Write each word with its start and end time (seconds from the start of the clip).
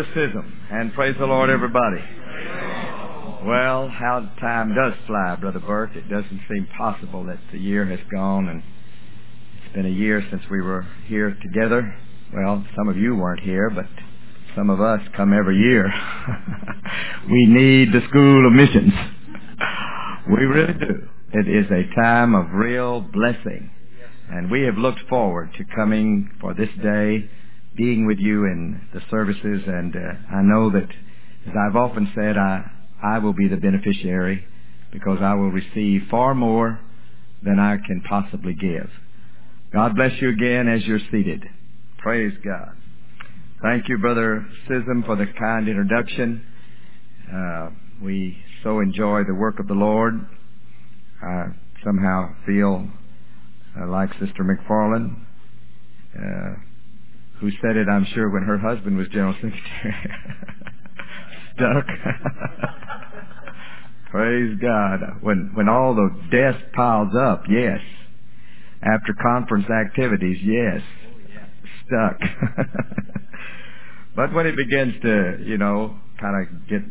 Scism, 0.00 0.50
and 0.70 0.94
praise 0.94 1.14
the 1.18 1.26
Lord, 1.26 1.50
everybody. 1.50 1.98
Well, 3.44 3.88
how 3.88 4.26
time 4.40 4.74
does 4.74 4.94
fly, 5.06 5.36
Brother 5.38 5.60
Burke. 5.60 5.94
It 5.94 6.08
doesn't 6.08 6.40
seem 6.50 6.66
possible 6.78 7.24
that 7.26 7.38
the 7.52 7.58
year 7.58 7.84
has 7.84 7.98
gone, 8.10 8.48
and 8.48 8.62
it's 9.58 9.74
been 9.74 9.84
a 9.84 9.90
year 9.90 10.24
since 10.30 10.42
we 10.50 10.62
were 10.62 10.86
here 11.08 11.36
together. 11.42 11.94
Well, 12.32 12.64
some 12.74 12.88
of 12.88 12.96
you 12.96 13.16
weren't 13.16 13.42
here, 13.42 13.68
but 13.68 13.84
some 14.56 14.70
of 14.70 14.80
us 14.80 15.00
come 15.14 15.34
every 15.34 15.58
year. 15.58 15.84
we 17.30 17.44
need 17.46 17.92
the 17.92 18.00
School 18.08 18.46
of 18.46 18.52
Missions. 18.54 18.94
We 20.26 20.44
really 20.46 20.72
do. 20.72 21.08
It 21.34 21.48
is 21.48 21.70
a 21.70 21.94
time 22.00 22.34
of 22.34 22.46
real 22.54 23.02
blessing, 23.02 23.70
and 24.30 24.50
we 24.50 24.62
have 24.62 24.78
looked 24.78 25.00
forward 25.10 25.50
to 25.58 25.64
coming 25.76 26.30
for 26.40 26.54
this 26.54 26.70
day 26.82 27.28
being 27.76 28.06
with 28.06 28.18
you 28.18 28.44
in 28.44 28.80
the 28.92 29.00
services, 29.10 29.62
and 29.66 29.94
uh, 29.94 30.34
I 30.36 30.42
know 30.42 30.70
that, 30.70 30.88
as 31.46 31.54
I've 31.66 31.76
often 31.76 32.10
said, 32.14 32.36
I, 32.36 32.70
I 33.02 33.18
will 33.18 33.32
be 33.32 33.48
the 33.48 33.56
beneficiary 33.56 34.44
because 34.92 35.18
I 35.22 35.34
will 35.34 35.50
receive 35.50 36.02
far 36.10 36.34
more 36.34 36.78
than 37.42 37.58
I 37.58 37.76
can 37.86 38.02
possibly 38.08 38.54
give. 38.54 38.90
God 39.72 39.96
bless 39.96 40.12
you 40.20 40.28
again 40.28 40.68
as 40.68 40.84
you're 40.84 41.00
seated. 41.10 41.44
Praise 41.98 42.34
God. 42.44 42.76
Thank 43.62 43.88
you, 43.88 43.96
Brother 43.98 44.46
Scism, 44.68 45.06
for 45.06 45.16
the 45.16 45.26
kind 45.38 45.68
introduction. 45.68 46.44
Uh, 47.32 47.70
we 48.02 48.36
so 48.62 48.80
enjoy 48.80 49.22
the 49.24 49.34
work 49.34 49.58
of 49.58 49.66
the 49.66 49.74
Lord. 49.74 50.26
I 51.22 51.46
somehow 51.84 52.34
feel 52.44 52.88
uh, 53.80 53.86
like 53.86 54.10
Sister 54.20 54.44
McFarland. 54.44 55.16
Uh, 56.14 56.56
who 57.42 57.50
said 57.60 57.76
it, 57.76 57.88
I'm 57.88 58.06
sure, 58.14 58.30
when 58.30 58.44
her 58.44 58.56
husband 58.56 58.96
was 58.96 59.08
general 59.08 59.34
secretary. 59.34 59.94
Stuck. 61.56 61.86
Praise 64.12 64.56
God. 64.62 65.00
When 65.22 65.50
when 65.54 65.68
all 65.68 65.94
the 65.94 66.08
death 66.30 66.54
piles 66.72 67.12
up, 67.20 67.42
yes. 67.50 67.80
After 68.80 69.12
conference 69.20 69.66
activities, 69.68 70.38
yes. 70.42 70.80
Stuck. 71.86 72.18
but 74.16 74.32
when 74.32 74.46
it 74.46 74.56
begins 74.56 74.94
to, 75.02 75.38
you 75.44 75.58
know, 75.58 75.98
kind 76.20 76.46
of 76.46 76.68
get 76.68 76.82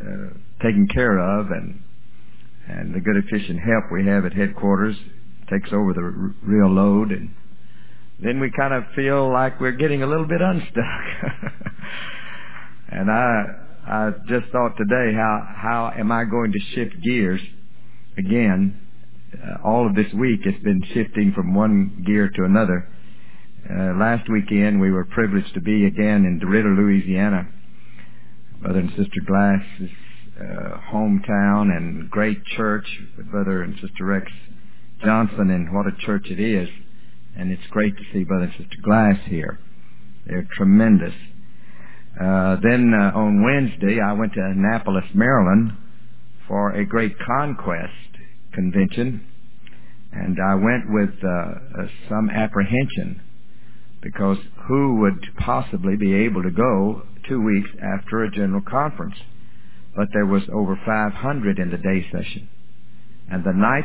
uh, 0.00 0.30
taken 0.60 0.88
care 0.92 1.18
of 1.18 1.50
and 1.52 1.80
and 2.68 2.92
the 2.94 3.00
good 3.00 3.16
efficient 3.16 3.60
help 3.60 3.84
we 3.92 4.04
have 4.06 4.24
at 4.24 4.32
headquarters 4.32 4.96
takes 5.48 5.72
over 5.72 5.92
the 5.92 6.02
r- 6.02 6.34
real 6.42 6.68
load 6.70 7.10
and 7.12 7.30
then 8.22 8.40
we 8.40 8.50
kind 8.50 8.74
of 8.74 8.84
feel 8.94 9.32
like 9.32 9.60
we're 9.60 9.72
getting 9.72 10.02
a 10.02 10.06
little 10.06 10.26
bit 10.26 10.40
unstuck. 10.40 10.76
and 12.92 13.10
I, 13.10 13.44
I 13.86 14.10
just 14.28 14.50
thought 14.52 14.76
today, 14.76 15.14
how, 15.14 15.48
how 15.56 15.92
am 15.98 16.12
I 16.12 16.24
going 16.24 16.52
to 16.52 16.58
shift 16.74 17.02
gears 17.02 17.40
again? 18.18 18.78
Uh, 19.32 19.66
all 19.66 19.86
of 19.86 19.94
this 19.94 20.12
week 20.12 20.40
it's 20.44 20.62
been 20.62 20.82
shifting 20.92 21.32
from 21.34 21.54
one 21.54 22.04
gear 22.06 22.28
to 22.28 22.44
another. 22.44 22.88
Uh, 23.68 23.94
last 23.98 24.28
weekend 24.28 24.80
we 24.80 24.90
were 24.90 25.04
privileged 25.04 25.54
to 25.54 25.60
be 25.60 25.86
again 25.86 26.24
in 26.24 26.40
DeRidder, 26.40 26.76
Louisiana. 26.76 27.48
Brother 28.60 28.80
and 28.80 28.90
Sister 28.90 29.20
Glass's 29.26 29.90
uh, 30.38 30.78
hometown 30.92 31.74
and 31.74 32.10
great 32.10 32.44
church 32.56 32.86
Brother 33.30 33.62
and 33.62 33.74
Sister 33.74 34.04
Rex 34.04 34.26
Johnson 35.02 35.50
and 35.50 35.72
what 35.72 35.86
a 35.86 35.92
church 36.04 36.26
it 36.26 36.40
is 36.40 36.68
and 37.36 37.50
it's 37.50 37.66
great 37.70 37.96
to 37.96 38.02
see 38.12 38.24
Brother 38.24 38.44
and 38.44 38.52
Sister 38.52 38.76
Glass 38.82 39.16
here. 39.26 39.58
They're 40.26 40.48
tremendous. 40.56 41.14
Uh, 42.20 42.56
then 42.62 42.92
uh, 42.94 43.16
on 43.16 43.42
Wednesday, 43.42 44.00
I 44.00 44.12
went 44.12 44.34
to 44.34 44.40
Annapolis, 44.40 45.04
Maryland, 45.14 45.72
for 46.48 46.72
a 46.72 46.84
great 46.84 47.14
conquest 47.24 47.92
convention, 48.52 49.26
and 50.12 50.36
I 50.40 50.54
went 50.56 50.84
with 50.88 51.14
uh, 51.22 51.28
uh, 51.28 51.86
some 52.08 52.28
apprehension 52.30 53.22
because 54.02 54.38
who 54.66 54.96
would 55.00 55.24
possibly 55.38 55.96
be 55.96 56.14
able 56.14 56.42
to 56.42 56.50
go 56.50 57.02
two 57.28 57.40
weeks 57.40 57.70
after 57.82 58.24
a 58.24 58.30
general 58.30 58.62
conference? 58.62 59.14
But 59.94 60.08
there 60.12 60.26
was 60.26 60.42
over 60.52 60.78
500 60.84 61.58
in 61.58 61.70
the 61.70 61.76
day 61.76 62.06
session. 62.10 62.48
And 63.30 63.44
the 63.44 63.52
night 63.52 63.84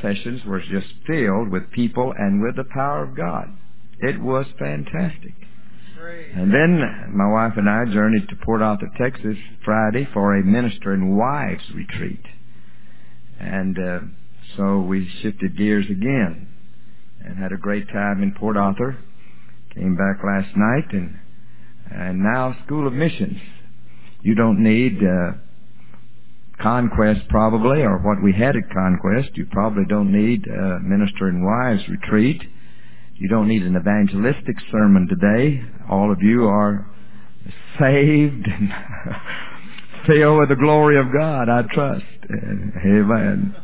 sessions 0.00 0.44
were 0.44 0.60
just 0.60 0.86
filled 1.06 1.50
with 1.50 1.70
people 1.72 2.14
and 2.16 2.40
with 2.40 2.56
the 2.56 2.64
power 2.72 3.02
of 3.02 3.16
God. 3.16 3.48
It 3.98 4.20
was 4.20 4.46
fantastic. 4.58 5.34
And 6.34 6.52
then 6.52 6.80
my 7.14 7.28
wife 7.30 7.54
and 7.56 7.68
I 7.68 7.86
journeyed 7.92 8.28
to 8.28 8.36
Port 8.44 8.62
Arthur, 8.62 8.90
Texas 8.98 9.36
Friday 9.64 10.06
for 10.12 10.36
a 10.36 10.44
minister 10.44 10.92
and 10.92 11.16
wives 11.16 11.62
retreat. 11.74 12.24
And 13.40 13.78
uh, 13.78 14.00
so 14.56 14.80
we 14.80 15.08
shifted 15.22 15.56
gears 15.56 15.86
again 15.90 16.48
and 17.24 17.38
had 17.38 17.52
a 17.52 17.56
great 17.56 17.88
time 17.88 18.22
in 18.22 18.34
Port 18.38 18.56
Arthur. 18.56 18.98
Came 19.74 19.96
back 19.96 20.22
last 20.24 20.56
night 20.56 20.92
and 20.92 21.18
and 21.90 22.22
now 22.22 22.56
School 22.64 22.86
of 22.86 22.92
Missions. 22.92 23.38
You 24.22 24.34
don't 24.34 24.62
need 24.62 24.98
uh, 24.98 25.32
Conquest 26.60 27.28
probably, 27.28 27.82
or 27.82 27.98
what 27.98 28.22
we 28.22 28.32
had 28.32 28.56
at 28.56 28.70
Conquest. 28.72 29.30
You 29.34 29.46
probably 29.50 29.84
don't 29.88 30.12
need 30.12 30.46
a 30.46 30.80
minister 30.80 31.28
and 31.28 31.44
wives 31.44 31.82
retreat. 31.88 32.42
You 33.16 33.28
don't 33.28 33.48
need 33.48 33.62
an 33.62 33.76
evangelistic 33.76 34.56
sermon 34.72 35.08
today. 35.08 35.62
All 35.90 36.10
of 36.12 36.18
you 36.20 36.44
are 36.46 36.90
saved 37.78 38.46
and 38.46 38.72
filled 40.06 40.40
with 40.40 40.48
the 40.48 40.56
glory 40.56 40.98
of 40.98 41.06
God, 41.12 41.48
I 41.48 41.62
trust. 41.72 42.04
Amen. 42.84 43.54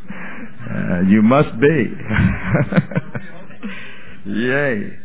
Uh, 0.70 1.00
you 1.08 1.22
must 1.22 1.58
be. 1.60 1.86
Yay. 4.30 4.98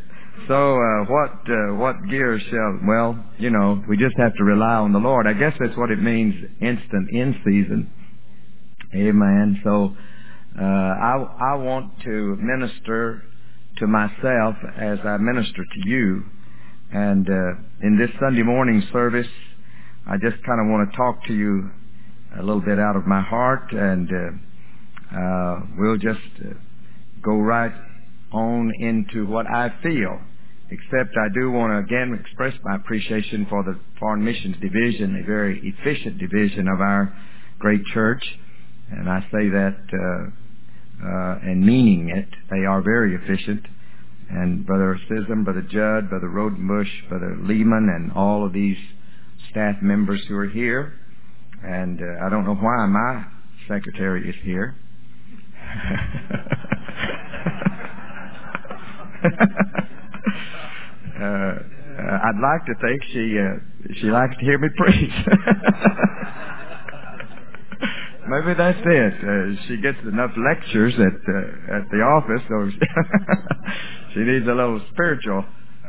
So 0.48 0.54
uh, 0.54 1.06
what 1.06 1.32
uh, 1.50 1.74
what 1.76 1.96
gear 2.08 2.40
shall? 2.40 2.80
Well, 2.88 3.18
you 3.40 3.50
know, 3.50 3.84
we 3.90 3.98
just 3.98 4.16
have 4.18 4.36
to 4.36 4.44
rely 4.44 4.76
on 4.76 4.94
the 4.94 5.00
Lord. 5.00 5.26
I 5.26 5.34
guess 5.34 5.54
that's 5.60 5.76
what 5.76 5.90
it 5.90 6.00
means. 6.00 6.36
Instant 6.62 7.10
in 7.10 7.36
season. 7.44 7.92
Amen. 8.94 9.60
So 9.64 9.96
uh, 10.60 10.64
I 10.64 11.54
I 11.54 11.56
want 11.56 12.00
to 12.04 12.38
minister 12.40 13.24
to 13.78 13.88
myself 13.88 14.56
as 14.78 15.00
I 15.04 15.18
minister 15.18 15.64
to 15.64 15.90
you, 15.90 16.24
and 16.92 17.28
uh, 17.28 17.52
in 17.82 17.98
this 17.98 18.12
Sunday 18.20 18.44
morning 18.44 18.84
service, 18.94 19.28
I 20.06 20.18
just 20.18 20.44
kind 20.46 20.62
of 20.62 20.68
want 20.68 20.92
to 20.92 20.96
talk 20.96 21.26
to 21.26 21.34
you 21.34 21.72
a 22.38 22.44
little 22.44 22.62
bit 22.62 22.78
out 22.78 22.96
of 22.96 23.08
my 23.08 23.22
heart, 23.22 23.72
and 23.72 24.10
uh, 24.12 25.18
uh, 25.20 25.60
we'll 25.76 25.98
just 25.98 26.20
go 27.24 27.34
right 27.34 27.74
on 28.32 28.72
into 28.80 29.26
what 29.26 29.48
I 29.48 29.74
feel 29.82 30.20
except 30.70 31.16
I 31.18 31.30
do 31.34 31.52
want 31.52 31.72
to 31.74 31.78
again 31.80 32.18
express 32.20 32.54
my 32.64 32.76
appreciation 32.76 33.48
for 33.50 33.64
the 33.64 33.80
Foreign 34.00 34.24
Missions 34.24 34.56
Division, 34.62 35.22
a 35.22 35.26
very 35.26 35.62
efficient 35.64 36.18
division 36.18 36.68
of 36.68 36.82
our 36.82 37.16
great 37.60 37.84
church. 37.94 38.24
And 38.92 39.10
I 39.10 39.22
say 39.32 39.50
that 39.50 39.78
uh, 39.94 40.30
uh, 41.04 41.40
and 41.44 41.66
meaning 41.66 42.10
it. 42.10 42.28
They 42.50 42.66
are 42.66 42.82
very 42.82 43.16
efficient. 43.16 43.66
And 44.30 44.66
Brother 44.66 45.00
Scism, 45.10 45.44
Brother 45.44 45.62
Judd, 45.62 46.10
Brother 46.10 46.30
Rodenbush, 46.30 47.10
Brother 47.10 47.38
Lehman, 47.42 47.90
and 47.90 48.12
all 48.14 48.46
of 48.46 48.54
these 48.54 48.78
staff 49.52 49.76
members 49.82 50.22
who 50.28 50.36
are 50.36 50.50
here. 50.50 50.94
And 51.64 52.00
uh, 52.00 52.26
I 52.26 52.30
don't 52.30 52.46
know 52.46 52.56
why 52.56 52.86
my 52.88 53.26
secretary 53.68 54.30
is 54.30 54.36
here. 54.44 54.76
Uh, 61.20 61.54
I'd 62.28 62.40
like 62.42 62.66
to 62.66 62.76
think 62.82 63.04
she 63.14 63.40
uh, 63.40 63.56
she 64.02 64.08
likes 64.12 64.36
to 64.38 64.44
hear 64.46 64.58
me 64.58 64.68
preach. 64.78 65.12
Maybe 68.28 68.54
that's 68.56 68.80
it. 68.84 69.14
Uh, 69.24 69.56
she 69.68 69.78
gets 69.78 70.00
enough 70.04 70.32
lectures 70.36 70.94
at 70.96 71.00
uh, 71.00 71.78
at 71.78 71.90
the 71.92 72.02
office, 72.02 72.42
so 72.50 72.70
she 74.14 74.20
needs 74.22 74.48
a 74.48 74.54
little 74.54 74.82
spiritual 74.92 75.46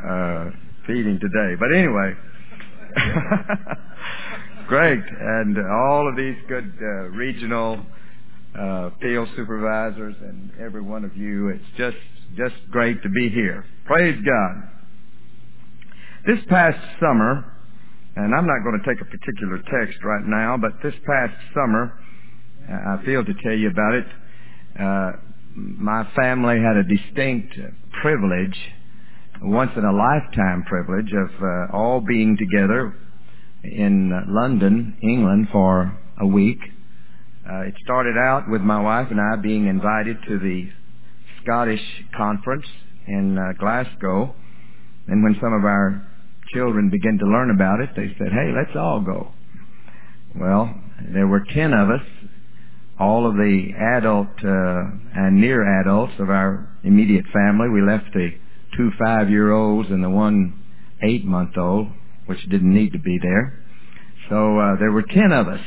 uh, 0.07 0.51
feeding 0.87 1.19
today. 1.19 1.57
But 1.59 1.75
anyway, 1.75 2.15
great, 4.69 5.03
and 5.03 5.57
all 5.59 6.07
of 6.09 6.17
these 6.17 6.37
good 6.47 6.73
uh, 6.81 7.09
regional 7.17 7.81
uh, 8.59 8.91
field 9.01 9.29
supervisors 9.35 10.15
and 10.21 10.53
every 10.61 10.83
one 10.83 11.05
of 11.05 11.17
you. 11.17 11.49
It's 11.49 11.65
just 11.79 11.97
just 12.37 12.55
great 12.71 13.03
to 13.03 13.09
be 13.09 13.31
here. 13.31 13.65
Praise 13.87 14.21
God. 14.25 14.76
This 16.27 16.41
past 16.49 16.77
summer, 16.99 17.45
and 18.17 18.35
I'm 18.35 18.49
not 18.49 18.65
going 18.65 18.81
to 18.83 18.85
take 18.85 19.01
a 19.01 19.05
particular 19.05 19.59
text 19.59 20.03
right 20.03 20.27
now, 20.27 20.57
but 20.61 20.73
this 20.83 20.95
past 21.07 21.33
summer, 21.55 21.97
I 22.69 23.01
feel 23.05 23.25
to 23.25 23.33
tell 23.45 23.53
you 23.53 23.71
about 23.71 23.95
it. 23.95 24.07
Uh, 24.77 25.13
my 25.55 26.03
family 26.17 26.57
had 26.61 26.77
a 26.79 26.83
distinct 26.83 27.55
privilege, 28.03 28.59
once 29.41 29.71
in 29.77 29.85
a 29.85 29.93
lifetime 29.93 30.65
privilege, 30.65 31.13
of 31.13 31.31
uh, 31.41 31.77
all 31.77 32.01
being 32.01 32.37
together 32.37 32.93
in 33.63 34.11
London, 34.27 34.99
England 35.05 35.47
for 35.53 35.97
a 36.21 36.27
week. 36.27 36.59
Uh, 37.49 37.69
it 37.69 37.75
started 37.85 38.17
out 38.19 38.51
with 38.51 38.63
my 38.63 38.81
wife 38.81 39.13
and 39.13 39.21
I 39.21 39.37
being 39.37 39.69
invited 39.69 40.17
to 40.27 40.41
the 40.41 40.71
Scottish 41.45 42.05
conference 42.17 42.67
in 43.07 43.39
uh, 43.39 43.53
Glasgow. 43.61 44.35
And 45.07 45.23
when 45.23 45.37
some 45.41 45.53
of 45.53 45.65
our 45.65 46.03
children 46.55 46.91
began 46.91 47.19
to 47.19 47.27
learn 47.27 47.51
about 47.51 47.81
it, 47.81 47.91
they 47.97 48.09
said, 48.19 48.33
hey, 48.33 48.53
let's 48.55 48.77
all 48.77 49.01
go. 49.01 49.33
Well, 50.35 50.75
there 51.13 51.27
were 51.27 51.45
ten 51.55 51.73
of 51.73 51.91
us, 51.91 52.07
all 52.99 53.27
of 53.29 53.35
the 53.35 53.73
adult 53.97 54.29
uh, 54.45 55.21
and 55.21 55.41
near 55.41 55.81
adults 55.81 56.15
of 56.19 56.31
our 56.31 56.69
immediate 56.83 57.25
family. 57.33 57.69
We 57.69 57.83
left 57.83 58.13
the 58.13 58.31
two 58.77 58.91
five-year-olds 58.99 59.91
and 59.91 60.03
the 60.03 60.11
one 60.11 60.63
eight-month-old, 61.03 61.89
which 62.27 62.43
didn't 62.49 62.73
need 62.73 62.93
to 62.93 62.99
be 62.99 63.19
there. 63.21 63.65
So 64.29 64.59
uh, 64.59 64.77
there 64.79 64.93
were 64.93 65.05
ten 65.05 65.33
of 65.33 65.49
us. 65.49 65.61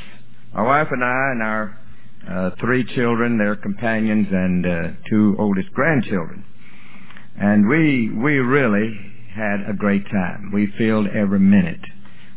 My 0.54 0.64
wife 0.64 0.88
and 0.92 1.04
I 1.04 1.31
and 1.31 1.44
our 1.44 1.80
uh, 2.30 2.50
three 2.60 2.84
children, 2.96 3.38
their 3.38 3.56
companions, 3.56 4.28
and 4.31 4.66
uh, 4.66 4.88
two 5.10 5.36
oldest 5.40 5.72
grandchildren. 5.72 6.44
And 7.40 7.68
we 7.68 8.12
we 8.12 8.38
really 8.38 9.00
had 9.36 9.70
a 9.70 9.74
great 9.74 10.04
time. 10.10 10.52
We 10.54 10.74
filled 10.78 11.08
every 11.08 11.40
minute. 11.40 11.81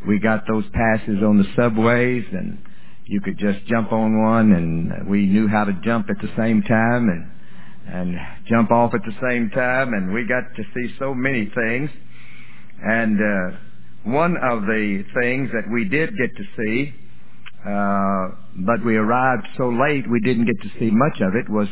We 0.06 0.18
got 0.18 0.46
those 0.46 0.64
passes 0.72 1.22
on 1.22 1.38
the 1.38 1.46
subways, 1.56 2.24
and 2.32 2.58
you 3.06 3.20
could 3.20 3.38
just 3.38 3.64
jump 3.66 3.92
on 3.92 4.22
one, 4.22 4.52
and 4.52 5.08
we 5.08 5.26
knew 5.26 5.48
how 5.48 5.64
to 5.64 5.72
jump 5.84 6.08
at 6.10 6.16
the 6.20 6.30
same 6.36 6.62
time, 6.62 7.08
and 7.08 7.32
and 7.86 8.16
jump 8.48 8.70
off 8.70 8.94
at 8.94 9.02
the 9.04 9.14
same 9.28 9.50
time, 9.50 9.92
and 9.92 10.12
we 10.12 10.24
got 10.24 10.44
to 10.56 10.62
see 10.74 10.94
so 10.98 11.14
many 11.14 11.50
things. 11.54 11.90
And 12.82 13.18
uh, 13.18 13.56
one 14.04 14.36
of 14.36 14.62
the 14.62 15.04
things 15.20 15.50
that 15.52 15.70
we 15.72 15.84
did 15.84 16.10
get 16.16 16.30
to 16.36 16.44
see, 16.56 16.94
uh, 17.66 18.28
but 18.64 18.84
we 18.84 18.96
arrived 18.96 19.46
so 19.56 19.68
late 19.68 20.08
we 20.10 20.20
didn't 20.20 20.46
get 20.46 20.60
to 20.62 20.78
see 20.78 20.90
much 20.90 21.20
of 21.20 21.34
it, 21.34 21.48
was 21.48 21.68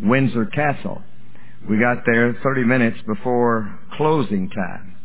Windsor 0.00 0.46
Castle. 0.46 1.02
We 1.68 1.78
got 1.78 1.98
there 2.04 2.36
30 2.42 2.64
minutes 2.64 2.98
before 3.06 3.78
closing 3.96 4.50
time. 4.50 4.96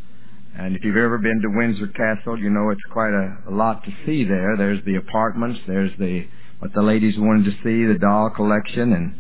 And 0.57 0.75
if 0.75 0.83
you've 0.83 0.97
ever 0.97 1.19
been 1.19 1.39
to 1.43 1.49
Windsor 1.49 1.87
Castle, 1.89 2.39
you 2.39 2.49
know 2.49 2.71
it's 2.71 2.81
quite 2.91 3.13
a, 3.13 3.51
a 3.51 3.53
lot 3.53 3.83
to 3.83 3.91
see 4.07 4.23
there. 4.23 4.57
There's 4.57 4.83
the 4.83 4.95
apartments, 4.95 5.59
there's 5.67 5.91
the 5.99 6.25
what 6.57 6.73
the 6.73 6.81
ladies 6.81 7.13
wanted 7.15 7.45
to 7.45 7.51
see, 7.63 7.85
the 7.85 7.99
doll 8.01 8.31
collection, 8.31 8.93
and 8.93 9.13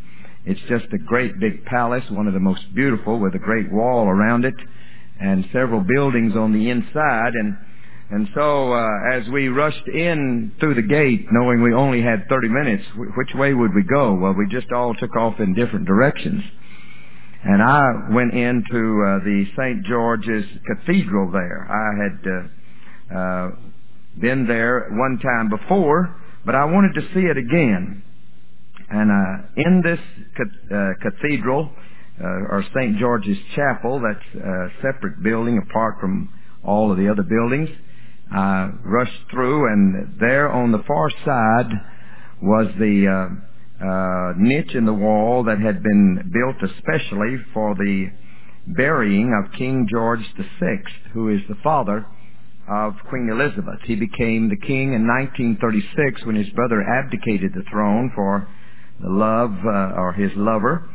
it's 0.45 0.59
just 0.67 0.91
a 0.91 0.97
great 0.97 1.39
big 1.39 1.63
palace, 1.65 2.03
one 2.09 2.25
of 2.25 2.33
the 2.33 2.39
most 2.39 2.63
beautiful, 2.73 3.19
with 3.19 3.35
a 3.35 3.39
great 3.39 3.71
wall 3.71 4.07
around 4.07 4.43
it, 4.43 4.55
and 5.21 5.45
several 5.53 5.81
buildings 5.81 6.35
on 6.35 6.53
the 6.53 6.71
inside. 6.71 7.33
And 7.35 7.55
and 8.09 8.27
so 8.33 8.73
uh, 8.73 9.13
as 9.13 9.29
we 9.29 9.49
rushed 9.49 9.87
in 9.87 10.53
through 10.59 10.73
the 10.73 10.81
gate, 10.81 11.27
knowing 11.31 11.61
we 11.61 11.75
only 11.75 12.01
had 12.01 12.27
30 12.29 12.49
minutes, 12.49 12.83
which 12.95 13.35
way 13.35 13.53
would 13.53 13.75
we 13.75 13.83
go? 13.83 14.15
Well, 14.15 14.33
we 14.33 14.47
just 14.49 14.71
all 14.71 14.95
took 14.95 15.15
off 15.15 15.39
in 15.39 15.53
different 15.53 15.85
directions. 15.85 16.41
And 17.49 17.63
I 17.63 18.13
went 18.13 18.33
into 18.33 18.59
uh, 19.07 19.23
the 19.23 19.45
St. 19.55 19.85
George's 19.85 20.43
Cathedral 20.67 21.31
there. 21.31 21.65
I 21.71 22.03
had 22.03 22.19
uh, 22.27 23.17
uh, 23.17 23.51
been 24.19 24.47
there 24.47 24.89
one 24.91 25.17
time 25.19 25.49
before, 25.49 26.13
but 26.45 26.55
I 26.55 26.65
wanted 26.65 26.95
to 26.95 27.07
see 27.13 27.21
it 27.21 27.37
again. 27.37 28.03
And 28.89 29.09
uh, 29.09 29.47
in 29.55 29.81
this 29.81 29.99
uh, 30.75 30.89
cathedral, 31.01 31.71
uh, 32.21 32.27
or 32.27 32.65
St. 32.75 32.97
George's 32.97 33.37
Chapel, 33.55 34.01
that's 34.01 34.43
a 34.43 34.67
separate 34.81 35.23
building 35.23 35.57
apart 35.57 36.01
from 36.01 36.27
all 36.65 36.91
of 36.91 36.97
the 36.97 37.09
other 37.09 37.23
buildings, 37.23 37.69
I 38.29 38.71
rushed 38.83 39.31
through, 39.31 39.71
and 39.71 40.19
there 40.19 40.51
on 40.51 40.73
the 40.73 40.83
far 40.85 41.09
side 41.23 41.71
was 42.41 42.67
the 42.77 43.37
uh, 43.81 44.33
niche 44.37 44.73
in 44.73 44.85
the 44.85 44.93
wall 44.93 45.43
that 45.43 45.59
had 45.59 45.83
been 45.83 46.31
built 46.33 46.71
especially 46.71 47.37
for 47.53 47.75
the 47.75 48.07
burying 48.75 49.33
of 49.33 49.51
King 49.53 49.87
George 49.89 50.25
VI, 50.59 50.81
who 51.13 51.29
is 51.29 51.41
the 51.47 51.57
father 51.63 52.05
of 52.67 52.93
Queen 53.09 53.29
Elizabeth. 53.29 53.79
He 53.85 53.95
became 53.95 54.49
the 54.49 54.67
king 54.67 54.93
in 54.93 55.07
1936 55.07 56.25
when 56.25 56.35
his 56.35 56.49
brother 56.49 56.81
abdicated 56.83 57.53
the 57.53 57.63
throne 57.71 58.11
for 58.13 58.47
the 58.99 59.09
love 59.09 59.53
uh, 59.63 59.95
or 59.95 60.13
his 60.13 60.31
lover, 60.35 60.89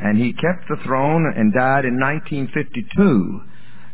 and 0.00 0.18
he 0.18 0.32
kept 0.32 0.66
the 0.68 0.82
throne 0.84 1.32
and 1.36 1.52
died 1.52 1.84
in 1.84 2.00
1952. 2.00 3.40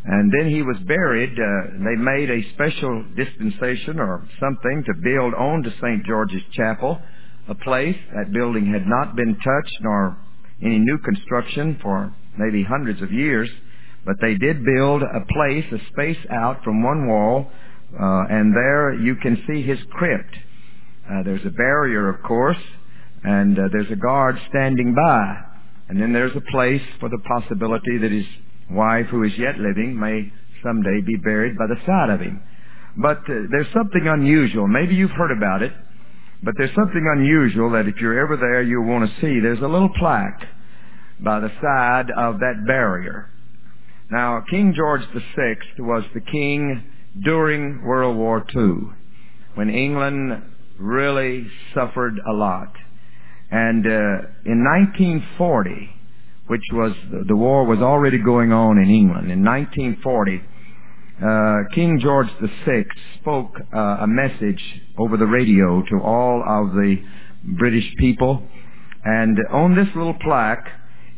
And 0.03 0.33
then 0.33 0.49
he 0.51 0.63
was 0.63 0.79
buried. 0.87 1.33
Uh, 1.33 1.85
they 1.85 1.97
made 1.97 2.31
a 2.31 2.49
special 2.55 3.05
dispensation 3.15 4.01
or 4.01 4.27
something 4.41 4.83
to 4.87 4.95
build 5.03 5.35
on 5.35 5.63
to 5.63 5.71
St. 5.73 6.07
George's 6.07 6.43
Chapel 6.53 7.03
a 7.49 7.55
place. 7.55 7.97
That 8.15 8.33
building 8.33 8.73
had 8.73 8.87
not 8.87 9.17
been 9.17 9.35
touched 9.37 9.79
nor 9.81 10.17
any 10.63 10.79
new 10.79 10.99
construction 10.99 11.79
for 11.83 12.15
maybe 12.39 12.63
hundreds 12.63 13.03
of 13.03 13.13
years, 13.13 13.51
but 14.05 14.17
they 14.21 14.35
did 14.35 14.65
build 14.65 15.03
a 15.03 15.25
place, 15.33 15.65
a 15.73 15.79
space 15.93 16.25
out 16.31 16.63
from 16.65 16.83
one 16.83 17.07
wall, 17.07 17.51
uh, 17.95 18.25
and 18.31 18.55
there 18.55 18.95
you 18.95 19.17
can 19.17 19.43
see 19.47 19.63
his 19.63 19.79
crypt. 19.91 20.35
Uh, 21.11 21.23
there's 21.25 21.45
a 21.45 21.51
barrier, 21.51 22.09
of 22.09 22.23
course, 22.23 22.63
and 23.25 23.59
uh, 23.59 23.63
there's 23.73 23.91
a 23.91 23.97
guard 23.97 24.37
standing 24.49 24.95
by. 24.95 25.37
And 25.89 26.01
then 26.01 26.13
there's 26.13 26.37
a 26.37 26.53
place 26.53 26.83
for 27.01 27.09
the 27.09 27.19
possibility 27.19 27.99
that 27.99 28.13
his 28.13 28.27
wife, 28.71 29.07
who 29.11 29.25
is 29.25 29.33
yet 29.37 29.59
living, 29.59 29.99
may 29.99 30.33
someday 30.63 31.01
be 31.05 31.17
buried 31.17 31.59
by 31.59 31.67
the 31.67 31.81
side 31.85 32.11
of 32.11 32.21
him. 32.21 32.41
But 32.97 33.19
uh, 33.19 33.51
there's 33.51 33.73
something 33.75 34.07
unusual. 34.07 34.69
Maybe 34.69 34.95
you've 34.95 35.11
heard 35.11 35.37
about 35.37 35.63
it. 35.63 35.73
But 36.43 36.55
there's 36.57 36.75
something 36.75 37.07
unusual 37.17 37.71
that 37.73 37.87
if 37.87 37.97
you're 38.01 38.19
ever 38.19 38.37
there, 38.37 38.63
you'll 38.63 38.87
want 38.87 39.09
to 39.09 39.21
see. 39.21 39.41
There's 39.41 39.61
a 39.61 39.69
little 39.69 39.91
plaque 39.99 40.43
by 41.21 41.41
the 41.41 41.51
side 41.61 42.11
of 42.17 42.41
that 42.41 42.65
barrier. 42.67 43.29
Now, 44.11 44.43
King 44.51 44.75
George 44.75 45.03
VI 45.13 45.57
was 45.79 46.05
the 46.15 46.21
king 46.21 46.83
during 47.23 47.83
World 47.85 48.17
War 48.17 48.45
II, 48.55 48.91
when 49.55 49.69
England 49.69 50.43
really 50.79 51.47
suffered 51.75 52.19
a 52.29 52.33
lot. 52.33 52.73
And 53.51 53.85
uh, 53.87 54.27
in 54.47 54.65
1940, 54.65 55.91
which 56.47 56.63
was 56.73 56.93
the 57.29 57.37
war 57.37 57.67
was 57.67 57.81
already 57.81 58.19
going 58.19 58.53
on 58.53 58.79
in 58.79 58.91
England. 58.91 59.31
In 59.31 59.45
1940, 59.45 60.41
uh, 61.23 61.75
King 61.75 62.01
George 62.01 62.29
VI 62.65 62.85
spoke 63.21 63.53
uh, 63.75 63.79
a 63.79 64.07
message 64.07 64.63
over 64.97 65.17
the 65.17 65.27
radio 65.27 65.83
to 65.91 66.01
all 66.03 66.43
of 66.47 66.73
the 66.73 66.97
British 67.45 67.95
people. 67.99 68.43
And 69.05 69.39
on 69.53 69.75
this 69.75 69.89
little 69.95 70.15
plaque 70.15 70.67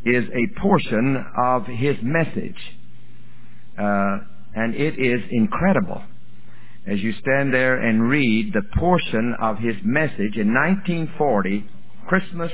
is 0.04 0.24
a 0.24 0.60
portion 0.60 1.24
of 1.36 1.66
his 1.66 1.96
message. 2.02 2.58
Uh, 3.78 4.18
and 4.54 4.74
it 4.74 4.98
is 4.98 5.22
incredible. 5.30 6.02
As 6.84 7.00
you 7.00 7.12
stand 7.20 7.54
there 7.54 7.76
and 7.76 8.08
read 8.08 8.52
the 8.52 8.62
portion 8.76 9.36
of 9.40 9.58
his 9.58 9.76
message 9.84 10.36
in 10.36 10.52
1940, 10.52 11.64
Christmas 12.08 12.50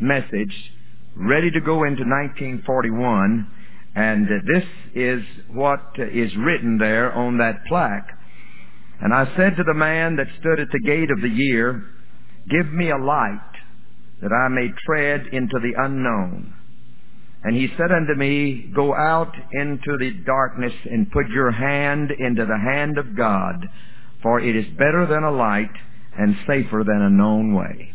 message, 0.00 0.72
ready 1.16 1.50
to 1.50 1.60
go 1.60 1.82
into 1.82 2.04
1941, 2.04 3.50
and 3.96 4.26
this 4.26 4.64
is 4.94 5.22
what 5.48 5.80
is 5.98 6.30
written 6.36 6.76
there 6.76 7.10
on 7.14 7.38
that 7.38 7.64
plaque. 7.66 8.10
And 9.00 9.12
I 9.12 9.24
said 9.36 9.56
to 9.56 9.64
the 9.66 9.74
man 9.74 10.16
that 10.16 10.26
stood 10.38 10.60
at 10.60 10.68
the 10.70 10.86
gate 10.86 11.10
of 11.10 11.22
the 11.22 11.34
year, 11.34 11.82
Give 12.50 12.70
me 12.72 12.90
a 12.90 12.98
light 12.98 13.40
that 14.20 14.32
I 14.32 14.48
may 14.48 14.68
tread 14.84 15.26
into 15.32 15.58
the 15.62 15.72
unknown. 15.82 16.52
And 17.42 17.56
he 17.56 17.68
said 17.78 17.90
unto 17.90 18.14
me, 18.14 18.70
Go 18.74 18.94
out 18.94 19.34
into 19.52 19.96
the 19.98 20.10
darkness 20.26 20.74
and 20.84 21.10
put 21.10 21.28
your 21.28 21.50
hand 21.50 22.10
into 22.10 22.44
the 22.44 22.58
hand 22.58 22.98
of 22.98 23.16
God, 23.16 23.66
for 24.22 24.40
it 24.40 24.54
is 24.54 24.66
better 24.76 25.06
than 25.08 25.24
a 25.24 25.32
light 25.32 25.72
and 26.18 26.36
safer 26.46 26.84
than 26.86 27.00
a 27.00 27.10
known 27.10 27.54
way. 27.54 27.94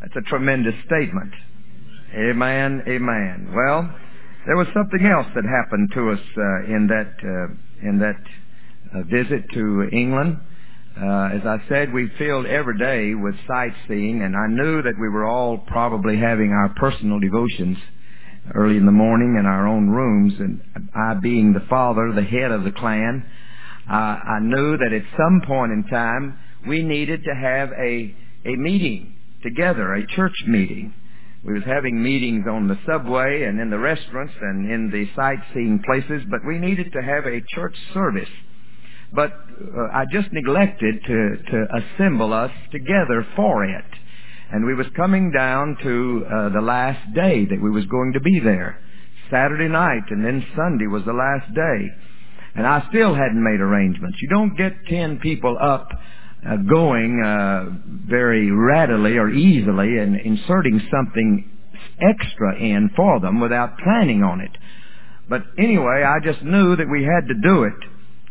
That's 0.00 0.24
a 0.24 0.30
tremendous 0.30 0.74
statement. 0.86 1.32
Amen, 2.16 2.82
amen. 2.88 3.52
Well, 3.54 3.94
there 4.46 4.56
was 4.56 4.66
something 4.72 5.04
else 5.04 5.26
that 5.34 5.44
happened 5.44 5.90
to 5.92 6.12
us 6.12 6.20
uh, 6.38 6.74
in 6.74 6.86
that 6.88 7.12
uh, 7.22 7.86
in 7.86 7.98
that 7.98 8.16
uh, 8.94 9.02
visit 9.02 9.44
to 9.52 9.90
England. 9.92 10.38
Uh, 10.96 11.28
as 11.34 11.42
I 11.44 11.58
said, 11.68 11.92
we 11.92 12.10
filled 12.16 12.46
every 12.46 12.78
day 12.78 13.12
with 13.12 13.34
sightseeing, 13.46 14.22
and 14.22 14.34
I 14.34 14.46
knew 14.46 14.80
that 14.80 14.94
we 14.98 15.10
were 15.10 15.26
all 15.26 15.58
probably 15.58 16.16
having 16.16 16.52
our 16.52 16.72
personal 16.76 17.20
devotions 17.20 17.76
early 18.54 18.78
in 18.78 18.86
the 18.86 18.92
morning 18.92 19.36
in 19.38 19.44
our 19.44 19.68
own 19.68 19.90
rooms. 19.90 20.32
And 20.38 20.62
I, 20.94 21.20
being 21.20 21.52
the 21.52 21.66
father, 21.68 22.14
the 22.14 22.22
head 22.22 22.50
of 22.50 22.64
the 22.64 22.72
clan, 22.72 23.28
I 23.86 24.38
knew 24.40 24.78
that 24.78 24.94
at 24.94 25.02
some 25.18 25.42
point 25.46 25.72
in 25.72 25.84
time 25.90 26.38
we 26.66 26.82
needed 26.82 27.24
to 27.24 27.34
have 27.34 27.72
a 27.72 28.16
a 28.46 28.56
meeting 28.56 29.16
together, 29.42 29.92
a 29.92 30.06
church 30.06 30.44
meeting. 30.46 30.94
We 31.46 31.54
was 31.54 31.64
having 31.64 32.02
meetings 32.02 32.44
on 32.50 32.68
the 32.68 32.78
subway 32.86 33.44
and 33.44 33.60
in 33.60 33.70
the 33.70 33.78
restaurants 33.78 34.34
and 34.40 34.70
in 34.70 34.90
the 34.90 35.08
sightseeing 35.14 35.80
places, 35.86 36.22
but 36.28 36.40
we 36.46 36.58
needed 36.58 36.92
to 36.92 37.02
have 37.02 37.24
a 37.26 37.40
church 37.54 37.76
service. 37.94 38.28
but 39.12 39.32
uh, 39.32 39.88
I 39.94 40.04
just 40.12 40.32
neglected 40.32 40.96
to, 41.06 41.36
to 41.52 41.66
assemble 41.80 42.32
us 42.32 42.50
together 42.72 43.26
for 43.36 43.64
it. 43.64 43.84
And 44.52 44.64
we 44.66 44.74
was 44.74 44.86
coming 44.96 45.32
down 45.32 45.76
to 45.82 46.24
uh, 46.26 46.48
the 46.50 46.60
last 46.60 47.14
day 47.14 47.46
that 47.46 47.62
we 47.62 47.70
was 47.70 47.84
going 47.86 48.12
to 48.14 48.20
be 48.20 48.40
there. 48.40 48.80
Saturday 49.30 49.68
night 49.68 50.04
and 50.10 50.24
then 50.24 50.44
Sunday 50.56 50.86
was 50.86 51.04
the 51.04 51.12
last 51.12 51.52
day. 51.54 51.88
And 52.54 52.66
I 52.66 52.86
still 52.88 53.14
hadn't 53.14 53.42
made 53.42 53.60
arrangements. 53.60 54.18
You 54.22 54.28
don't 54.28 54.56
get 54.56 54.72
ten 54.88 55.18
people 55.18 55.56
up 55.60 55.88
uh, 56.46 56.56
going 56.56 57.22
uh, 57.24 57.64
very 58.08 58.50
readily 58.50 59.16
or 59.16 59.30
easily 59.30 59.98
and 59.98 60.16
inserting 60.20 60.80
something 60.90 61.50
extra 62.00 62.58
in 62.58 62.90
for 62.94 63.20
them 63.20 63.40
without 63.40 63.78
planning 63.78 64.22
on 64.22 64.40
it. 64.40 64.50
But 65.28 65.42
anyway, 65.58 66.04
I 66.06 66.24
just 66.24 66.42
knew 66.42 66.76
that 66.76 66.88
we 66.88 67.02
had 67.02 67.28
to 67.28 67.34
do 67.34 67.64
it, 67.64 67.74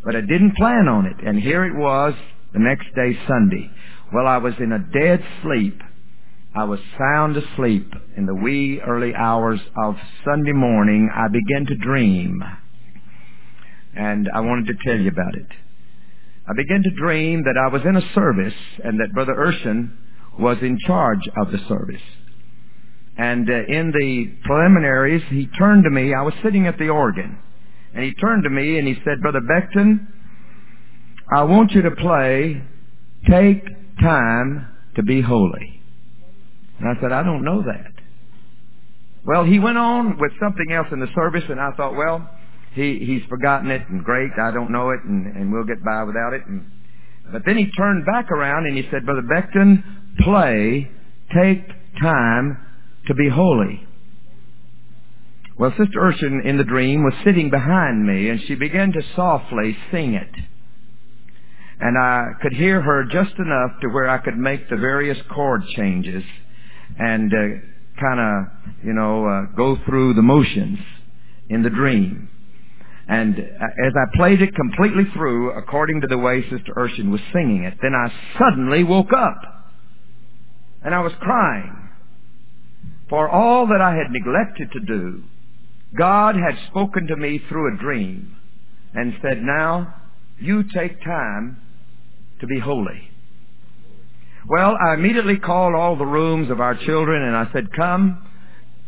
but 0.03 0.15
I 0.15 0.21
didn't 0.21 0.55
plan 0.55 0.87
on 0.87 1.05
it. 1.05 1.17
And 1.25 1.39
here 1.39 1.65
it 1.65 1.75
was 1.75 2.13
the 2.53 2.59
next 2.59 2.85
day, 2.95 3.17
Sunday. 3.27 3.69
Well, 4.13 4.27
I 4.27 4.37
was 4.37 4.53
in 4.59 4.71
a 4.71 4.79
dead 4.79 5.23
sleep. 5.43 5.81
I 6.55 6.63
was 6.63 6.79
sound 6.97 7.35
asleep 7.35 7.91
in 8.15 8.25
the 8.25 8.35
wee 8.35 8.79
early 8.79 9.13
hours 9.13 9.59
of 9.77 9.95
Sunday 10.23 10.53
morning. 10.53 11.09
I 11.13 11.27
began 11.27 11.65
to 11.65 11.75
dream. 11.75 12.41
And 13.93 14.29
I 14.33 14.39
wanted 14.39 14.67
to 14.67 14.73
tell 14.85 14.97
you 14.97 15.09
about 15.09 15.35
it. 15.35 15.47
I 16.47 16.53
began 16.55 16.83
to 16.83 16.89
dream 16.91 17.43
that 17.43 17.57
I 17.57 17.67
was 17.73 17.81
in 17.85 17.95
a 17.95 18.13
service 18.13 18.53
and 18.83 18.99
that 18.99 19.13
Brother 19.13 19.33
Urshan 19.33 19.91
was 20.39 20.57
in 20.61 20.77
charge 20.85 21.27
of 21.37 21.51
the 21.51 21.57
service. 21.67 22.01
And 23.17 23.49
uh, 23.49 23.53
in 23.53 23.91
the 23.91 24.37
preliminaries, 24.45 25.23
he 25.29 25.47
turned 25.57 25.85
to 25.85 25.89
me. 25.89 26.13
I 26.13 26.21
was 26.21 26.33
sitting 26.43 26.67
at 26.67 26.77
the 26.77 26.89
organ. 26.89 27.37
And 27.93 28.03
he 28.03 28.13
turned 28.13 28.43
to 28.43 28.49
me 28.49 28.77
and 28.77 28.87
he 28.87 28.95
said, 29.05 29.21
Brother 29.21 29.39
Becton, 29.39 30.07
I 31.33 31.43
want 31.43 31.71
you 31.71 31.81
to 31.83 31.91
play 31.91 32.61
Take 33.29 33.65
Time 34.01 34.67
to 34.95 35.03
Be 35.03 35.21
Holy. 35.21 35.81
And 36.79 36.89
I 36.89 37.01
said, 37.01 37.11
I 37.11 37.23
don't 37.23 37.43
know 37.43 37.63
that. 37.63 37.91
Well, 39.25 39.45
he 39.45 39.59
went 39.59 39.77
on 39.77 40.17
with 40.19 40.33
something 40.39 40.71
else 40.71 40.87
in 40.91 40.99
the 40.99 41.07
service 41.15 41.43
and 41.49 41.59
I 41.59 41.71
thought, 41.71 41.95
well, 41.95 42.29
he, 42.75 42.99
he's 43.05 43.21
forgotten 43.29 43.71
it 43.71 43.81
and 43.89 44.03
great, 44.03 44.31
I 44.39 44.51
don't 44.51 44.71
know 44.71 44.91
it 44.91 44.99
and, 45.03 45.35
and 45.35 45.51
we'll 45.51 45.63
get 45.63 45.83
by 45.83 46.03
without 46.03 46.33
it. 46.33 46.45
And, 46.45 46.69
but 47.31 47.43
then 47.45 47.57
he 47.57 47.71
turned 47.71 48.05
back 48.05 48.29
around 48.31 48.67
and 48.67 48.77
he 48.77 48.83
said, 48.91 49.05
Brother 49.05 49.23
Becton, 49.23 49.83
play 50.19 50.91
Take 51.33 51.67
Time 52.01 52.57
to 53.07 53.13
be 53.13 53.29
holy. 53.29 53.87
Well, 55.57 55.71
Sister 55.71 55.99
Urshan 55.99 56.45
in 56.45 56.57
the 56.57 56.65
dream 56.65 57.03
was 57.03 57.13
sitting 57.23 57.49
behind 57.49 58.05
me 58.05 58.29
and 58.29 58.41
she 58.45 58.55
began 58.55 58.91
to 58.91 59.01
softly 59.15 59.77
sing 59.89 60.13
it. 60.13 60.29
And 61.79 61.97
I 61.97 62.31
could 62.41 62.53
hear 62.53 62.81
her 62.81 63.05
just 63.05 63.37
enough 63.37 63.79
to 63.81 63.87
where 63.87 64.09
I 64.09 64.17
could 64.17 64.37
make 64.37 64.69
the 64.69 64.75
various 64.75 65.17
chord 65.33 65.63
changes 65.75 66.23
and 66.99 67.33
uh, 67.33 67.99
kind 67.99 68.19
of, 68.19 68.83
you 68.83 68.93
know, 68.93 69.25
uh, 69.25 69.55
go 69.55 69.77
through 69.85 70.13
the 70.15 70.21
motions 70.21 70.79
in 71.49 71.63
the 71.63 71.69
dream. 71.69 72.29
And 73.07 73.37
uh, 73.37 73.87
as 73.87 73.93
I 73.95 74.17
played 74.17 74.41
it 74.41 74.55
completely 74.55 75.03
through, 75.13 75.51
according 75.51 76.01
to 76.01 76.07
the 76.07 76.17
way 76.17 76.41
Sister 76.43 76.73
Urshan 76.75 77.11
was 77.11 77.21
singing 77.31 77.63
it, 77.63 77.75
then 77.81 77.93
I 77.93 78.11
suddenly 78.39 78.83
woke 78.83 79.13
up. 79.13 79.41
And 80.83 80.93
I 80.93 81.01
was 81.01 81.13
crying. 81.19 81.89
For 83.09 83.29
all 83.29 83.67
that 83.67 83.81
I 83.81 83.95
had 83.95 84.11
neglected 84.11 84.71
to 84.71 84.79
do, 84.79 85.23
God 85.97 86.35
had 86.35 86.57
spoken 86.69 87.07
to 87.07 87.15
me 87.15 87.39
through 87.47 87.75
a 87.75 87.77
dream 87.77 88.35
and 88.93 89.13
said, 89.21 89.41
now 89.41 89.93
you 90.39 90.63
take 90.73 91.03
time 91.03 91.61
to 92.41 92.47
be 92.47 92.59
holy. 92.59 93.11
Well, 94.47 94.75
I 94.83 94.93
immediately 94.93 95.37
called 95.37 95.75
all 95.75 95.95
the 95.95 96.05
rooms 96.05 96.49
of 96.49 96.59
our 96.59 96.75
children 96.75 97.21
and 97.21 97.35
I 97.35 97.51
said, 97.53 97.71
come, 97.75 98.24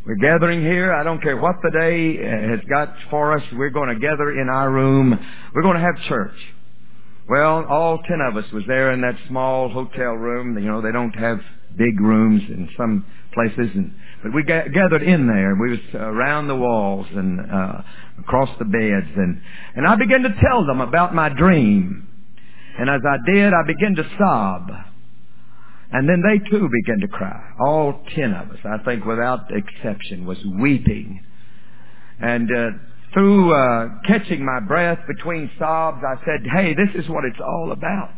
we're 0.08 0.16
gathering 0.16 0.62
here. 0.62 0.94
I 0.94 1.04
don't 1.04 1.22
care 1.22 1.36
what 1.36 1.58
the 1.62 1.70
day 1.70 2.16
has 2.16 2.62
got 2.70 2.96
for 3.10 3.38
us. 3.38 3.44
We're 3.52 3.72
going 3.72 3.90
to 3.94 4.00
gather 4.00 4.40
in 4.40 4.48
our 4.48 4.72
room. 4.72 5.20
We're 5.54 5.62
going 5.62 5.76
to 5.76 5.82
have 5.82 6.02
church. 6.08 6.38
Well, 7.30 7.66
all 7.66 8.00
ten 8.08 8.22
of 8.22 8.38
us 8.38 8.50
was 8.54 8.64
there 8.68 8.94
in 8.94 9.02
that 9.02 9.16
small 9.28 9.68
hotel 9.68 10.14
room. 10.14 10.58
You 10.58 10.72
know, 10.72 10.82
they 10.82 10.94
don't 10.94 11.12
have 11.12 11.42
big 11.78 12.00
rooms 12.00 12.42
in 12.48 12.70
some 12.78 13.06
places 13.34 13.70
and 13.76 13.94
but 14.24 14.34
we 14.34 14.44
got, 14.44 14.72
gathered 14.74 15.04
in 15.04 15.28
there. 15.28 15.56
We 15.56 15.72
was 15.72 15.80
around 15.94 16.48
the 16.48 16.56
walls 16.56 17.06
and 17.14 17.40
uh, 17.40 17.82
across 18.20 18.50
the 18.58 18.66
beds, 18.66 19.14
and 19.16 19.42
and 19.76 19.86
I 19.86 19.96
began 19.96 20.24
to 20.24 20.34
tell 20.42 20.66
them 20.66 20.82
about 20.82 21.14
my 21.14 21.30
dream. 21.30 22.08
And 22.80 22.90
as 22.90 23.02
I 23.06 23.18
did, 23.30 23.54
I 23.54 23.62
began 23.68 23.96
to 23.96 24.10
sob. 24.18 24.72
And 25.92 26.08
then 26.08 26.22
they 26.22 26.38
too 26.50 26.70
began 26.70 27.00
to 27.00 27.08
cry. 27.08 27.42
All 27.66 28.02
ten 28.16 28.34
of 28.34 28.50
us, 28.52 28.60
I 28.66 28.84
think 28.84 29.06
without 29.06 29.50
exception, 29.52 30.26
was 30.26 30.38
weeping. 30.60 31.24
And 32.20 32.50
uh, 32.52 32.70
through 33.14 33.54
uh, 33.54 33.88
catching 34.06 34.44
my 34.44 34.60
breath 34.60 35.00
between 35.08 35.50
sobs, 35.58 36.04
I 36.06 36.16
said, 36.26 36.46
hey, 36.54 36.74
this 36.74 37.04
is 37.04 37.10
what 37.10 37.24
it's 37.24 37.40
all 37.40 37.72
about. 37.72 38.14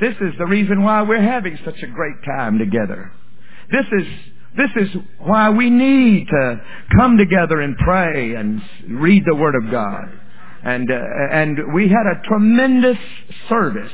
This 0.00 0.14
is 0.20 0.32
the 0.38 0.46
reason 0.46 0.82
why 0.82 1.02
we're 1.02 1.20
having 1.22 1.58
such 1.64 1.82
a 1.82 1.86
great 1.86 2.24
time 2.24 2.58
together. 2.58 3.12
This 3.70 3.86
is 3.92 4.06
this 4.56 4.70
is 4.76 4.88
why 5.18 5.48
we 5.48 5.70
need 5.70 6.26
to 6.28 6.60
come 6.96 7.16
together 7.16 7.60
and 7.60 7.76
pray 7.78 8.34
and 8.34 8.60
read 8.86 9.24
the 9.24 9.34
Word 9.34 9.54
of 9.54 9.70
God. 9.70 10.10
And, 10.62 10.90
uh, 10.90 10.94
and 11.32 11.72
we 11.72 11.88
had 11.88 12.06
a 12.06 12.22
tremendous 12.28 12.98
service 13.48 13.92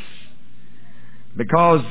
because 1.37 1.83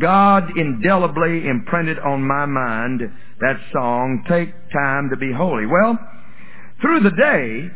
God 0.00 0.56
indelibly 0.56 1.46
imprinted 1.46 1.98
on 1.98 2.22
my 2.22 2.46
mind 2.46 3.00
that 3.40 3.56
song, 3.72 4.24
Take 4.28 4.50
Time 4.72 5.10
to 5.10 5.16
Be 5.16 5.32
Holy. 5.32 5.66
Well, 5.66 5.98
through 6.80 7.00
the 7.00 7.10
day, 7.10 7.70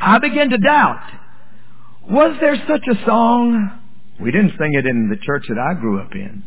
I 0.00 0.18
began 0.18 0.50
to 0.50 0.58
doubt, 0.58 1.02
was 2.08 2.36
there 2.40 2.56
such 2.66 2.82
a 2.90 3.04
song? 3.06 3.80
We 4.20 4.32
didn't 4.32 4.52
sing 4.58 4.74
it 4.74 4.86
in 4.86 5.08
the 5.08 5.16
church 5.16 5.46
that 5.48 5.58
I 5.58 5.74
grew 5.74 6.00
up 6.00 6.12
in 6.14 6.44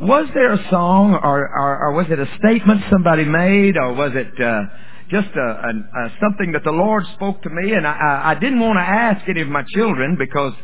was 0.00 0.26
there 0.34 0.52
a 0.52 0.70
song 0.70 1.14
or, 1.14 1.48
or, 1.48 1.78
or 1.86 1.92
was 1.92 2.06
it 2.10 2.18
a 2.18 2.26
statement 2.38 2.82
somebody 2.90 3.24
made 3.24 3.76
or 3.76 3.92
was 3.92 4.12
it 4.14 4.40
uh, 4.40 4.62
just 5.10 5.28
a, 5.36 5.40
a, 5.40 5.70
a, 5.70 6.12
something 6.20 6.52
that 6.52 6.64
the 6.64 6.72
Lord 6.72 7.04
spoke 7.14 7.42
to 7.42 7.50
me? 7.50 7.72
And 7.72 7.86
I, 7.86 8.32
I 8.32 8.34
didn't 8.34 8.60
want 8.60 8.78
to 8.78 8.82
ask 8.82 9.28
any 9.28 9.40
of 9.40 9.48
my 9.48 9.62
children 9.74 10.16
because 10.18 10.54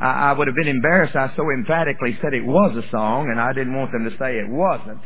I, 0.00 0.30
I 0.30 0.32
would 0.32 0.46
have 0.46 0.56
been 0.56 0.68
embarrassed. 0.68 1.16
I 1.16 1.32
so 1.36 1.50
emphatically 1.50 2.18
said 2.22 2.34
it 2.34 2.44
was 2.44 2.76
a 2.76 2.88
song 2.90 3.28
and 3.30 3.40
I 3.40 3.52
didn't 3.52 3.74
want 3.74 3.92
them 3.92 4.04
to 4.04 4.16
say 4.18 4.38
it 4.38 4.48
wasn't. 4.48 5.02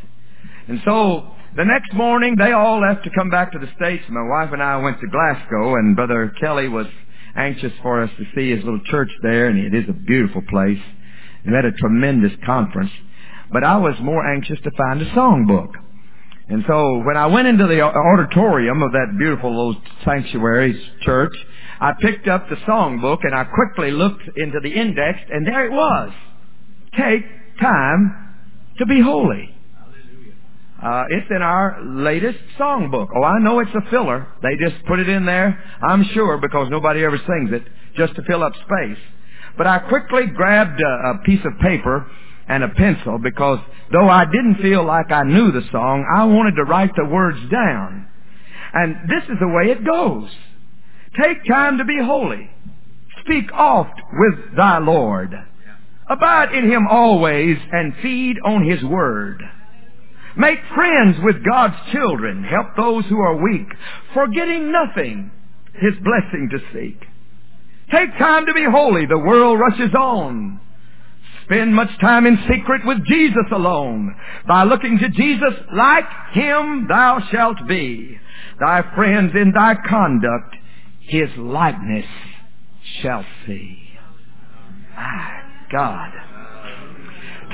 And 0.69 0.81
so 0.85 1.31
the 1.57 1.65
next 1.65 1.93
morning 1.95 2.37
they 2.37 2.53
all 2.53 2.81
left 2.81 3.05
to 3.05 3.11
come 3.17 3.31
back 3.31 3.53
to 3.53 3.59
the 3.59 3.71
States. 3.77 4.05
My 4.09 4.27
wife 4.29 4.53
and 4.53 4.63
I 4.63 4.77
went 4.79 5.01
to 5.01 5.07
Glasgow 5.09 5.77
and 5.77 5.97
Brother 5.97 6.33
Kelly 6.41 6.69
was 6.69 6.87
anxious 7.37 7.73
for 7.83 8.03
us 8.03 8.11
to 8.19 8.25
see 8.35 8.51
his 8.51 8.63
little 8.65 8.83
church 8.91 9.11
there 9.23 9.49
and 9.49 9.59
it 9.59 9.75
is 9.75 9.89
a 9.89 9.93
beautiful 9.93 10.43
place. 10.49 10.81
We 11.47 11.53
had 11.53 11.65
a 11.65 11.73
tremendous 11.73 12.33
conference. 12.45 12.91
But 13.53 13.65
I 13.65 13.77
was 13.77 13.95
more 14.01 14.27
anxious 14.27 14.59
to 14.65 14.71
find 14.77 15.03
a 15.03 15.11
songbook. 15.11 15.73
And 16.49 16.65
so 16.67 17.03
when 17.05 17.17
I 17.17 17.27
went 17.27 17.49
into 17.49 17.67
the 17.67 17.81
auditorium 17.81 18.83
of 18.83 18.93
that 18.93 19.17
beautiful 19.19 19.51
little 19.51 19.83
sanctuary 20.05 20.81
church, 21.03 21.33
I 21.81 21.93
picked 22.01 22.29
up 22.29 22.49
the 22.49 22.57
songbook 22.57 23.19
and 23.23 23.35
I 23.35 23.45
quickly 23.45 23.91
looked 23.91 24.23
into 24.37 24.61
the 24.63 24.71
index 24.71 25.19
and 25.31 25.47
there 25.47 25.67
it 25.67 25.73
was. 25.73 26.13
Take 26.99 27.25
time 27.61 28.35
to 28.79 28.87
be 28.87 29.01
holy. 29.01 29.55
Uh, 30.83 31.05
it's 31.11 31.29
in 31.31 31.43
our 31.43 31.81
latest 31.85 32.39
songbook. 32.59 33.07
Oh, 33.17 33.23
I 33.23 33.39
know 33.39 33.61
it's 33.61 33.71
a 33.75 33.89
filler. 33.91 34.27
They 34.43 34.57
just 34.57 34.85
put 34.87 34.99
it 34.99 35.09
in 35.09 35.25
there, 35.25 35.63
I'm 35.81 36.03
sure, 36.13 36.39
because 36.39 36.69
nobody 36.71 37.05
ever 37.05 37.19
sings 37.19 37.53
it, 37.53 37.63
just 37.97 38.17
to 38.17 38.23
fill 38.23 38.43
up 38.43 38.53
space. 38.55 38.99
But 39.57 39.69
I 39.69 39.79
quickly 39.79 40.27
grabbed 40.27 40.81
a, 40.81 41.11
a 41.11 41.19
piece 41.25 41.45
of 41.45 41.53
paper 41.61 42.11
and 42.53 42.65
a 42.65 42.69
pencil 42.69 43.19
because 43.19 43.61
though 43.93 44.09
I 44.09 44.27
didn't 44.27 44.61
feel 44.61 44.85
like 44.85 45.11
I 45.11 45.23
knew 45.23 45.53
the 45.53 45.67
song, 45.73 46.05
I 46.15 46.25
wanted 46.25 46.57
to 46.57 46.65
write 46.65 46.91
the 46.95 47.07
words 47.07 47.39
down. 47.51 48.07
And 48.75 49.09
this 49.09 49.25
is 49.25 49.39
the 49.41 49.49
way 49.49 49.71
it 49.71 49.85
goes. 49.85 50.29
Take 51.21 51.47
time 51.47 51.79
to 51.79 51.85
be 51.85 51.99
holy. 51.99 52.51
Speak 53.25 53.51
oft 53.53 53.99
with 54.13 54.57
thy 54.57 54.79
Lord. 54.79 55.35
Abide 56.11 56.55
in 56.55 56.71
him 56.71 56.87
always 56.91 57.57
and 57.71 57.95
feed 58.03 58.37
on 58.45 58.69
his 58.69 58.83
word. 58.85 59.43
Make 60.37 60.59
friends 60.75 61.17
with 61.23 61.45
God's 61.45 61.77
children. 61.93 62.45
Help 62.45 62.77
those 62.77 63.05
who 63.07 63.19
are 63.19 63.43
weak, 63.43 63.69
forgetting 64.13 64.73
nothing, 64.73 65.31
his 65.75 65.95
blessing 66.03 66.51
to 66.51 66.59
seek. 66.73 67.01
Take 67.91 68.19
time 68.19 68.47
to 68.47 68.55
be 68.55 68.65
holy. 68.71 69.07
The 69.07 69.19
world 69.19 69.59
rushes 69.59 69.95
on. 69.95 70.61
Spend 71.45 71.75
much 71.75 71.91
time 72.01 72.27
in 72.27 72.39
secret 72.49 72.83
with 72.85 73.05
Jesus 73.07 73.47
alone. 73.53 74.15
By 74.47 74.65
looking 74.65 74.99
to 74.99 75.09
Jesus, 75.09 75.55
like 75.73 76.05
Him 76.33 76.87
thou 76.89 77.21
shalt 77.31 77.67
be. 77.67 78.19
Thy 78.61 78.83
friends 78.95 79.33
in 79.35 79.53
thy 79.53 79.75
conduct, 79.89 80.57
His 81.01 81.29
likeness 81.37 82.07
shall 83.01 83.25
see. 83.47 83.79
My 84.97 85.41
God. 85.71 86.11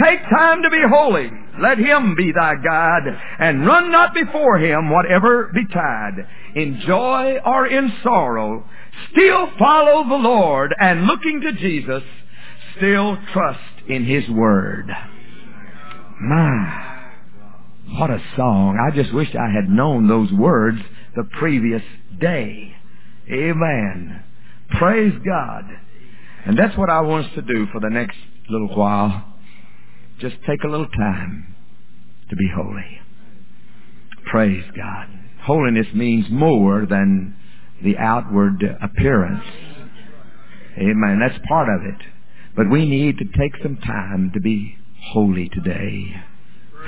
Take 0.03 0.21
time 0.31 0.63
to 0.63 0.71
be 0.71 0.83
holy. 0.89 1.31
Let 1.61 1.79
him 1.79 2.15
be 2.17 2.31
thy 2.33 2.55
guide, 2.55 3.21
and 3.41 3.67
run 3.67 3.91
not 3.91 4.15
before 4.15 4.59
him 4.59 4.91
whatever 4.91 5.51
betide. 5.53 6.27
In 6.55 6.81
joy 6.87 7.39
or 7.45 7.67
in 7.67 7.93
sorrow, 8.05 8.65
still 9.11 9.49
follow 9.59 10.09
the 10.09 10.15
Lord, 10.15 10.73
and 10.79 11.07
looking 11.07 11.41
to 11.41 11.53
Jesus, 11.53 12.03
still 12.79 13.19
trust 13.33 13.61
in 13.89 14.05
his 14.05 14.29
word. 14.31 14.89
My, 16.21 17.11
what 17.91 18.11
a 18.11 18.23
song. 18.37 18.79
I 18.81 18.95
just 18.95 19.13
wish 19.13 19.29
I 19.35 19.53
had 19.53 19.69
known 19.69 20.09
those 20.09 20.33
words 20.33 20.79
the 21.15 21.25
previous 21.39 21.83
day. 22.21 22.75
Amen. 23.31 24.23
Praise 24.71 25.15
God. 25.25 25.65
And 26.47 26.59
that's 26.59 26.77
what 26.79 26.91
I 26.91 27.01
want 27.03 27.27
us 27.27 27.33
to 27.35 27.43
do 27.43 27.67
for 27.73 27.81
the 27.81 27.91
next 27.91 28.17
little 28.49 28.75
while. 28.77 29.35
Just 30.21 30.37
take 30.47 30.63
a 30.65 30.69
little 30.69 30.89
time 30.89 31.55
to 32.31 32.37
be 32.37 32.49
holy. 32.55 33.01
Praise 34.31 34.65
God. 34.77 35.09
Holiness 35.43 35.87
means 35.95 36.27
more 36.31 36.87
than 36.87 37.37
the 37.83 37.97
outward 37.97 38.63
appearance. 38.83 39.45
Amen. 40.77 41.21
That's 41.21 41.39
part 41.49 41.69
of 41.69 41.87
it. 41.87 42.18
But 42.59 42.71
we 42.71 42.87
need 42.87 43.19
to 43.19 43.25
take 43.25 43.63
some 43.63 43.77
time 43.77 44.33
to 44.35 44.41
be 44.41 44.77
holy 45.13 45.49
today. 45.49 46.13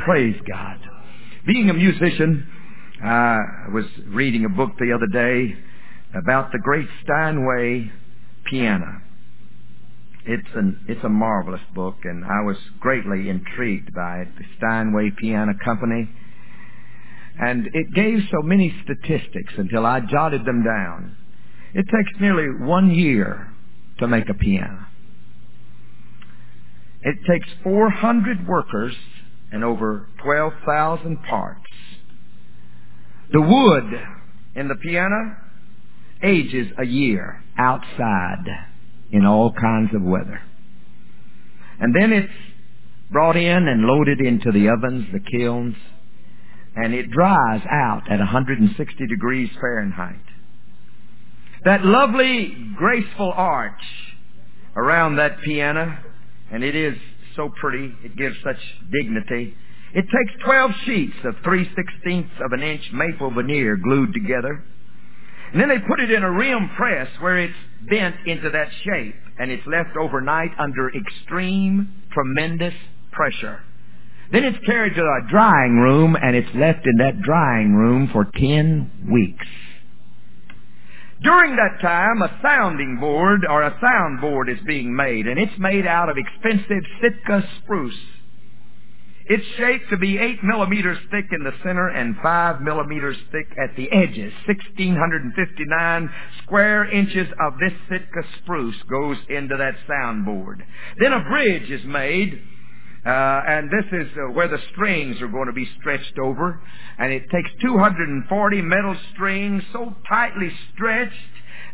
Praise 0.04 0.34
God. 0.50 0.78
Being 1.46 1.70
a 1.70 1.74
musician, 1.74 2.44
I 3.04 3.38
was 3.72 3.84
reading 4.08 4.44
a 4.44 4.48
book 4.48 4.72
the 4.80 4.92
other 4.92 5.06
day 5.06 5.54
about 6.12 6.50
the 6.50 6.58
great 6.58 6.88
Steinway 7.04 7.88
piano. 8.50 9.00
It's 10.26 10.48
an 10.56 10.86
it's 10.88 11.04
a 11.04 11.08
marvelous 11.08 11.62
book, 11.72 11.98
and 12.02 12.24
I 12.24 12.40
was 12.44 12.56
greatly 12.80 13.28
intrigued 13.28 13.94
by 13.94 14.22
it. 14.22 14.28
The 14.38 14.44
Steinway 14.56 15.12
Piano 15.20 15.52
Company, 15.64 16.10
and 17.40 17.68
it 17.72 17.94
gave 17.94 18.18
so 18.32 18.42
many 18.42 18.74
statistics 18.82 19.54
until 19.56 19.86
I 19.86 20.00
jotted 20.00 20.44
them 20.44 20.64
down. 20.64 21.16
It 21.74 21.84
takes 21.84 22.20
nearly 22.20 22.48
one 22.66 22.90
year 22.92 23.52
to 24.00 24.08
make 24.08 24.28
a 24.28 24.34
piano. 24.34 24.88
It 27.02 27.16
takes 27.28 27.48
400 27.62 28.46
workers 28.46 28.94
and 29.52 29.64
over 29.64 30.08
12,000 30.22 31.22
parts. 31.22 31.60
The 33.32 33.40
wood 33.40 33.84
in 34.54 34.68
the 34.68 34.74
piano 34.74 35.36
ages 36.22 36.72
a 36.78 36.84
year 36.84 37.42
outside 37.56 38.44
in 39.10 39.24
all 39.24 39.52
kinds 39.52 39.94
of 39.94 40.02
weather. 40.02 40.40
And 41.80 41.94
then 41.94 42.12
it's 42.12 42.32
brought 43.10 43.36
in 43.36 43.68
and 43.68 43.82
loaded 43.82 44.20
into 44.20 44.52
the 44.52 44.68
ovens, 44.68 45.06
the 45.12 45.20
kilns, 45.20 45.76
and 46.76 46.94
it 46.94 47.10
dries 47.10 47.62
out 47.70 48.02
at 48.10 48.18
160 48.18 49.06
degrees 49.06 49.50
Fahrenheit. 49.60 50.16
That 51.64 51.84
lovely, 51.84 52.54
graceful 52.76 53.32
arch 53.34 53.82
around 54.76 55.16
that 55.16 55.40
piano, 55.42 55.98
and 56.50 56.64
it 56.64 56.74
is 56.74 56.96
so 57.36 57.50
pretty, 57.60 57.92
it 58.04 58.16
gives 58.16 58.36
such 58.44 58.58
dignity. 58.92 59.54
It 59.94 60.02
takes 60.04 60.44
12 60.44 60.70
sheets 60.86 61.16
of 61.24 61.34
3 61.44 61.70
sixteenths 61.76 62.34
of 62.44 62.52
an 62.52 62.62
inch 62.62 62.82
maple 62.92 63.30
veneer 63.32 63.76
glued 63.76 64.12
together. 64.12 64.64
And 65.52 65.60
then 65.60 65.68
they 65.68 65.78
put 65.78 66.00
it 66.00 66.10
in 66.10 66.22
a 66.22 66.30
rim 66.30 66.70
press 66.76 67.08
where 67.20 67.38
it's 67.38 67.54
bent 67.88 68.14
into 68.26 68.50
that 68.50 68.68
shape 68.84 69.16
and 69.38 69.50
it's 69.50 69.66
left 69.66 69.96
overnight 70.00 70.50
under 70.58 70.90
extreme, 70.94 71.88
tremendous 72.12 72.74
pressure. 73.10 73.60
Then 74.32 74.44
it's 74.44 74.64
carried 74.64 74.94
to 74.94 75.02
a 75.02 75.30
drying 75.30 75.76
room 75.78 76.16
and 76.20 76.36
it's 76.36 76.54
left 76.54 76.86
in 76.86 76.96
that 76.98 77.20
drying 77.22 77.74
room 77.74 78.10
for 78.12 78.26
10 78.38 79.08
weeks. 79.10 79.46
During 81.22 81.56
that 81.56 81.82
time, 81.82 82.22
a 82.22 82.38
sounding 82.42 82.96
board 82.98 83.44
or 83.48 83.62
a 83.62 83.78
soundboard 83.78 84.50
is 84.50 84.62
being 84.66 84.94
made 84.94 85.26
and 85.26 85.38
it's 85.38 85.58
made 85.58 85.86
out 85.86 86.08
of 86.08 86.16
expensive 86.16 86.82
Sitka 87.02 87.46
spruce. 87.58 87.98
It's 89.26 89.46
shaped 89.58 89.90
to 89.90 89.98
be 89.98 90.18
8 90.18 90.42
millimeters 90.42 90.98
thick 91.10 91.26
in 91.30 91.44
the 91.44 91.52
center 91.62 91.88
and 91.88 92.16
5 92.22 92.62
millimeters 92.62 93.16
thick 93.30 93.46
at 93.62 93.76
the 93.76 93.92
edges. 93.92 94.32
1,659 94.46 96.10
square 96.42 96.90
inches 96.90 97.28
of 97.38 97.52
this 97.60 97.72
Sitka 97.88 98.22
spruce 98.38 98.82
goes 98.90 99.18
into 99.28 99.56
that 99.56 99.76
soundboard. 99.88 100.62
Then 100.98 101.12
a 101.12 101.22
bridge 101.28 101.70
is 101.70 101.84
made, 101.84 102.42
uh, 103.04 103.08
and 103.08 103.70
this 103.70 103.86
is 103.92 104.08
uh, 104.16 104.32
where 104.32 104.48
the 104.48 104.58
strings 104.72 105.22
are 105.22 105.28
going 105.28 105.46
to 105.46 105.54
be 105.54 105.66
stretched 105.80 106.18
over. 106.22 106.60
And 106.98 107.12
it 107.12 107.22
takes 107.30 107.50
240 107.62 108.62
metal 108.62 108.96
strings 109.14 109.62
so 109.72 109.94
tightly 110.06 110.50
stretched 110.74 111.14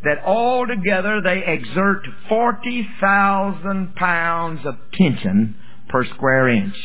that 0.05 0.23
all 0.25 0.67
together 0.67 1.21
they 1.23 1.43
exert 1.45 2.03
40,000 2.29 3.95
pounds 3.97 4.61
of 4.65 4.77
tension 4.93 5.57
per 5.89 6.05
square 6.15 6.49
inch. 6.49 6.77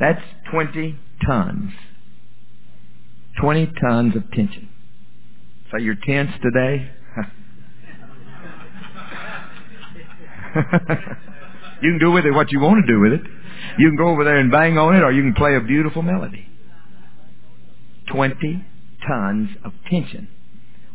That's 0.00 0.22
20 0.50 0.98
tons. 1.24 1.70
20 3.40 3.72
tons 3.80 4.16
of 4.16 4.28
tension. 4.32 4.68
So 5.70 5.78
you're 5.78 5.94
tense 5.94 6.32
today? 6.42 6.90
you 11.82 11.92
can 11.92 11.98
do 11.98 12.10
with 12.12 12.24
it 12.24 12.32
what 12.32 12.50
you 12.50 12.60
want 12.60 12.84
to 12.86 12.92
do 12.92 13.00
with 13.00 13.12
it. 13.12 13.22
You 13.78 13.88
can 13.88 13.96
go 13.96 14.08
over 14.08 14.24
there 14.24 14.38
and 14.38 14.50
bang 14.50 14.78
on 14.78 14.96
it 14.96 15.02
or 15.02 15.12
you 15.12 15.22
can 15.22 15.34
play 15.34 15.56
a 15.56 15.60
beautiful 15.60 16.02
melody. 16.02 16.46
20 18.10 18.64
tons 19.06 19.48
of 19.64 19.72
tension. 19.90 20.28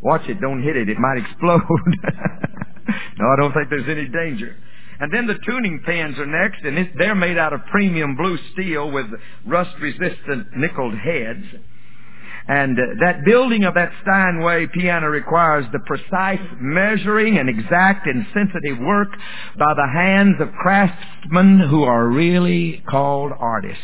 Watch 0.01 0.27
it, 0.27 0.39
don't 0.39 0.61
hit 0.61 0.77
it, 0.77 0.89
it 0.89 0.97
might 0.97 1.17
explode. 1.25 1.61
no, 3.17 3.27
I 3.27 3.35
don't 3.37 3.53
think 3.53 3.69
there's 3.69 3.89
any 3.89 4.07
danger. 4.07 4.55
And 4.99 5.13
then 5.13 5.27
the 5.27 5.37
tuning 5.45 5.81
pans 5.85 6.17
are 6.17 6.25
next, 6.25 6.63
and 6.63 6.77
it, 6.77 6.91
they're 6.97 7.15
made 7.15 7.37
out 7.37 7.53
of 7.53 7.61
premium 7.69 8.15
blue 8.15 8.37
steel 8.53 8.91
with 8.91 9.05
rust-resistant 9.45 10.57
nickeled 10.57 10.97
heads. 10.97 11.45
And 12.47 12.77
uh, 12.79 12.83
that 13.01 13.25
building 13.25 13.65
of 13.65 13.73
that 13.73 13.91
Steinway 14.03 14.67
piano 14.67 15.07
requires 15.07 15.65
the 15.71 15.79
precise 15.79 16.39
measuring 16.59 17.37
and 17.37 17.49
exact 17.49 18.07
and 18.07 18.25
sensitive 18.33 18.77
work 18.79 19.09
by 19.57 19.73
the 19.73 19.87
hands 19.91 20.35
of 20.39 20.51
craftsmen 20.53 21.59
who 21.59 21.83
are 21.83 22.07
really 22.07 22.83
called 22.89 23.33
artists. 23.37 23.81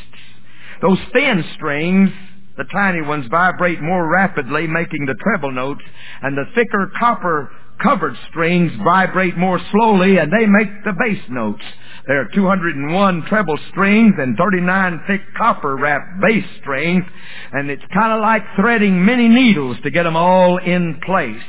Those 0.81 0.99
thin 1.13 1.43
strings 1.55 2.09
the 2.55 2.65
tiny 2.65 3.01
ones 3.01 3.25
vibrate 3.31 3.81
more 3.81 4.07
rapidly, 4.07 4.67
making 4.67 5.07
the 5.07 5.15
treble 5.23 5.51
notes, 5.51 5.81
and 6.21 6.37
the 6.37 6.45
thicker 6.53 6.91
copper 6.99 7.49
covered 7.81 8.15
strings 8.29 8.71
vibrate 8.83 9.37
more 9.37 9.59
slowly 9.71 10.17
and 10.17 10.31
they 10.31 10.45
make 10.45 10.69
the 10.83 10.93
bass 10.93 11.21
notes. 11.29 11.63
There 12.05 12.19
are 12.19 12.27
201 12.33 13.25
treble 13.27 13.57
strings 13.71 14.15
and 14.17 14.35
39 14.35 15.03
thick 15.07 15.21
copper 15.37 15.77
wrapped 15.77 16.19
bass 16.21 16.43
strings 16.59 17.05
and 17.53 17.69
it's 17.69 17.83
kind 17.93 18.11
of 18.11 18.19
like 18.19 18.43
threading 18.57 19.05
many 19.05 19.29
needles 19.29 19.77
to 19.83 19.89
get 19.89 20.03
them 20.03 20.17
all 20.17 20.57
in 20.57 20.99
place. 21.05 21.41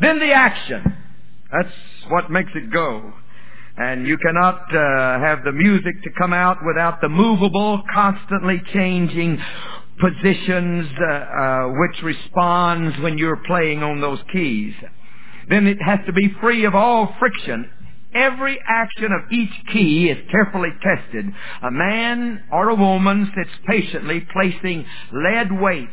Then 0.00 0.18
the 0.18 0.32
action. 0.32 0.82
That's 1.52 1.74
what 2.08 2.32
makes 2.32 2.50
it 2.56 2.72
go. 2.72 3.12
And 3.76 4.08
you 4.08 4.18
cannot 4.18 4.62
uh, 4.74 5.20
have 5.20 5.44
the 5.44 5.52
music 5.52 6.02
to 6.02 6.10
come 6.18 6.32
out 6.32 6.58
without 6.66 7.00
the 7.00 7.08
movable, 7.08 7.82
constantly 7.94 8.60
changing 8.72 9.38
positions 10.00 10.88
uh, 11.00 11.12
uh, 11.12 11.66
which 11.68 12.02
responds 12.02 12.98
when 13.00 13.18
you're 13.18 13.40
playing 13.46 13.84
on 13.84 14.00
those 14.00 14.18
keys 14.32 14.74
then 15.48 15.66
it 15.66 15.78
has 15.80 16.00
to 16.06 16.12
be 16.12 16.34
free 16.40 16.64
of 16.64 16.74
all 16.74 17.14
friction. 17.18 17.70
Every 18.16 18.58
action 18.66 19.12
of 19.12 19.30
each 19.30 19.52
key 19.72 20.08
is 20.08 20.30
carefully 20.30 20.70
tested. 20.82 21.26
A 21.62 21.70
man 21.70 22.42
or 22.50 22.70
a 22.70 22.74
woman 22.74 23.30
sits 23.36 23.50
patiently 23.66 24.26
placing 24.32 24.86
lead 25.12 25.52
weights 25.60 25.92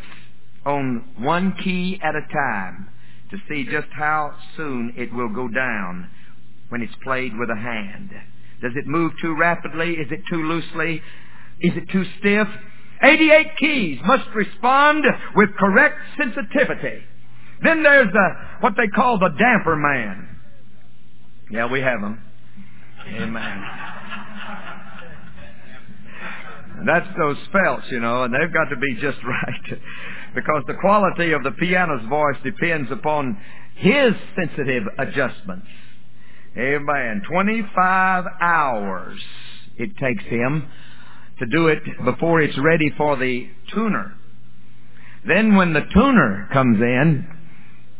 on 0.65 1.03
one 1.19 1.53
key 1.61 1.99
at 2.01 2.15
a 2.15 2.21
time 2.33 2.89
to 3.29 3.37
see 3.49 3.65
just 3.69 3.87
how 3.91 4.31
soon 4.55 4.93
it 4.95 5.13
will 5.13 5.29
go 5.29 5.49
down 5.49 6.09
when 6.69 6.81
it's 6.81 6.95
played 7.03 7.37
with 7.37 7.49
a 7.49 7.59
hand. 7.59 8.09
Does 8.61 8.71
it 8.77 8.87
move 8.87 9.11
too 9.21 9.35
rapidly? 9.35 9.91
Is 9.91 10.07
it 10.09 10.21
too 10.29 10.43
loosely? 10.43 11.01
Is 11.59 11.73
it 11.75 11.89
too 11.91 12.05
stiff? 12.19 12.47
88 13.01 13.47
keys 13.59 13.99
must 14.05 14.29
respond 14.33 15.03
with 15.35 15.49
correct 15.59 15.97
sensitivity. 16.17 17.03
Then 17.63 17.83
there's 17.83 18.11
the, 18.13 18.29
what 18.61 18.73
they 18.77 18.87
call 18.87 19.19
the 19.19 19.35
damper 19.37 19.75
man. 19.75 20.32
Yeah, 21.53 21.67
we 21.67 21.81
have 21.81 22.01
them. 22.01 22.19
Amen. 23.09 23.63
That's 26.87 27.07
those 27.15 27.37
felts, 27.51 27.85
you 27.91 27.99
know, 27.99 28.23
and 28.23 28.33
they've 28.33 28.51
got 28.51 28.69
to 28.69 28.75
be 28.75 28.95
just 28.99 29.19
right. 29.23 29.79
because 30.33 30.63
the 30.65 30.73
quality 30.73 31.31
of 31.31 31.43
the 31.43 31.51
piano's 31.51 32.09
voice 32.09 32.37
depends 32.43 32.91
upon 32.91 33.37
his 33.75 34.13
sensitive 34.35 34.83
adjustments. 34.97 35.67
Amen. 36.57 37.21
25 37.29 38.25
hours 38.41 39.19
it 39.77 39.91
takes 39.97 40.23
him 40.23 40.67
to 41.37 41.45
do 41.45 41.67
it 41.67 41.83
before 42.03 42.41
it's 42.41 42.57
ready 42.57 42.91
for 42.97 43.15
the 43.15 43.47
tuner. 43.71 44.15
Then 45.27 45.55
when 45.55 45.73
the 45.73 45.81
tuner 45.93 46.49
comes 46.51 46.79
in, 46.81 47.27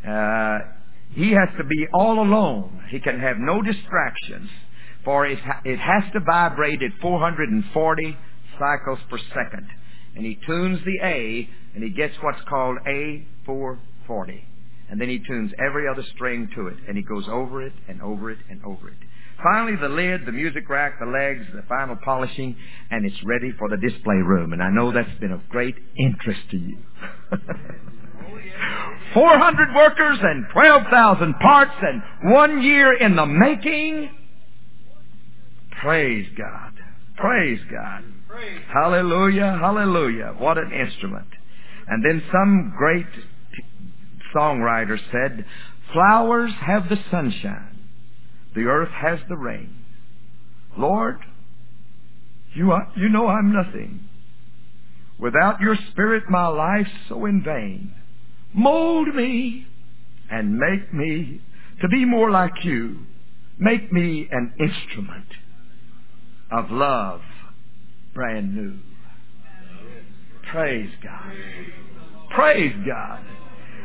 uh, 0.07 0.72
he 1.15 1.31
has 1.31 1.49
to 1.57 1.63
be 1.63 1.87
all 1.93 2.19
alone. 2.19 2.83
He 2.89 2.99
can 2.99 3.19
have 3.19 3.37
no 3.37 3.61
distractions, 3.61 4.49
for 5.05 5.25
it, 5.25 5.39
it 5.65 5.79
has 5.79 6.03
to 6.13 6.19
vibrate 6.19 6.81
at 6.81 6.91
440 7.01 8.17
cycles 8.59 8.99
per 9.09 9.17
second. 9.29 9.67
And 10.15 10.25
he 10.25 10.37
tunes 10.45 10.79
the 10.85 10.99
A, 11.05 11.49
and 11.75 11.83
he 11.83 11.89
gets 11.89 12.13
what's 12.21 12.41
called 12.47 12.77
A440. 12.87 14.43
And 14.89 15.01
then 15.01 15.09
he 15.09 15.19
tunes 15.27 15.51
every 15.65 15.87
other 15.87 16.03
string 16.15 16.49
to 16.55 16.67
it, 16.67 16.77
and 16.87 16.95
he 16.97 17.03
goes 17.03 17.25
over 17.27 17.65
it 17.65 17.73
and 17.87 18.01
over 18.01 18.29
it 18.29 18.39
and 18.49 18.63
over 18.63 18.89
it. 18.89 18.97
Finally, 19.41 19.75
the 19.81 19.89
lid, 19.89 20.25
the 20.25 20.31
music 20.31 20.69
rack, 20.69 20.99
the 20.99 21.05
legs, 21.05 21.45
the 21.53 21.63
final 21.67 21.97
polishing, 22.05 22.55
and 22.91 23.05
it's 23.05 23.23
ready 23.25 23.51
for 23.57 23.69
the 23.69 23.77
display 23.77 24.15
room. 24.15 24.53
And 24.53 24.61
I 24.61 24.69
know 24.69 24.91
that's 24.91 25.19
been 25.19 25.31
of 25.31 25.41
great 25.49 25.75
interest 25.97 26.41
to 26.51 26.57
you. 26.57 26.77
400 29.13 29.75
workers 29.75 30.19
and 30.21 30.45
12,000 30.51 31.33
parts 31.35 31.71
and 31.81 32.33
one 32.33 32.61
year 32.61 32.93
in 32.93 33.15
the 33.15 33.25
making. 33.25 34.09
Praise 35.81 36.27
God. 36.37 36.73
Praise 37.17 37.59
God. 37.71 38.03
Praise. 38.27 38.61
Hallelujah. 38.73 39.57
Hallelujah. 39.59 40.33
What 40.37 40.57
an 40.57 40.71
instrument. 40.71 41.27
And 41.87 42.03
then 42.03 42.23
some 42.31 42.73
great 42.77 43.05
songwriter 44.35 44.97
said, 45.11 45.45
flowers 45.91 46.51
have 46.65 46.89
the 46.89 46.97
sunshine. 47.11 47.87
The 48.55 48.61
earth 48.61 48.89
has 48.89 49.19
the 49.29 49.37
rain. 49.37 49.75
Lord, 50.77 51.17
you, 52.55 52.71
are, 52.71 52.91
you 52.95 53.09
know 53.09 53.27
I'm 53.27 53.53
nothing. 53.53 54.07
Without 55.19 55.59
your 55.59 55.77
spirit, 55.91 56.23
my 56.29 56.47
life's 56.47 56.89
so 57.07 57.25
in 57.25 57.43
vain. 57.43 57.93
Mold 58.53 59.13
me 59.15 59.65
and 60.29 60.57
make 60.57 60.93
me 60.93 61.41
to 61.81 61.87
be 61.87 62.05
more 62.05 62.31
like 62.31 62.63
you. 62.63 62.99
Make 63.57 63.91
me 63.91 64.27
an 64.31 64.53
instrument 64.59 65.25
of 66.51 66.71
love, 66.71 67.21
brand 68.13 68.55
new. 68.55 68.77
Praise 70.51 70.89
God. 71.03 71.33
Praise 72.29 72.75
God. 72.85 73.21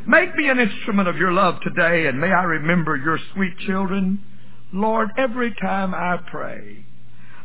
Make 0.06 0.34
me 0.36 0.48
an 0.48 0.58
instrument 0.58 1.08
of 1.08 1.16
your 1.16 1.32
love 1.32 1.60
today, 1.62 2.06
and 2.06 2.20
may 2.20 2.28
I 2.28 2.44
remember 2.44 2.96
your 2.96 3.18
sweet 3.34 3.58
children. 3.66 4.22
Lord, 4.72 5.10
every 5.16 5.54
time 5.60 5.94
I 5.94 6.18
pray, 6.30 6.84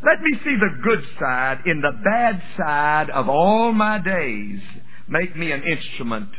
let 0.05 0.21
me 0.21 0.39
see 0.43 0.55
the 0.55 0.81
good 0.83 1.03
side 1.19 1.59
in 1.65 1.81
the 1.81 1.91
bad 2.03 2.41
side 2.57 3.09
of 3.09 3.29
all 3.29 3.71
my 3.71 3.99
days. 3.99 4.59
Make 5.07 5.35
me 5.35 5.51
an 5.51 5.63
instrument 5.63 6.29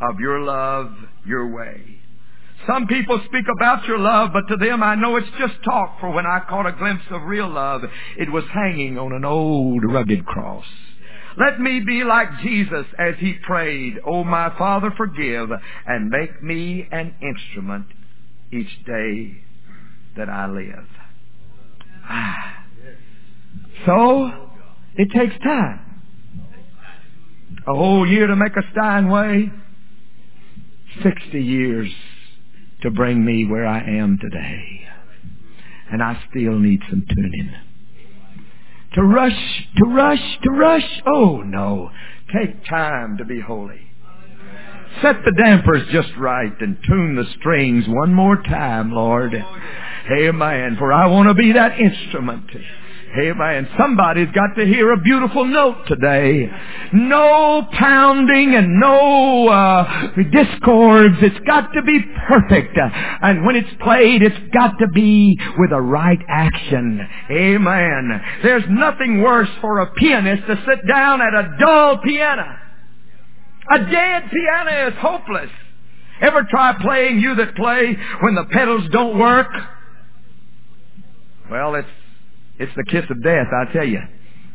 of 0.00 0.20
your 0.20 0.40
love 0.40 0.92
your 1.26 1.54
way. 1.54 1.98
Some 2.66 2.86
people 2.86 3.20
speak 3.26 3.46
about 3.56 3.86
your 3.86 3.98
love, 3.98 4.30
but 4.32 4.46
to 4.48 4.56
them 4.56 4.82
I 4.82 4.94
know 4.94 5.16
it's 5.16 5.28
just 5.38 5.54
talk, 5.64 6.00
for 6.00 6.10
when 6.10 6.26
I 6.26 6.40
caught 6.48 6.66
a 6.66 6.72
glimpse 6.72 7.04
of 7.10 7.22
real 7.22 7.48
love, 7.48 7.82
it 8.18 8.30
was 8.30 8.44
hanging 8.52 8.98
on 8.98 9.12
an 9.12 9.24
old 9.24 9.82
rugged 9.84 10.26
cross. 10.26 10.66
Let 11.38 11.60
me 11.60 11.80
be 11.80 12.02
like 12.02 12.40
Jesus 12.42 12.86
as 12.98 13.14
he 13.18 13.34
prayed, 13.34 13.94
Oh 14.04 14.24
my 14.24 14.52
Father 14.58 14.92
forgive 14.96 15.50
and 15.86 16.10
make 16.10 16.42
me 16.42 16.86
an 16.90 17.14
instrument 17.22 17.86
each 18.52 18.84
day 18.84 19.42
that 20.16 20.28
I 20.28 20.46
live. 20.48 20.86
Ah. 22.04 22.64
So, 23.86 24.50
it 24.96 25.10
takes 25.12 25.38
time. 25.44 26.02
A 27.68 27.74
whole 27.74 28.06
year 28.06 28.26
to 28.26 28.34
make 28.34 28.56
a 28.56 28.62
Steinway, 28.72 29.52
60 31.02 31.40
years 31.40 31.90
to 32.82 32.90
bring 32.90 33.24
me 33.24 33.46
where 33.46 33.66
I 33.66 33.80
am 33.80 34.18
today. 34.20 34.86
And 35.90 36.02
I 36.02 36.22
still 36.30 36.58
need 36.58 36.80
some 36.88 37.04
tuning. 37.08 37.50
To 38.94 39.02
rush, 39.02 39.68
to 39.76 39.84
rush, 39.90 40.38
to 40.42 40.50
rush. 40.50 41.02
Oh 41.06 41.42
no. 41.42 41.90
Take 42.34 42.64
time 42.66 43.16
to 43.18 43.24
be 43.24 43.40
holy. 43.40 43.80
Set 45.02 45.16
the 45.24 45.32
dampers 45.36 45.86
just 45.92 46.10
right 46.18 46.52
and 46.60 46.76
tune 46.86 47.14
the 47.14 47.26
strings 47.38 47.84
one 47.86 48.12
more 48.12 48.42
time, 48.42 48.92
Lord. 48.92 49.34
Amen. 50.10 50.76
For 50.78 50.92
I 50.92 51.06
want 51.06 51.28
to 51.28 51.34
be 51.34 51.52
that 51.52 51.78
instrument. 51.78 52.50
Amen. 53.16 53.68
Somebody's 53.78 54.30
got 54.32 54.54
to 54.56 54.66
hear 54.66 54.92
a 54.92 55.00
beautiful 55.00 55.46
note 55.46 55.86
today. 55.86 56.50
No 56.92 57.66
pounding 57.72 58.54
and 58.54 58.78
no 58.78 59.48
uh, 59.48 60.08
discords. 60.30 61.16
It's 61.22 61.46
got 61.46 61.72
to 61.72 61.82
be 61.82 62.00
perfect. 62.28 62.76
And 63.22 63.46
when 63.46 63.56
it's 63.56 63.82
played, 63.82 64.22
it's 64.22 64.52
got 64.52 64.78
to 64.80 64.88
be 64.88 65.38
with 65.56 65.72
a 65.72 65.80
right 65.80 66.18
action. 66.28 67.00
Amen. 67.30 68.20
There's 68.42 68.64
nothing 68.68 69.22
worse 69.22 69.50
for 69.62 69.80
a 69.80 69.90
pianist 69.94 70.46
to 70.46 70.62
sit 70.66 70.86
down 70.86 71.22
at 71.22 71.32
a 71.32 71.56
dull 71.58 71.98
piano. 71.98 72.56
A 73.70 73.78
dead 73.78 74.24
piano 74.30 74.88
is 74.88 74.94
hopeless. 74.98 75.50
Ever 76.20 76.46
try 76.50 76.76
playing 76.80 77.20
you 77.20 77.36
that 77.36 77.56
play 77.56 77.96
when 78.20 78.34
the 78.34 78.44
pedals 78.50 78.84
don't 78.90 79.18
work? 79.18 79.48
Well, 81.50 81.74
it's 81.74 81.88
it's 82.58 82.72
the 82.76 82.84
kiss 82.84 83.04
of 83.10 83.22
death, 83.22 83.46
I 83.52 83.72
tell 83.72 83.86
you. 83.86 84.00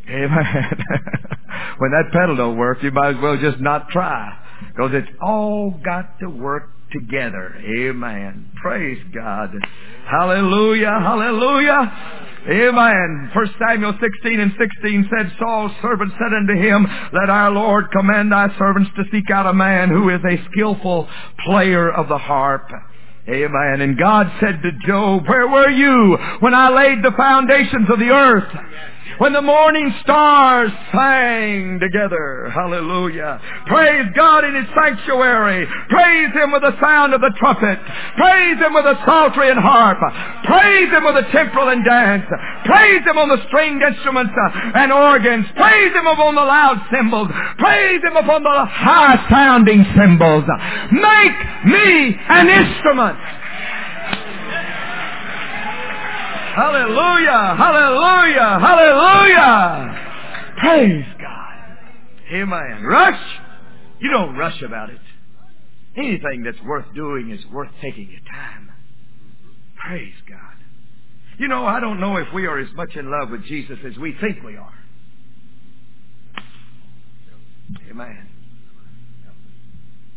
Amen. 0.10 0.86
when 1.78 1.92
that 1.92 2.12
pedal 2.12 2.36
don't 2.36 2.58
work, 2.58 2.84
you 2.84 2.92
might 2.92 3.16
as 3.16 3.22
well 3.22 3.38
just 3.38 3.60
not 3.60 3.90
try. 3.90 4.40
Because 4.68 4.92
it's 4.94 5.18
all 5.22 5.72
got 5.84 6.20
to 6.20 6.30
work 6.30 6.70
together. 6.92 7.56
Amen. 7.58 8.52
Praise 8.62 9.00
God. 9.14 9.52
Hallelujah. 10.10 11.00
Hallelujah. 11.00 12.32
Amen. 12.50 13.32
First 13.34 13.54
Samuel 13.58 13.94
16 14.02 14.40
and 14.40 14.52
16 14.60 15.10
said, 15.10 15.32
Saul's 15.40 15.72
servant 15.82 16.12
said 16.20 16.34
unto 16.34 16.62
him, 16.62 16.86
Let 17.14 17.30
our 17.30 17.52
Lord 17.52 17.86
command 17.92 18.32
thy 18.32 18.50
servants 18.58 18.92
to 18.98 19.04
seek 19.12 19.32
out 19.32 19.48
a 19.48 19.54
man 19.54 19.90
who 19.90 20.10
is 20.10 20.20
a 20.26 20.44
skillful 20.52 21.08
player 21.46 21.90
of 21.90 22.10
the 22.10 22.18
harp. 22.18 22.70
Amen. 23.28 23.82
And 23.82 23.98
God 23.98 24.32
said 24.40 24.62
to 24.62 24.72
Job, 24.86 25.28
where 25.28 25.48
were 25.48 25.70
you 25.70 26.18
when 26.42 26.54
I 26.54 26.70
laid 26.70 27.04
the 27.04 27.14
foundations 27.16 27.90
of 27.90 28.00
the 28.00 28.10
earth? 28.10 28.52
When 29.20 29.32
the 29.32 29.44
morning 29.44 29.94
stars 30.02 30.72
sang 30.92 31.80
together. 31.80 32.50
Hallelujah. 32.50 33.40
Praise 33.68 34.08
God 34.16 34.44
in 34.44 34.56
His 34.56 34.66
sanctuary. 34.74 35.68
Praise 35.88 36.34
Him 36.34 36.52
with 36.52 36.64
the 36.64 36.74
sound 36.82 37.14
of 37.14 37.22
the 37.22 37.32
trumpet. 37.38 37.78
Praise 38.18 38.58
Him 38.58 38.74
with 38.74 38.86
the 38.86 38.98
psaltery 39.06 39.52
and 39.52 39.60
harp. 39.60 40.00
Praise 40.46 40.90
Him 40.90 41.06
with 41.06 41.14
the 41.14 41.30
timbrel 41.32 41.70
and 41.70 41.86
dance. 41.86 42.26
Praise 42.66 43.06
Him 43.06 43.20
on 43.20 43.30
the 43.30 43.38
stringed 43.48 43.84
instruments 43.84 44.34
and 44.74 44.92
organs. 44.92 45.46
Praise 45.56 45.94
Him 45.94 46.08
upon 46.08 46.34
the 46.34 46.42
loud 46.42 46.82
cymbals. 46.90 47.30
Praise 47.60 48.02
Him 48.02 48.18
upon 48.18 48.42
the 48.42 48.66
high 48.66 49.30
sounding 49.30 49.86
cymbals. 49.96 50.46
Make 50.90 51.38
me 51.70 52.18
an 52.18 52.50
instrument. 52.50 53.13
Hallelujah! 56.56 57.56
Hallelujah! 57.58 58.60
Hallelujah! 58.60 59.94
Praise 60.60 61.06
God. 61.20 61.78
Amen. 62.32 62.84
Rush? 62.84 63.22
You 64.00 64.12
don't 64.12 64.36
rush 64.36 64.62
about 64.62 64.90
it. 64.90 65.00
Anything 65.96 66.44
that's 66.44 66.62
worth 66.66 66.86
doing 66.96 67.32
is 67.32 67.46
worth 67.52 67.70
taking 67.82 68.10
your 68.10 68.22
time. 68.32 68.72
Praise 69.78 70.14
God. 70.30 70.40
You 71.40 71.48
know, 71.48 71.66
I 71.66 71.80
don't 71.80 72.00
know 72.00 72.18
if 72.18 72.28
we 72.34 72.46
are 72.46 72.60
as 72.60 72.72
much 72.76 72.96
in 72.96 73.10
love 73.10 73.30
with 73.30 73.44
Jesus 73.46 73.78
as 73.86 73.98
we 73.98 74.16
think 74.22 74.44
we 74.44 74.56
are. 74.56 74.74
Amen. 77.90 78.30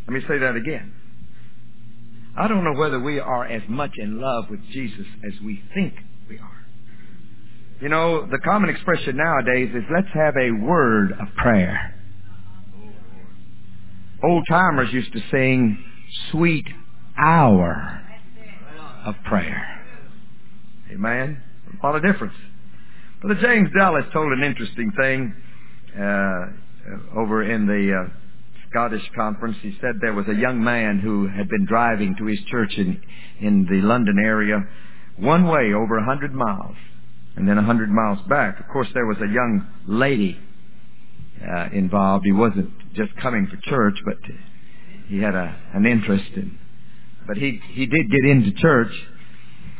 Let 0.07 0.13
me 0.13 0.21
say 0.29 0.39
that 0.39 0.57
again. 0.57 0.93
I 2.37 2.49
don't 2.49 2.65
know 2.65 2.79
whether 2.79 3.01
we 3.01 3.19
are 3.19 3.47
as 3.47 3.63
much 3.69 3.93
in 3.97 4.21
love 4.21 4.51
with 4.51 4.61
Jesus 4.71 5.07
as 5.25 5.33
we 5.43 5.63
think 5.75 5.95
we 6.29 6.39
are. 6.39 6.67
You 7.81 7.89
know, 7.89 8.27
the 8.27 8.39
common 8.39 8.69
expression 8.69 9.17
nowadays 9.17 9.71
is 9.75 9.83
let's 9.95 10.13
have 10.15 10.35
a 10.37 10.51
word 10.65 11.13
of 11.13 11.29
prayer. 11.37 11.95
Old 14.23 14.45
timers 14.49 14.93
used 14.93 15.13
to 15.13 15.21
sing 15.31 15.83
sweet 16.31 16.67
hour 17.19 18.03
of 19.05 19.15
prayer. 19.25 19.85
Amen. 20.93 21.43
What 21.81 21.97
a 21.97 22.01
difference. 22.01 22.35
Brother 23.21 23.41
James 23.41 23.69
Dallas 23.79 24.05
told 24.13 24.33
an 24.33 24.43
interesting 24.43 24.93
thing 24.99 25.35
uh, 25.99 26.47
over 27.19 27.43
in 27.43 27.67
the 27.67 28.05
uh, 28.05 28.26
Scottish 28.71 29.09
conference. 29.15 29.57
He 29.63 29.77
said 29.81 29.97
there 30.01 30.15
was 30.15 30.27
a 30.29 30.35
young 30.35 30.63
man 30.63 30.99
who 30.99 31.29
had 31.29 31.49
been 31.49 31.67
driving 31.67 32.15
to 32.19 32.27
his 32.27 32.39
church 32.51 32.73
in 32.77 33.01
in 33.41 33.67
the 33.71 33.87
London 33.87 34.19
area 34.19 34.65
one 35.17 35.47
way 35.47 35.73
over 35.73 35.99
a 35.99 36.05
hundred 36.05 36.35
miles, 36.35 36.77
and 37.37 37.49
then 37.49 37.59
a 37.59 37.63
hundred 37.63 37.91
miles 37.91 38.19
back. 38.29 38.61
Of 38.61 38.69
course, 38.69 38.89
there 38.95 39.07
was 39.07 39.17
a 39.19 39.33
young 39.33 39.67
lady 39.87 40.39
uh, 41.43 41.69
involved. 41.73 42.25
He 42.25 42.33
wasn't 42.33 42.71
just 42.95 43.15
coming 43.17 43.47
for 43.47 43.57
church, 43.69 43.99
but 44.05 44.17
he 45.09 45.19
had 45.19 45.35
a, 45.35 45.57
an 45.75 45.87
interest 45.87 46.31
in. 46.35 46.59
But 47.27 47.37
he 47.37 47.61
he 47.73 47.87
did 47.87 48.11
get 48.11 48.31
into 48.31 48.53
church. 48.53 48.93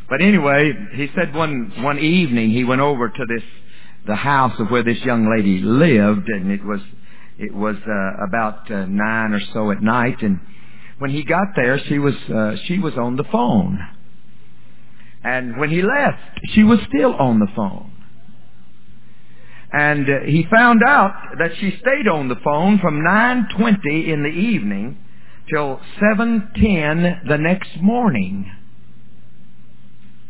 But 0.09 0.23
anyway, 0.23 0.73
he 0.95 1.09
said 1.15 1.35
one 1.35 1.73
one 1.83 1.99
evening 1.99 2.51
he 2.51 2.65
went 2.65 2.81
over 2.81 3.09
to 3.09 3.25
this 3.29 3.45
the 4.07 4.15
house 4.15 4.59
of 4.61 4.71
where 4.71 4.85
this 4.85 4.99
young 5.05 5.29
lady 5.31 5.61
lived, 5.61 6.29
and 6.29 6.51
it 6.51 6.65
was 6.65 6.81
it 7.39 7.55
was 7.55 7.77
uh, 7.87 8.25
about 8.25 8.71
uh, 8.71 8.87
nine 8.87 9.33
or 9.33 9.41
so 9.53 9.71
at 9.71 9.83
night, 9.83 10.23
and 10.23 10.41
when 10.99 11.11
he 11.11 11.23
got 11.23 11.49
there, 11.55 11.79
she 11.87 11.99
was 11.99 12.15
uh, 12.33 12.57
she 12.67 12.79
was 12.79 12.95
on 12.95 13.17
the 13.17 13.25
phone, 13.25 13.79
and 15.23 15.59
when 15.59 15.71
he 15.71 15.83
left, 15.83 16.41
she 16.55 16.63
was 16.63 16.79
still 16.89 17.15
on 17.15 17.39
the 17.39 17.49
phone. 17.55 17.93
And 19.73 20.09
uh, 20.09 20.21
he 20.27 20.47
found 20.51 20.81
out 20.87 21.13
that 21.39 21.51
she 21.59 21.77
stayed 21.81 22.09
on 22.09 22.29
the 22.29 22.37
phone 22.37 22.79
from 22.79 23.01
9.20 23.03 24.09
in 24.09 24.23
the 24.23 24.29
evening 24.29 24.97
till 25.51 25.81
7.10 26.01 27.29
the 27.29 27.37
next 27.37 27.71
morning 27.83 28.51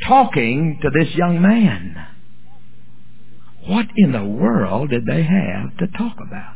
talking 0.06 0.78
to 0.82 0.90
this 0.90 1.14
young 1.14 1.40
man. 1.40 2.06
What 3.66 3.86
in 3.96 4.12
the 4.12 4.24
world 4.24 4.90
did 4.90 5.06
they 5.06 5.22
have 5.22 5.76
to 5.78 5.86
talk 5.98 6.16
about? 6.26 6.55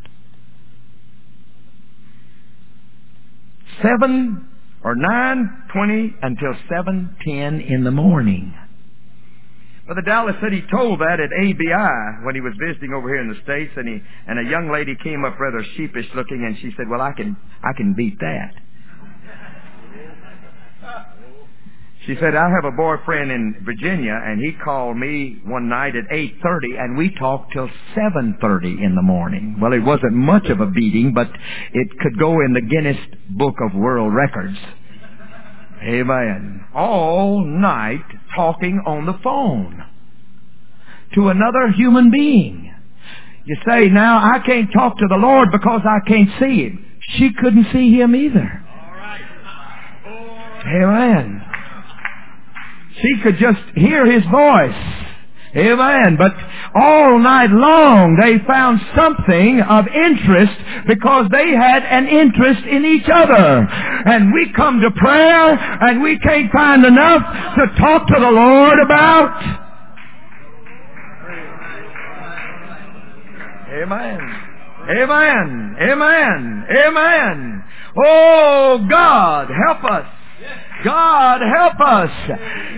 Seven 3.82 4.48
or 4.82 4.94
nine 4.94 5.64
twenty 5.72 6.14
until 6.22 6.54
seven 6.68 7.16
ten 7.24 7.60
in 7.60 7.84
the 7.84 7.90
morning. 7.90 8.54
Brother 9.86 10.02
Dallas 10.02 10.36
said 10.40 10.52
he 10.52 10.62
told 10.70 11.00
that 11.00 11.18
at 11.18 11.30
ABI 11.32 12.24
when 12.24 12.36
he 12.36 12.40
was 12.40 12.54
visiting 12.64 12.92
over 12.92 13.08
here 13.08 13.20
in 13.20 13.28
the 13.28 13.40
States 13.42 13.72
and 13.76 13.88
he, 13.88 14.00
and 14.28 14.38
a 14.38 14.48
young 14.48 14.70
lady 14.70 14.94
came 15.02 15.24
up 15.24 15.38
rather 15.40 15.64
sheepish 15.76 16.06
looking 16.14 16.44
and 16.46 16.56
she 16.58 16.70
said, 16.76 16.88
well 16.88 17.00
I 17.00 17.12
can, 17.12 17.36
I 17.64 17.72
can 17.76 17.94
beat 17.94 18.16
that. 18.20 18.54
She 22.06 22.16
said, 22.18 22.34
I 22.34 22.48
have 22.48 22.64
a 22.64 22.74
boyfriend 22.74 23.30
in 23.30 23.56
Virginia 23.62 24.18
and 24.24 24.40
he 24.40 24.52
called 24.64 24.96
me 24.96 25.38
one 25.44 25.68
night 25.68 25.94
at 25.96 26.08
8.30 26.10 26.82
and 26.82 26.96
we 26.96 27.14
talked 27.14 27.52
till 27.52 27.68
7.30 27.94 28.82
in 28.82 28.94
the 28.94 29.02
morning. 29.02 29.56
Well, 29.60 29.74
it 29.74 29.80
wasn't 29.80 30.14
much 30.14 30.46
of 30.46 30.60
a 30.60 30.66
beating, 30.66 31.12
but 31.12 31.28
it 31.74 31.88
could 32.00 32.18
go 32.18 32.40
in 32.40 32.54
the 32.54 32.62
Guinness 32.62 32.96
Book 33.28 33.56
of 33.60 33.78
World 33.78 34.14
Records. 34.14 34.56
Amen. 35.82 36.64
All 36.74 37.44
night 37.44 38.04
talking 38.34 38.82
on 38.86 39.04
the 39.04 39.18
phone 39.22 39.84
to 41.14 41.28
another 41.28 41.68
human 41.76 42.10
being. 42.10 42.74
You 43.44 43.56
say, 43.68 43.88
now 43.88 44.18
I 44.18 44.38
can't 44.44 44.72
talk 44.72 44.96
to 44.98 45.06
the 45.08 45.16
Lord 45.16 45.48
because 45.52 45.82
I 45.84 45.98
can't 46.08 46.30
see 46.38 46.64
Him. 46.64 46.84
She 47.18 47.30
couldn't 47.34 47.66
see 47.72 47.92
Him 47.98 48.14
either. 48.14 48.64
Amen. 50.66 51.49
She 53.02 53.22
could 53.22 53.38
just 53.38 53.60
hear 53.74 54.10
His 54.10 54.24
voice. 54.30 55.00
Amen. 55.56 56.16
But 56.16 56.32
all 56.80 57.18
night 57.18 57.50
long 57.50 58.16
they 58.20 58.38
found 58.46 58.80
something 58.94 59.60
of 59.60 59.86
interest 59.88 60.52
because 60.86 61.26
they 61.32 61.50
had 61.50 61.82
an 61.82 62.06
interest 62.06 62.64
in 62.66 62.84
each 62.84 63.08
other. 63.12 63.66
And 64.06 64.32
we 64.32 64.52
come 64.54 64.80
to 64.80 64.90
prayer 64.92 65.58
and 65.58 66.02
we 66.02 66.18
can't 66.20 66.52
find 66.52 66.84
enough 66.84 67.22
to 67.56 67.80
talk 67.80 68.06
to 68.06 68.14
the 68.14 68.30
Lord 68.30 68.78
about. 68.78 69.66
Amen. 73.82 74.20
Amen. 74.88 75.76
Amen. 75.80 76.66
Amen. 76.70 77.64
Oh 77.96 78.86
God, 78.88 79.48
help 79.66 79.84
us. 79.84 80.19
God 80.84 81.40
help 81.42 81.80
us. 81.80 82.10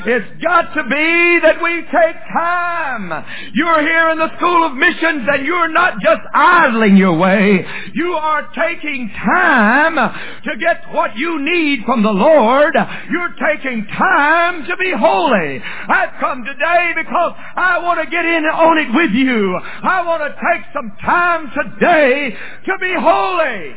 It's 0.07 0.42
got 0.42 0.75
to 0.75 0.83
be 0.83 1.40
that 1.42 1.62
we 1.62 1.83
take 1.83 2.16
time. 2.33 3.25
You're 3.55 3.81
here 3.81 4.11
in 4.11 4.18
the 4.18 4.37
School 4.38 4.66
of 4.66 4.75
Missions 4.75 5.29
and 5.31 5.46
you're 5.46 5.68
not 5.68 6.01
just 6.01 6.20
idling 6.35 6.96
your 6.96 7.16
way. 7.16 7.64
You 7.94 8.14
are 8.14 8.48
taking 8.55 9.09
time 9.11 9.94
to 9.94 10.57
get 10.59 10.92
what 10.92 11.16
you 11.16 11.40
need 11.40 11.85
from 11.87 12.03
the 12.03 12.11
Lord. 12.11 12.75
You're 12.75 13.35
taking 13.38 13.87
time 13.87 14.66
to 14.66 14.77
be 14.77 14.92
holy. 14.98 15.62
I've 15.62 16.18
come 16.18 16.44
today 16.44 16.92
because 16.96 17.35
I 17.57 17.79
want 17.83 18.01
to 18.03 18.11
get 18.11 18.25
in 18.25 18.44
on 18.46 18.79
it 18.79 18.88
with 18.92 19.12
you. 19.12 19.57
I 19.83 20.03
want 20.03 20.22
to 20.22 20.31
take 20.31 20.64
some 20.75 20.92
time 21.01 21.53
today 21.55 22.37
to 22.66 22.72
be 22.81 22.94
holy. 22.98 23.77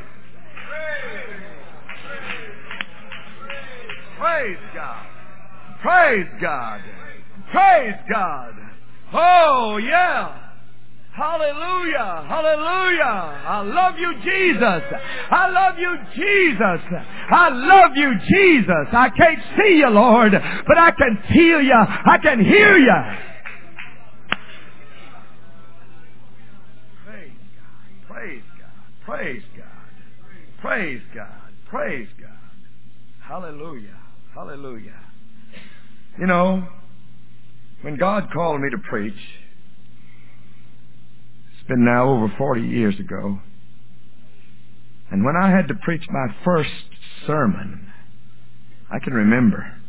Praise 4.17 4.57
God. 4.73 5.05
Praise 5.81 6.27
God. 6.41 6.81
Praise 7.51 7.95
God. 8.11 8.53
Oh, 9.13 9.77
yeah. 9.77 10.41
Hallelujah. 11.15 12.25
Hallelujah. 12.27 13.03
I 13.03 13.61
love 13.61 13.95
you, 13.97 14.13
Jesus. 14.21 14.83
I 15.31 15.49
love 15.49 15.79
you, 15.79 15.97
Jesus. 16.13 17.01
I 17.31 17.49
love 17.49 17.91
you, 17.95 18.11
Jesus. 18.27 18.87
I 18.91 19.09
can't 19.09 19.39
see 19.57 19.77
you, 19.77 19.89
Lord, 19.89 20.31
but 20.31 20.77
I 20.77 20.91
can 20.91 21.17
feel 21.33 21.61
you. 21.61 21.73
I 21.73 22.17
can 22.21 22.43
hear 22.43 22.77
you. 22.77 22.93
Praise 28.07 28.43
God. 28.59 29.05
Praise 29.05 29.43
God. 29.57 29.65
Praise 30.61 31.01
God. 31.13 31.53
Praise 31.69 32.09
God. 32.19 32.29
Hallelujah. 33.21 34.04
Hallelujah. 34.35 34.99
You 36.19 36.27
know, 36.27 36.67
when 37.83 37.95
God 37.95 38.27
called 38.33 38.59
me 38.59 38.69
to 38.69 38.77
preach, 38.89 39.13
it's 41.53 41.67
been 41.69 41.85
now 41.85 42.09
over 42.09 42.27
40 42.37 42.61
years 42.61 42.99
ago, 42.99 43.39
and 45.09 45.23
when 45.23 45.37
I 45.37 45.49
had 45.51 45.69
to 45.69 45.73
preach 45.75 46.03
my 46.09 46.35
first 46.43 46.69
sermon, 47.25 47.89
I 48.91 48.99
can 48.99 49.13
remember. 49.13 49.81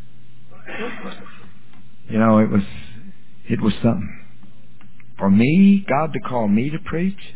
You 2.08 2.20
know, 2.20 2.38
it 2.38 2.48
was, 2.48 2.62
it 3.50 3.60
was 3.60 3.72
something. 3.82 4.24
For 5.18 5.28
me, 5.28 5.84
God 5.88 6.12
to 6.12 6.20
call 6.20 6.46
me 6.46 6.70
to 6.70 6.78
preach, 6.84 7.34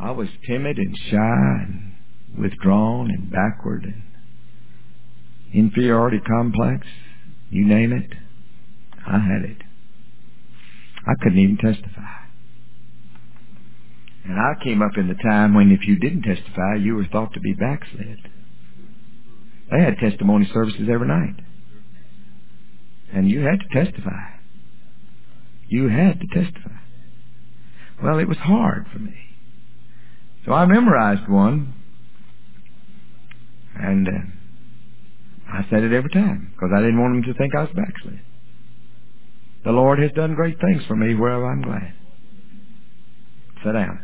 I 0.00 0.10
was 0.12 0.28
timid 0.48 0.78
and 0.78 0.96
shy 1.10 1.64
and 1.66 1.92
withdrawn 2.38 3.10
and 3.10 3.30
backward 3.30 3.84
and 3.84 4.13
inferiority 5.54 6.20
complex, 6.20 6.86
you 7.50 7.66
name 7.66 7.92
it, 7.92 8.10
I 9.06 9.18
had 9.18 9.48
it. 9.48 9.58
I 11.06 11.12
couldn't 11.22 11.38
even 11.38 11.56
testify. 11.56 12.24
And 14.24 14.38
I 14.38 14.54
came 14.62 14.80
up 14.80 14.92
in 14.96 15.08
the 15.08 15.22
time 15.22 15.54
when 15.54 15.70
if 15.70 15.86
you 15.86 15.98
didn't 15.98 16.22
testify, 16.22 16.76
you 16.80 16.96
were 16.96 17.06
thought 17.10 17.34
to 17.34 17.40
be 17.40 17.52
backslid. 17.52 18.18
They 19.70 19.82
had 19.82 19.98
testimony 19.98 20.48
services 20.52 20.88
every 20.90 21.08
night. 21.08 21.36
And 23.12 23.28
you 23.30 23.40
had 23.40 23.60
to 23.60 23.84
testify. 23.84 24.30
You 25.68 25.88
had 25.88 26.20
to 26.20 26.26
testify. 26.26 26.76
Well, 28.02 28.18
it 28.18 28.28
was 28.28 28.38
hard 28.38 28.86
for 28.92 28.98
me. 28.98 29.14
So 30.46 30.52
I 30.52 30.66
memorized 30.66 31.28
one. 31.28 31.74
And 33.76 34.08
uh, 34.08 34.33
I 35.54 35.64
said 35.70 35.84
it 35.84 35.92
every 35.92 36.10
time 36.10 36.50
because 36.52 36.70
I 36.74 36.80
didn't 36.80 37.00
want 37.00 37.14
them 37.14 37.32
to 37.32 37.38
think 37.38 37.54
I 37.54 37.62
was 37.62 37.70
backslid. 37.76 38.20
The 39.64 39.70
Lord 39.70 40.00
has 40.00 40.10
done 40.12 40.34
great 40.34 40.58
things 40.60 40.82
for 40.88 40.96
me 40.96 41.14
wherever 41.14 41.46
I'm 41.46 41.62
glad. 41.62 41.94
Sit 43.64 43.72
down. 43.72 44.00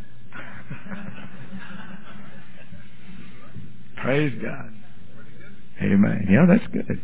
Praise 4.01 4.33
God. 4.41 4.73
Amen. 5.81 6.27
Yeah, 6.29 6.45
that's 6.47 6.65
good. 6.71 7.01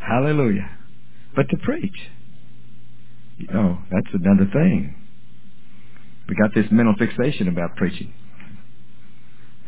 Hallelujah. 0.00 0.70
But 1.34 1.48
to 1.50 1.56
preach, 1.58 1.96
you 3.38 3.48
know, 3.48 3.78
that's 3.90 4.14
another 4.14 4.48
thing. 4.52 4.94
We 6.28 6.36
got 6.36 6.54
this 6.54 6.66
mental 6.70 6.94
fixation 6.98 7.48
about 7.48 7.74
preaching. 7.76 8.12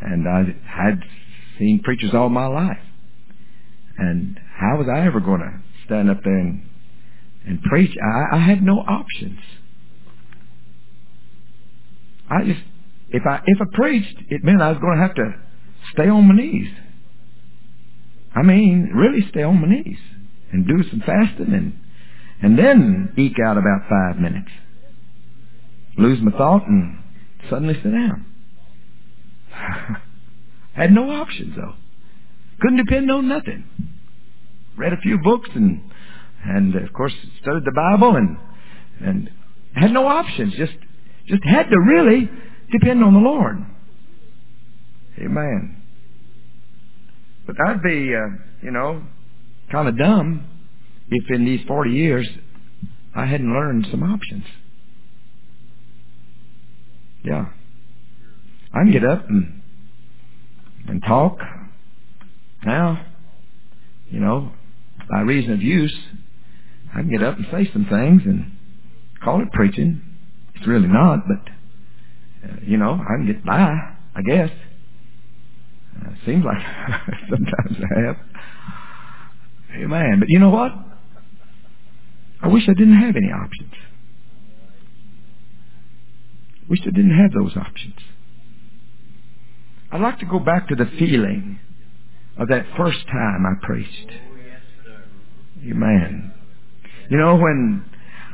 And 0.01 0.29
I 0.29 0.44
had 0.66 1.01
seen 1.59 1.81
preachers 1.83 2.14
all 2.14 2.29
my 2.29 2.47
life. 2.47 2.79
And 3.98 4.38
how 4.59 4.78
was 4.78 4.88
I 4.88 5.07
ever 5.07 5.20
going 5.20 5.40
to 5.40 5.61
stand 5.87 6.11
up 6.11 6.22
there 6.24 6.38
and, 6.38 6.62
and 7.46 7.62
preach? 7.62 7.96
I, 8.02 8.37
I 8.37 8.40
had 8.40 8.62
no 8.62 8.78
options. 8.78 9.38
I 12.30 12.44
just, 12.44 12.61
if 13.11 13.22
I, 13.26 13.40
if 13.46 13.59
I 13.61 13.64
preached, 13.76 14.16
it 14.28 14.42
meant 14.42 14.62
I 14.62 14.70
was 14.70 14.80
going 14.80 14.96
to 14.96 15.02
have 15.02 15.14
to 15.16 15.35
stay 15.92 16.09
on 16.09 16.26
my 16.26 16.35
knees. 16.35 16.68
I 18.35 18.42
mean, 18.42 18.90
really 18.94 19.26
stay 19.30 19.42
on 19.42 19.61
my 19.61 19.68
knees 19.68 19.98
and 20.52 20.66
do 20.66 20.83
some 20.90 21.00
fasting 21.00 21.52
and 21.52 21.78
and 22.42 22.59
then 22.59 23.12
eke 23.16 23.38
out 23.42 23.57
about 23.57 23.88
five 23.88 24.20
minutes. 24.20 24.50
Lose 25.96 26.20
my 26.20 26.33
thought 26.33 26.66
and 26.66 26.98
suddenly 27.48 27.74
sit 27.74 27.90
down. 27.90 28.26
I 29.54 29.96
Had 30.74 30.92
no 30.92 31.09
options 31.11 31.57
though. 31.57 31.74
Couldn't 32.64 32.87
depend 32.87 33.11
on 33.11 33.29
nothing. 33.29 33.62
Read 34.79 34.94
a 34.94 34.96
few 35.03 35.18
books 35.18 35.50
and 35.55 35.83
and 36.46 36.74
of 36.74 36.94
course 36.94 37.12
studied 37.42 37.66
the 37.66 37.72
Bible 37.72 38.16
and 38.16 38.38
and 39.03 39.31
had 39.74 39.92
no 39.92 40.07
options. 40.07 40.55
Just 40.55 40.72
just 41.29 41.44
had 41.44 41.64
to 41.64 41.79
really 41.79 42.31
depend 42.72 43.05
on 43.05 43.12
the 43.12 43.20
Lord. 43.20 43.66
Amen. 45.18 45.83
But 47.46 47.57
I'd 47.68 47.83
be, 47.83 48.14
uh, 48.14 48.38
you 48.62 48.70
know, 48.70 49.03
kind 49.70 49.87
of 49.87 49.98
dumb 49.98 50.46
if 51.11 51.24
in 51.29 51.44
these 51.44 51.61
40 51.68 51.90
years 51.90 52.27
I 53.14 53.27
hadn't 53.27 53.53
learned 53.53 53.88
some 53.90 54.03
options. 54.03 54.44
Yeah. 57.22 57.44
I 58.72 58.79
can 58.85 58.90
get 58.90 59.05
up 59.05 59.29
and 59.29 59.61
and 60.88 61.03
talk 61.07 61.38
now. 62.66 63.05
You 64.11 64.20
know, 64.20 64.53
by 65.11 65.20
reason 65.20 65.53
of 65.53 65.62
use, 65.62 65.96
I 66.92 67.00
can 67.00 67.11
get 67.11 67.22
up 67.22 67.37
and 67.37 67.46
say 67.50 67.70
some 67.72 67.87
things 67.87 68.22
and 68.24 68.53
call 69.22 69.42
it 69.42 69.50
preaching. 69.53 70.03
It's 70.55 70.66
really 70.66 70.88
not, 70.88 71.20
but 71.27 72.48
uh, 72.48 72.57
you 72.62 72.77
know, 72.77 72.92
I 72.92 73.16
can 73.16 73.27
get 73.27 73.44
by, 73.44 73.74
I 74.14 74.22
guess. 74.22 74.50
Uh, 76.00 76.11
seems 76.27 76.44
like 76.44 76.59
sometimes 77.31 77.85
I 77.96 78.00
have. 78.07 78.16
Amen. 79.83 80.16
But 80.18 80.29
you 80.29 80.38
know 80.38 80.50
what? 80.50 80.72
I 82.42 82.48
wish 82.48 82.64
I 82.68 82.74
didn't 82.74 83.00
have 83.00 83.16
any 83.16 83.29
options. 83.33 83.72
Wish 86.68 86.81
I 86.83 86.90
didn't 86.90 87.16
have 87.16 87.33
those 87.33 87.57
options. 87.57 87.96
I'd 89.90 90.00
like 90.00 90.18
to 90.20 90.27
go 90.27 90.38
back 90.38 90.68
to 90.68 90.74
the 90.74 90.87
feeling 90.98 91.59
of 92.38 92.49
that 92.49 92.66
first 92.77 93.07
time 93.07 93.44
I 93.47 93.66
preached. 93.66 94.11
Amen. 95.70 96.33
You 97.11 97.18
know, 97.18 97.37
when 97.37 97.85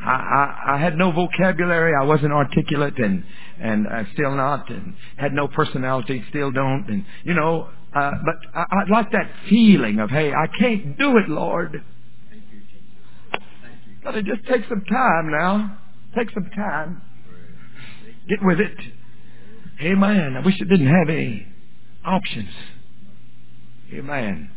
I, 0.04 0.10
I, 0.10 0.74
I 0.74 0.78
had 0.78 0.96
no 0.96 1.12
vocabulary, 1.12 1.92
I 2.00 2.04
wasn't 2.04 2.32
articulate, 2.32 2.98
and 2.98 3.24
and 3.60 3.86
I 3.86 4.06
still 4.14 4.34
not, 4.34 4.70
and 4.70 4.94
had 5.16 5.32
no 5.32 5.46
personality, 5.48 6.24
still 6.30 6.50
don't, 6.50 6.88
and 6.88 7.04
you 7.24 7.34
know, 7.34 7.68
uh, 7.94 8.12
but 8.24 8.36
I, 8.54 8.64
I'd 8.80 8.90
like 8.90 9.12
that 9.12 9.30
feeling 9.48 9.98
of, 9.98 10.10
hey, 10.10 10.32
I 10.32 10.46
can't 10.58 10.96
do 10.96 11.18
it, 11.18 11.28
Lord. 11.28 11.84
Gotta 14.02 14.22
just 14.22 14.46
take 14.48 14.62
some 14.68 14.82
time 14.84 15.30
now. 15.30 15.78
Take 16.16 16.30
some 16.32 16.48
time. 16.56 17.02
Get 18.28 18.38
with 18.42 18.60
it. 18.60 18.76
Amen. 19.82 20.36
I 20.36 20.44
wish 20.44 20.54
it 20.60 20.68
didn't 20.68 20.86
have 20.86 21.08
any 21.08 21.46
options. 22.04 22.48
Amen. 24.00 24.50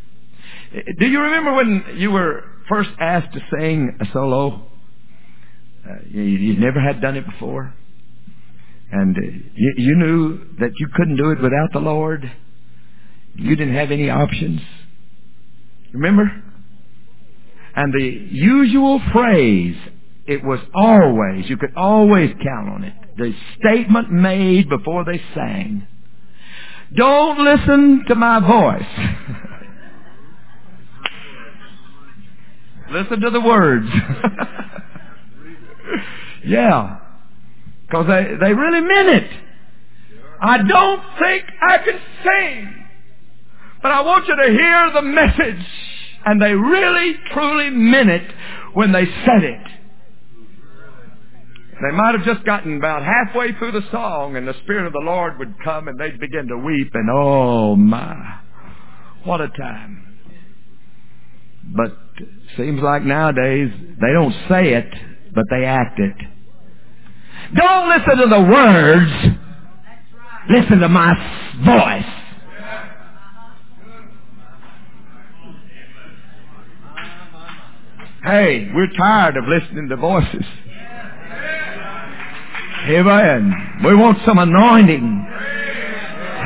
Do 0.98 1.06
you 1.06 1.20
remember 1.20 1.52
when 1.52 1.98
you 1.98 2.10
were 2.10 2.44
first 2.66 2.88
asked 2.98 3.34
to 3.34 3.40
sing 3.52 3.98
a 4.00 4.06
solo? 4.10 4.66
Uh, 5.86 5.96
you, 6.08 6.22
you 6.22 6.58
never 6.58 6.80
had 6.80 7.02
done 7.02 7.14
it 7.14 7.26
before. 7.26 7.74
And 8.90 9.14
uh, 9.14 9.20
you, 9.54 9.74
you 9.76 9.96
knew 9.96 10.38
that 10.60 10.70
you 10.78 10.88
couldn't 10.94 11.16
do 11.16 11.30
it 11.32 11.42
without 11.42 11.72
the 11.74 11.80
Lord. 11.80 12.24
You 13.34 13.54
didn't 13.54 13.74
have 13.74 13.90
any 13.90 14.08
options. 14.08 14.62
Remember? 15.92 16.42
And 17.76 17.92
the 17.92 18.28
usual 18.30 18.98
phrase, 19.12 19.76
it 20.26 20.42
was 20.42 20.60
always, 20.74 21.50
you 21.50 21.58
could 21.58 21.74
always 21.76 22.30
count 22.42 22.70
on 22.70 22.84
it. 22.84 22.94
The 23.18 23.34
statement 23.60 24.10
made 24.10 24.70
before 24.70 25.04
they 25.04 25.20
sang. 25.34 25.86
Don't 26.96 27.44
listen 27.44 28.04
to 28.08 28.14
my 28.14 28.40
voice. 28.40 28.82
listen 32.90 33.20
to 33.20 33.30
the 33.30 33.40
words. 33.40 33.86
yeah. 36.44 36.98
Because 37.86 38.06
they, 38.06 38.36
they 38.40 38.54
really 38.54 38.80
meant 38.80 39.08
it. 39.08 39.30
I 40.40 40.58
don't 40.58 41.02
think 41.18 41.44
I 41.62 41.78
can 41.78 42.00
sing. 42.24 42.86
But 43.82 43.92
I 43.92 44.00
want 44.02 44.26
you 44.26 44.36
to 44.36 44.50
hear 44.50 44.90
the 44.92 45.02
message. 45.02 45.66
And 46.24 46.40
they 46.40 46.54
really, 46.54 47.16
truly 47.32 47.70
meant 47.70 48.10
it 48.10 48.32
when 48.72 48.92
they 48.92 49.04
said 49.04 49.44
it. 49.44 49.60
They 51.82 51.90
might 51.96 52.14
have 52.14 52.24
just 52.24 52.44
gotten 52.46 52.76
about 52.76 53.02
halfway 53.02 53.52
through 53.58 53.72
the 53.72 53.82
song 53.90 54.36
and 54.36 54.46
the 54.46 54.54
Spirit 54.62 54.86
of 54.86 54.92
the 54.92 55.02
Lord 55.04 55.38
would 55.38 55.54
come 55.64 55.88
and 55.88 55.98
they'd 55.98 56.20
begin 56.20 56.46
to 56.48 56.56
weep 56.56 56.90
and 56.94 57.08
oh 57.12 57.74
my, 57.74 58.38
what 59.24 59.40
a 59.40 59.48
time. 59.48 60.18
But 61.76 61.96
seems 62.56 62.80
like 62.80 63.02
nowadays 63.02 63.70
they 64.00 64.12
don't 64.12 64.34
say 64.48 64.74
it, 64.74 64.88
but 65.34 65.44
they 65.50 65.64
act 65.64 65.98
it. 65.98 66.16
Don't 67.56 67.88
listen 67.88 68.16
to 68.18 68.26
the 68.28 68.40
words. 68.40 69.38
Listen 70.50 70.78
to 70.78 70.88
my 70.88 71.14
voice. 71.64 72.24
Hey, 78.24 78.70
we're 78.74 78.92
tired 78.96 79.36
of 79.36 79.44
listening 79.46 79.88
to 79.90 79.96
voices. 79.96 80.44
Amen. 82.86 83.80
We 83.82 83.94
want 83.94 84.18
some 84.26 84.36
anointing. 84.36 85.26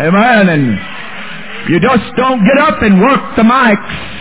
Amen. 0.00 0.48
And 0.48 1.68
you 1.68 1.80
just 1.80 2.16
don't 2.16 2.44
get 2.46 2.58
up 2.58 2.80
and 2.80 3.00
work 3.00 3.36
the 3.36 3.42
mics. 3.42 4.18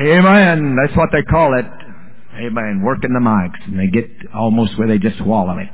Amen. 0.00 0.76
That's 0.80 0.96
what 0.96 1.10
they 1.12 1.22
call 1.22 1.58
it. 1.58 1.66
Amen. 2.36 2.80
Working 2.82 3.12
the 3.12 3.20
mics. 3.20 3.62
And 3.66 3.78
they 3.78 3.88
get 3.88 4.08
almost 4.34 4.78
where 4.78 4.88
they 4.88 4.96
just 4.96 5.18
swallow 5.18 5.58
it. 5.58 5.68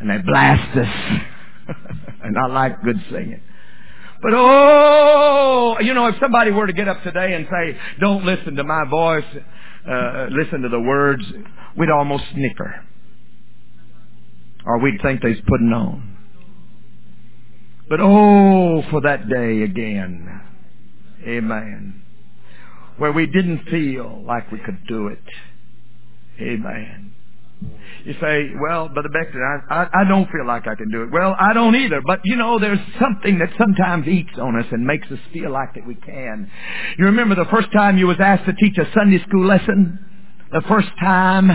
And 0.00 0.10
they 0.10 0.18
blast 0.18 0.76
us. 0.76 1.20
and 2.24 2.36
I 2.36 2.46
like 2.46 2.82
good 2.82 3.02
singing. 3.10 3.40
But 4.20 4.32
oh, 4.34 5.76
you 5.80 5.94
know, 5.94 6.08
if 6.08 6.16
somebody 6.20 6.50
were 6.50 6.66
to 6.66 6.74
get 6.74 6.88
up 6.88 7.02
today 7.02 7.32
and 7.32 7.46
say, 7.50 7.78
don't 8.00 8.24
listen 8.26 8.56
to 8.56 8.64
my 8.64 8.84
voice, 8.84 9.24
uh, 9.88 10.26
listen 10.30 10.60
to 10.60 10.68
the 10.68 10.80
words, 10.80 11.22
we'd 11.76 11.90
almost 11.90 12.24
snicker. 12.34 12.84
Or 14.66 14.78
we'd 14.78 15.00
think 15.02 15.22
they's 15.22 15.40
putting 15.46 15.72
on. 15.72 16.16
But 17.88 18.00
oh, 18.00 18.82
for 18.90 19.02
that 19.02 19.28
day 19.28 19.62
again. 19.62 20.40
Amen. 21.26 22.02
Where 22.96 23.12
we 23.12 23.26
didn't 23.26 23.64
feel 23.70 24.22
like 24.26 24.50
we 24.50 24.58
could 24.58 24.86
do 24.86 25.08
it. 25.08 25.22
Amen. 26.40 27.12
You 28.04 28.14
say, 28.20 28.50
well, 28.60 28.88
Brother 28.88 29.08
Becton, 29.08 29.40
I, 29.70 29.74
I, 29.74 30.02
I 30.02 30.04
don't 30.08 30.30
feel 30.30 30.46
like 30.46 30.66
I 30.66 30.74
can 30.74 30.90
do 30.90 31.04
it. 31.04 31.10
Well, 31.10 31.34
I 31.38 31.54
don't 31.54 31.74
either. 31.74 32.02
But 32.06 32.20
you 32.24 32.36
know, 32.36 32.58
there's 32.58 32.78
something 33.00 33.38
that 33.38 33.48
sometimes 33.58 34.06
eats 34.06 34.38
on 34.38 34.58
us 34.58 34.66
and 34.70 34.86
makes 34.86 35.10
us 35.10 35.18
feel 35.32 35.50
like 35.50 35.74
that 35.74 35.86
we 35.86 35.94
can. 35.94 36.50
You 36.98 37.06
remember 37.06 37.34
the 37.34 37.46
first 37.50 37.68
time 37.72 37.96
you 37.96 38.06
was 38.06 38.18
asked 38.20 38.44
to 38.44 38.52
teach 38.52 38.76
a 38.76 38.90
Sunday 38.92 39.22
school 39.26 39.46
lesson? 39.46 39.98
The 40.52 40.62
first 40.68 40.88
time 41.00 41.50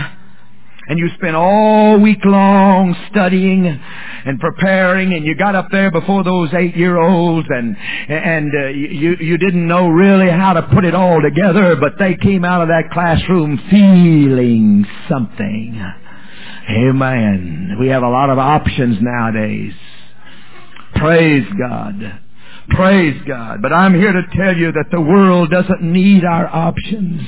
and 0.89 0.97
you 0.97 1.08
spent 1.15 1.36
all 1.36 1.99
week 1.99 2.25
long 2.25 2.95
studying 3.12 3.67
and 3.67 4.39
preparing 4.39 5.13
and 5.13 5.23
you 5.23 5.36
got 5.36 5.54
up 5.54 5.67
there 5.71 5.91
before 5.91 6.23
those 6.23 6.49
eight 6.56 6.76
year 6.76 6.97
olds 6.97 7.47
and 7.49 7.78
and 8.09 8.51
uh, 8.55 8.68
you 8.70 9.16
you 9.22 9.38
didn't 9.38 9.68
know 9.68 9.88
really 9.88 10.30
how 10.30 10.53
to 10.53 10.64
put 10.74 10.84
it 10.84 10.95
all 10.95 11.22
together 11.22 11.76
but 11.76 11.93
they 11.99 12.16
came 12.16 12.43
out 12.43 12.64
of 12.64 12.68
that 12.70 12.89
classroom 12.91 13.57
feeling 13.70 14.86
something. 15.07 15.80
Amen. 16.70 17.78
We 17.80 17.88
have 17.89 18.03
a 18.03 18.09
lot 18.09 18.32
of 18.32 18.39
options 18.39 18.97
nowadays. 18.99 19.74
Praise 20.95 21.47
god. 21.59 22.20
Praise 22.70 23.22
god. 23.28 23.61
But 23.61 23.74
i'm 23.74 23.93
here 23.93 24.11
to 24.11 24.24
tell 24.36 24.57
you 24.57 24.72
that 24.72 24.86
the 24.91 25.01
world 25.01 25.51
doesn't 25.51 25.84
need 25.84 26.26
our 26.26 26.47
options 26.47 27.28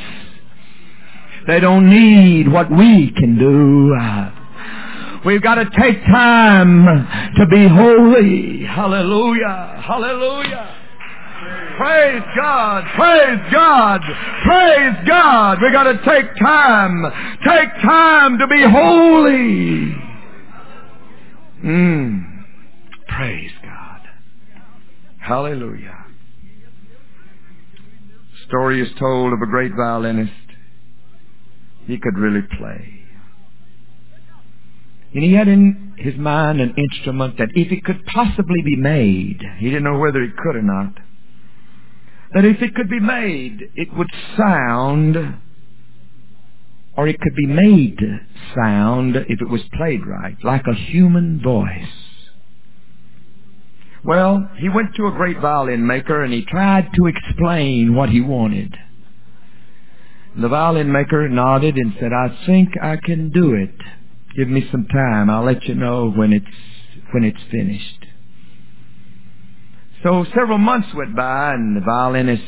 they 1.47 1.59
don't 1.59 1.89
need 1.89 2.47
what 2.47 2.69
we 2.69 3.11
can 3.11 3.37
do. 3.37 3.95
We've 5.25 5.41
got 5.41 5.55
to 5.55 5.65
take 5.79 6.03
time 6.05 6.85
to 7.35 7.45
be 7.47 7.67
holy. 7.67 8.63
Hallelujah. 8.63 9.81
Hallelujah. 9.85 10.77
Praise 11.77 12.23
God. 12.35 12.83
Praise 12.95 13.39
God. 13.51 14.01
Praise 14.45 15.07
God. 15.07 15.57
We've 15.61 15.71
got 15.71 15.83
to 15.83 15.97
take 16.05 16.35
time. 16.37 17.03
Take 17.43 17.73
time 17.81 18.37
to 18.37 18.47
be 18.47 18.61
holy. 18.61 19.95
Mm. 21.63 22.43
Praise 23.07 23.51
God. 23.63 24.01
Hallelujah 25.19 26.01
story 28.51 28.81
is 28.81 28.89
told 28.99 29.31
of 29.31 29.41
a 29.41 29.45
great 29.45 29.71
violinist. 29.77 30.33
He 31.87 31.97
could 31.97 32.17
really 32.17 32.41
play. 32.57 33.01
And 35.13 35.23
he 35.23 35.33
had 35.33 35.47
in 35.47 35.93
his 35.97 36.15
mind 36.15 36.61
an 36.61 36.73
instrument 36.77 37.37
that 37.37 37.49
if 37.53 37.71
it 37.71 37.83
could 37.83 38.05
possibly 38.05 38.61
be 38.63 38.77
made, 38.77 39.41
he 39.57 39.65
didn't 39.65 39.83
know 39.83 39.99
whether 39.99 40.21
it 40.21 40.37
could 40.37 40.55
or 40.55 40.61
not, 40.61 40.93
that 42.33 42.45
if 42.45 42.61
it 42.61 42.73
could 42.75 42.89
be 42.89 42.99
made, 42.99 43.59
it 43.75 43.93
would 43.93 44.07
sound, 44.37 45.17
or 46.95 47.07
it 47.07 47.19
could 47.19 47.35
be 47.35 47.47
made 47.47 47.99
sound 48.55 49.17
if 49.17 49.41
it 49.41 49.49
was 49.49 49.61
played 49.73 50.05
right, 50.05 50.37
like 50.43 50.65
a 50.65 50.73
human 50.73 51.41
voice. 51.41 51.89
Well, 54.03 54.49
he 54.57 54.69
went 54.69 54.95
to 54.95 55.07
a 55.07 55.11
great 55.11 55.39
violin 55.39 55.85
maker 55.85 56.23
and 56.23 56.33
he 56.33 56.45
tried 56.45 56.89
to 56.95 57.05
explain 57.07 57.95
what 57.95 58.09
he 58.09 58.21
wanted. 58.21 58.75
The 60.39 60.47
violin 60.47 60.91
maker 60.91 61.27
nodded 61.27 61.75
and 61.75 61.93
said, 61.99 62.11
I 62.13 62.45
think 62.45 62.69
I 62.81 62.97
can 62.97 63.31
do 63.31 63.53
it. 63.53 63.75
Give 64.37 64.47
me 64.47 64.67
some 64.71 64.85
time. 64.85 65.29
I'll 65.29 65.43
let 65.43 65.63
you 65.65 65.75
know 65.75 66.09
when 66.09 66.31
it's, 66.31 66.45
when 67.11 67.23
it's 67.23 67.41
finished. 67.51 68.05
So 70.03 70.25
several 70.33 70.57
months 70.57 70.87
went 70.95 71.15
by 71.15 71.53
and 71.53 71.75
the 71.75 71.81
violinist 71.81 72.43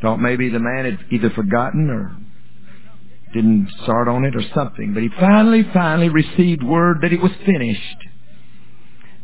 thought 0.00 0.18
maybe 0.18 0.48
the 0.48 0.58
man 0.58 0.84
had 0.84 0.98
either 1.10 1.30
forgotten 1.30 1.90
or 1.90 2.16
didn't 3.34 3.68
start 3.82 4.08
on 4.08 4.24
it 4.24 4.36
or 4.36 4.42
something. 4.54 4.94
But 4.94 5.02
he 5.02 5.08
finally, 5.18 5.64
finally 5.72 6.08
received 6.08 6.62
word 6.62 6.98
that 7.02 7.12
it 7.12 7.20
was 7.20 7.32
finished 7.44 7.96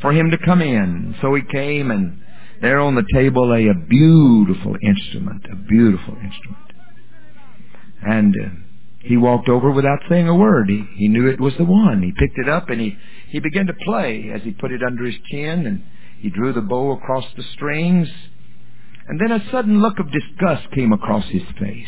for 0.01 0.13
him 0.13 0.31
to 0.31 0.39
come 0.39 0.63
in. 0.63 1.17
So 1.21 1.35
he 1.35 1.43
came 1.43 1.91
and 1.91 2.23
there 2.61 2.81
on 2.81 2.95
the 2.95 3.07
table 3.13 3.51
lay 3.51 3.69
a 3.69 3.75
beautiful 3.75 4.77
instrument, 4.83 5.45
a 5.51 5.57
beautiful 5.57 6.15
instrument. 6.15 6.68
And 8.03 8.35
he 9.01 9.17
walked 9.17 9.49
over 9.49 9.71
without 9.71 10.01
saying 10.09 10.29
a 10.29 10.35
word. 10.35 10.69
He, 10.69 10.85
he 10.97 11.09
knew 11.09 11.29
it 11.29 11.41
was 11.41 11.55
the 11.57 11.65
one. 11.65 12.03
He 12.03 12.13
picked 12.13 12.39
it 12.39 12.49
up 12.49 12.69
and 12.69 12.81
he, 12.81 12.97
he 13.29 13.41
began 13.41 13.67
to 13.67 13.73
play 13.85 14.31
as 14.35 14.43
he 14.43 14.51
put 14.51 14.73
it 14.73 14.83
under 14.83 15.05
his 15.05 15.17
chin 15.31 15.67
and 15.67 15.83
he 16.21 16.31
drew 16.31 16.53
the 16.53 16.61
bow 16.61 16.93
across 16.93 17.25
the 17.37 17.45
strings. 17.55 18.09
And 19.07 19.21
then 19.21 19.33
a 19.33 19.51
sudden 19.51 19.81
look 19.81 19.99
of 19.99 20.13
disgust 20.13 20.71
came 20.73 20.93
across 20.93 21.25
his 21.29 21.43
face. 21.59 21.87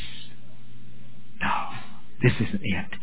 No, 1.43 1.69
this 2.23 2.33
isn't 2.37 2.63
it. 2.63 2.99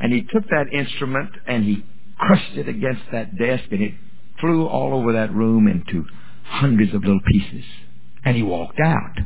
And 0.00 0.12
he 0.12 0.22
took 0.22 0.48
that 0.48 0.72
instrument 0.72 1.30
and 1.46 1.64
he 1.64 1.84
crushed 2.18 2.56
it 2.56 2.68
against 2.68 3.02
that 3.12 3.36
desk 3.36 3.64
and 3.70 3.82
it 3.82 3.94
flew 4.40 4.66
all 4.66 4.94
over 4.94 5.12
that 5.14 5.34
room 5.34 5.66
into 5.66 6.04
hundreds 6.44 6.94
of 6.94 7.02
little 7.02 7.20
pieces. 7.32 7.64
And 8.24 8.36
he 8.36 8.42
walked 8.42 8.78
out. 8.80 9.18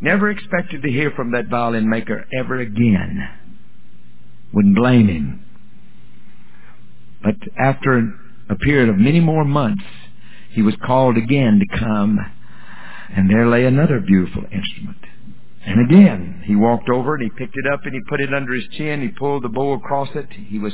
Never 0.00 0.30
expected 0.30 0.82
to 0.82 0.90
hear 0.90 1.10
from 1.10 1.32
that 1.32 1.48
violin 1.48 1.88
maker 1.88 2.26
ever 2.38 2.58
again. 2.58 3.28
Wouldn't 4.52 4.76
blame 4.76 5.08
him. 5.08 5.44
But 7.22 7.36
after 7.58 8.14
a 8.48 8.56
period 8.56 8.88
of 8.88 8.96
many 8.96 9.20
more 9.20 9.44
months, 9.44 9.84
he 10.52 10.62
was 10.62 10.74
called 10.84 11.16
again 11.16 11.60
to 11.60 11.78
come, 11.78 12.18
and 13.14 13.28
there 13.28 13.46
lay 13.46 13.64
another 13.66 14.00
beautiful 14.00 14.42
instrument. 14.44 14.96
And 15.66 15.90
again, 15.90 16.42
he 16.46 16.56
walked 16.56 16.88
over 16.88 17.14
and 17.14 17.22
he 17.22 17.30
picked 17.36 17.54
it 17.54 17.70
up 17.70 17.80
and 17.84 17.92
he 17.92 18.00
put 18.08 18.20
it 18.20 18.32
under 18.32 18.54
his 18.54 18.66
chin. 18.72 19.02
He 19.02 19.08
pulled 19.08 19.44
the 19.44 19.48
bow 19.48 19.74
across 19.74 20.08
it. 20.14 20.26
He 20.32 20.58
was, 20.58 20.72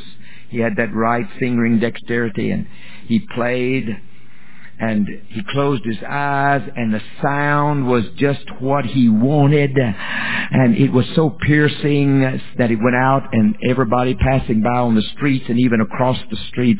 he 0.48 0.60
had 0.60 0.76
that 0.76 0.94
right 0.94 1.26
fingering 1.40 1.80
dexterity 1.80 2.52
and 2.52 2.68
he 3.06 3.26
played 3.34 4.00
and 4.78 5.08
he 5.28 5.42
closed 5.50 5.84
his 5.84 5.98
eyes 6.06 6.62
and 6.76 6.92
the 6.92 7.00
sound 7.22 7.86
was 7.88 8.04
just 8.16 8.44
what 8.60 8.84
he 8.84 9.08
wanted. 9.08 9.76
And 9.76 10.76
it 10.76 10.92
was 10.92 11.06
so 11.14 11.30
piercing 11.30 12.20
that 12.58 12.70
it 12.70 12.76
went 12.76 12.96
out 12.96 13.28
and 13.32 13.56
everybody 13.68 14.14
passing 14.14 14.62
by 14.62 14.78
on 14.78 14.94
the 14.94 15.02
streets 15.16 15.46
and 15.48 15.58
even 15.58 15.80
across 15.80 16.18
the 16.30 16.36
street 16.48 16.76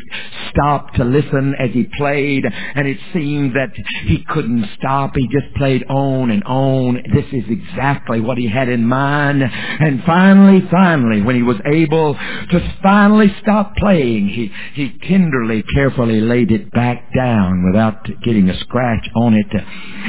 stopped 0.51 0.97
to 0.97 1.05
listen 1.05 1.55
as 1.59 1.71
he 1.73 1.89
played. 1.97 2.45
And 2.75 2.87
it 2.87 2.99
seemed 3.13 3.57
that 3.57 3.71
he 4.05 4.25
couldn't 4.29 4.67
stop. 4.79 5.13
He 5.15 5.27
just 5.29 5.55
played 5.57 5.85
on 5.89 6.31
and 6.31 6.45
on. 6.45 7.03
This 7.15 7.27
is 7.33 7.45
exactly 7.49 8.21
what 8.21 8.39
he 8.39 8.49
had 8.49 8.69
in 8.69 8.85
mind. 8.85 9.43
And 9.43 10.03
finally 10.05 10.63
finally 10.71 11.23
when 11.23 11.37
he 11.37 11.43
was 11.43 11.57
able 11.65 12.15
to 12.15 12.75
finally 12.83 13.35
stop 13.43 13.75
playing 13.77 14.29
he 14.29 14.51
he 14.75 14.99
tenderly 15.09 15.63
carefully 15.75 16.21
laid 16.21 16.51
it 16.51 16.71
back 16.73 17.13
down 17.15 17.65
without 17.65 17.86
without 17.87 18.23
getting 18.23 18.49
a 18.49 18.61
scratch 18.61 19.09
on 19.15 19.35
it. 19.35 19.47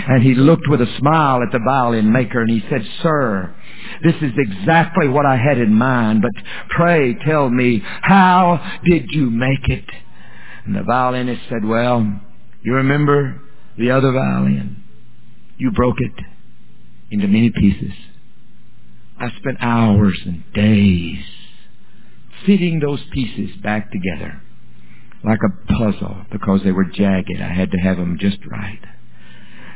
And 0.08 0.24
he 0.24 0.36
looked 0.36 0.68
with 0.68 0.82
a 0.82 0.98
smile 0.98 1.42
at 1.42 1.52
the 1.52 1.60
violin 1.64 2.12
maker 2.12 2.42
and 2.42 2.50
he 2.50 2.64
said, 2.70 2.82
Sir, 3.02 3.56
this 4.04 4.16
is 4.22 4.34
exactly 4.38 5.08
what 5.08 5.26
I 5.26 5.38
had 5.38 5.58
in 5.58 5.74
mind, 5.74 6.22
but 6.22 6.32
pray 6.70 7.16
tell 7.26 7.50
me, 7.50 7.82
how 8.02 8.80
did 8.86 9.06
you 9.12 9.30
make 9.30 9.68
it? 9.70 9.86
And 10.66 10.76
the 10.76 10.84
violinist 10.84 11.42
said, 11.50 11.64
Well, 11.64 12.22
you 12.62 12.74
remember 12.74 13.42
the 13.78 13.92
other 13.92 14.12
violin? 14.12 14.84
You 15.58 15.72
broke 15.72 16.00
it 16.00 16.24
into 17.10 17.28
many 17.28 17.52
pieces. 17.52 17.94
I 19.20 19.30
spent 19.38 19.58
hours 19.62 20.20
and 20.26 20.44
days 20.54 21.24
fitting 22.46 22.80
those 22.80 23.02
pieces 23.12 23.56
back 23.64 23.92
together 23.92 24.42
like 25.28 25.40
a 25.44 25.74
puzzle 25.74 26.26
because 26.32 26.62
they 26.64 26.72
were 26.72 26.86
jagged. 26.86 27.42
I 27.42 27.54
had 27.54 27.72
to 27.72 27.78
have 27.78 27.98
them 27.98 28.18
just 28.20 28.38
right. 28.50 28.80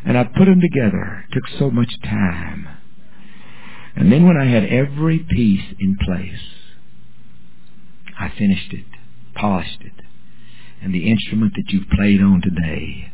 And 0.05 0.17
I 0.17 0.23
put 0.23 0.45
them 0.45 0.61
together. 0.61 1.25
It 1.29 1.33
took 1.33 1.59
so 1.59 1.69
much 1.69 1.91
time. 2.03 2.67
And 3.95 4.11
then 4.11 4.25
when 4.25 4.37
I 4.37 4.45
had 4.45 4.63
every 4.63 5.19
piece 5.19 5.75
in 5.79 5.97
place, 6.03 6.39
I 8.17 8.29
finished 8.37 8.71
it, 8.73 8.85
polished 9.35 9.81
it. 9.81 10.05
And 10.81 10.93
the 10.93 11.09
instrument 11.09 11.53
that 11.55 11.71
you've 11.71 11.89
played 11.89 12.21
on 12.21 12.41
today 12.41 13.11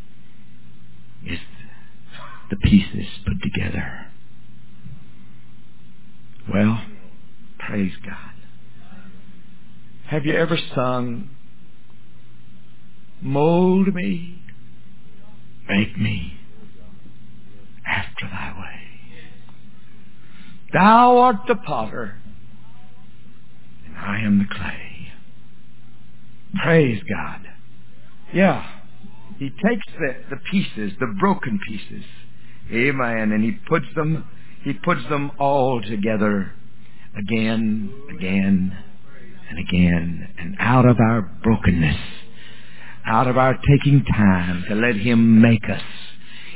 is 1.26 1.40
the 2.50 2.58
pieces 2.58 3.08
put 3.26 3.42
together. 3.42 4.08
Well, 6.54 6.82
praise 7.60 7.94
God. 8.06 8.34
Have 10.06 10.26
you 10.26 10.34
ever 10.34 10.58
sung 10.74 11.30
Mold 13.22 13.93
me, 13.93 14.41
make 15.68 15.97
me 15.97 16.38
after 17.86 18.28
thy 18.28 18.53
way. 18.57 18.82
Thou 20.74 21.18
art 21.18 21.38
the 21.47 21.55
potter, 21.55 22.15
and 23.86 23.97
I 23.97 24.20
am 24.22 24.39
the 24.39 24.53
clay. 24.53 25.11
Praise 26.63 27.01
God. 27.09 27.47
Yeah. 28.34 28.65
He 29.39 29.49
takes 29.49 29.86
the, 29.99 30.15
the 30.30 30.38
pieces, 30.51 30.93
the 30.99 31.13
broken 31.20 31.59
pieces, 31.68 32.03
amen, 32.72 33.32
and 33.32 33.43
he 33.43 33.51
puts 33.51 33.86
them, 33.95 34.26
he 34.63 34.74
puts 34.74 35.01
them 35.09 35.32
all 35.39 35.82
together 35.82 36.53
again, 37.15 37.91
again, 38.15 38.78
and 39.49 39.59
again, 39.59 40.30
and 40.38 40.55
out 40.59 40.86
of 40.86 40.97
our 40.99 41.22
brokenness 41.43 41.97
out 43.08 43.28
of 43.28 43.38
our 43.38 43.53
taking 43.53 44.03
time 44.03 44.66
to 44.68 44.76
let 44.76 44.95
Him 44.95 45.41
make 45.41 45.64
us 45.70 45.82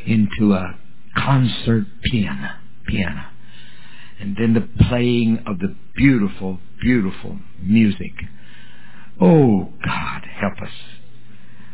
into 0.06 0.54
a 0.54 0.78
concert 1.16 1.86
piano, 2.04 2.56
piano. 2.88 3.26
And 4.20 4.36
then 4.38 4.54
the 4.54 4.86
playing 4.88 5.44
of 5.48 5.60
the 5.60 5.76
beautiful, 5.96 6.60
beautiful 6.82 7.40
music. 7.62 8.12
Oh, 9.20 9.74
God, 9.84 10.22
help 10.40 10.62
us. 10.62 10.74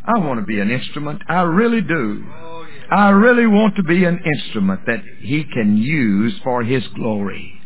I 0.05 0.19
want 0.19 0.39
to 0.39 0.45
be 0.45 0.59
an 0.59 0.71
instrument. 0.71 1.21
I 1.27 1.41
really 1.41 1.81
do. 1.81 2.25
Oh, 2.29 2.65
I 2.89 3.09
really 3.09 3.47
want 3.47 3.75
to 3.75 3.83
be 3.83 4.05
an 4.05 4.19
instrument 4.23 4.81
that 4.85 5.03
He 5.19 5.43
can 5.43 5.77
use 5.77 6.33
for 6.43 6.63
His 6.63 6.87
glory. 6.95 7.56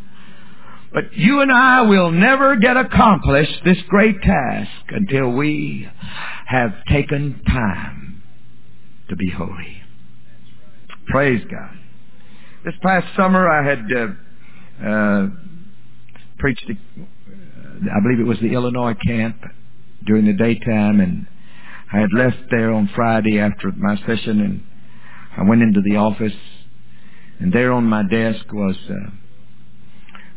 But 0.94 1.14
you 1.14 1.42
and 1.42 1.52
I 1.52 1.84
will 1.84 2.12
never 2.12 2.58
get 2.58 2.76
accomplished 2.76 3.62
this 3.64 3.78
great 3.88 4.22
task 4.22 4.70
until 4.90 5.32
we 5.32 5.88
have 6.48 6.74
taken 6.90 7.42
time 7.48 8.24
to 9.10 9.16
be 9.16 9.30
holy. 9.30 9.82
Praise 11.08 11.44
God. 11.50 11.78
This 12.66 12.74
past 12.84 13.08
summer 13.16 13.50
I 13.50 13.68
had 13.68 13.86
uh, 13.92 14.88
uh, 14.88 15.28
preached, 16.38 16.66
uh, 16.70 17.04
I 17.04 18.00
believe 18.04 18.20
it 18.20 18.28
was 18.28 18.40
the 18.40 18.54
Illinois 18.54 18.94
camp 18.94 19.42
during 20.06 20.26
the 20.26 20.34
daytime 20.34 21.00
and 21.00 21.26
I 21.92 22.00
had 22.00 22.14
left 22.14 22.50
there 22.50 22.72
on 22.72 22.90
Friday 22.94 23.40
after 23.40 23.72
my 23.72 23.96
session 24.06 24.42
and 24.42 24.64
I 25.38 25.48
went 25.48 25.62
into 25.62 25.82
the 25.82 25.96
office 25.96 26.34
and 27.40 27.54
there 27.54 27.72
on 27.72 27.86
my 27.86 28.04
desk 28.04 28.46
was 28.52 28.76
uh, 28.90 29.10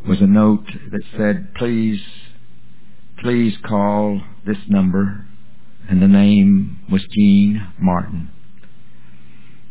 was 0.07 0.21
a 0.21 0.27
note 0.27 0.67
that 0.93 1.03
said, 1.17 1.55
please, 1.55 2.01
please 3.23 3.55
call 3.67 4.21
this 4.47 4.59
number. 4.69 5.27
And 5.89 6.01
the 6.01 6.09
name 6.09 6.81
was 6.91 7.05
Jean 7.13 7.67
Martin. 7.79 8.31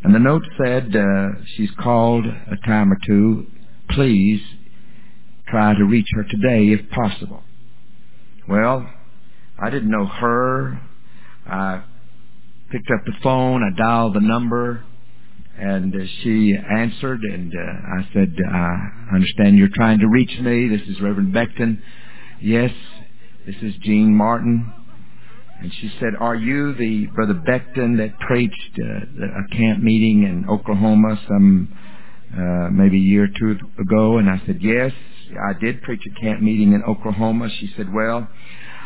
And 0.04 0.14
the 0.14 0.20
note 0.20 0.44
said, 0.64 0.96
uh, 0.96 1.40
she's 1.56 1.72
called 1.80 2.26
a 2.26 2.68
time 2.68 2.92
or 2.92 2.98
two. 3.06 3.48
Please 3.90 4.42
try 5.48 5.74
to 5.76 5.86
reach 5.86 6.08
her 6.14 6.24
today 6.24 6.74
if 6.74 6.90
possible. 6.90 7.44
Well, 8.48 8.90
I 9.62 9.70
didn't 9.70 9.90
know 9.90 10.06
her. 10.06 10.82
I 11.48 11.84
picked 12.72 12.90
up 12.92 13.06
the 13.06 13.14
phone. 13.22 13.64
I 13.64 13.76
dialed 13.78 14.16
the 14.16 14.22
number. 14.22 14.84
And 15.58 15.93
uh, 15.93 16.06
she 16.24 16.56
answered, 16.58 17.22
and 17.22 17.54
uh, 17.54 17.99
I 17.99 18.10
said, 18.14 18.36
I 18.51 19.16
understand 19.16 19.58
you're 19.58 19.70
trying 19.74 19.99
to 19.99 20.08
reach 20.08 20.39
me. 20.39 20.68
This 20.68 20.88
is 20.88 20.99
Reverend 20.99 21.34
Becton. 21.34 21.80
Yes, 22.41 22.72
this 23.45 23.56
is 23.62 23.76
Jean 23.82 24.16
Martin. 24.16 24.74
And 25.60 25.72
she 25.80 25.91
said, 25.99 26.16
are 26.20 26.36
you 26.36 26.74
the 26.74 27.06
Brother 27.16 27.36
Becton 27.36 27.97
that 27.97 28.20
preached 28.20 28.80
uh, 28.82 29.26
a 29.26 29.56
camp 29.56 29.84
meeting 29.84 30.24
in 30.24 30.45
Oklahoma 30.49 31.22
some 31.28 31.70
uh, 32.36 32.70
maybe 32.72 32.97
a 32.97 33.01
year 33.01 33.26
or 33.26 33.39
two 33.39 33.56
ago? 33.80 34.18
And 34.18 34.30
I 34.30 34.41
said, 34.45 34.58
yes, 34.60 34.91
I 35.49 35.54
did 35.54 35.84
preach 35.84 36.01
a 36.06 36.20
camp 36.20 36.41
meeting 36.41 36.74
in 36.74 36.84
Oklahoma. 36.84 37.49
She 37.60 37.72
said, 37.78 37.93
well, 37.93 38.28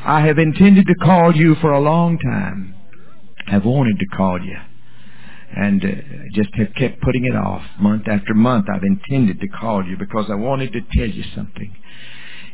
I 0.03 0.22
have 0.28 0.38
intended 0.38 0.86
to 0.86 0.95
call 0.95 1.34
you 1.34 1.55
for 1.55 1.72
a 1.72 1.80
long 1.80 2.20
time. 2.20 2.76
I've 3.47 3.65
wanted 3.65 3.97
to 3.99 4.05
call 4.18 4.39
you 4.43 4.57
and 5.56 5.84
uh, 5.84 5.88
just 6.34 6.50
have 6.56 6.74
kept 6.76 7.02
putting 7.02 7.26
it 7.26 7.36
off 7.36 7.64
month 7.80 8.08
after 8.08 8.34
month. 8.34 8.66
I've 8.74 8.84
intended 8.84 9.39
to 9.39 9.48
call 9.48 9.86
you 9.86 9.98
because 9.98 10.26
I 10.30 10.36
wanted 10.36 10.74
to 10.74 10.82
tell 10.93 11.08
you 11.08 11.24
something. 11.36 11.76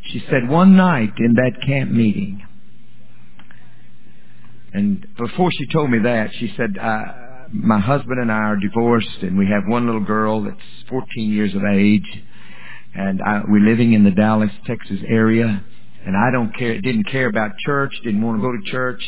She 0.06 0.24
said 0.30 0.50
one 0.50 0.76
night 0.76 1.14
in 1.18 1.34
that 1.36 1.66
camp 1.66 1.92
meeting, 1.92 2.46
and 4.74 5.06
before 5.18 5.52
she 5.52 5.68
told 5.72 5.92
me 5.92 6.00
that, 6.00 6.32
she 6.40 6.54
said, 6.58 6.78
uh, 6.78 7.04
my 7.54 7.80
husband 7.80 8.20
and 8.20 8.32
I 8.32 8.36
are 8.36 8.56
divorced 8.56 9.22
and 9.22 9.38
we 9.38 9.48
have 9.48 9.64
one 9.68 9.86
little 9.86 10.04
girl 10.04 10.44
that's 10.44 10.58
14 10.90 11.32
years 11.32 11.54
of 11.54 11.62
age 11.64 12.24
and 12.96 13.22
I, 13.22 13.42
we're 13.48 13.64
living 13.64 13.94
in 13.94 14.04
the 14.04 14.12
Dallas, 14.12 14.50
Texas 14.66 15.00
area 15.08 15.64
and 16.06 16.18
I 16.18 16.32
don't 16.32 16.52
care, 16.58 16.82
didn't 16.82 17.06
care 17.06 17.28
about 17.28 17.52
church, 17.64 17.94
didn't 18.04 18.24
want 18.24 18.40
to 18.40 18.42
go 18.42 18.52
to 18.52 18.72
church. 18.72 19.02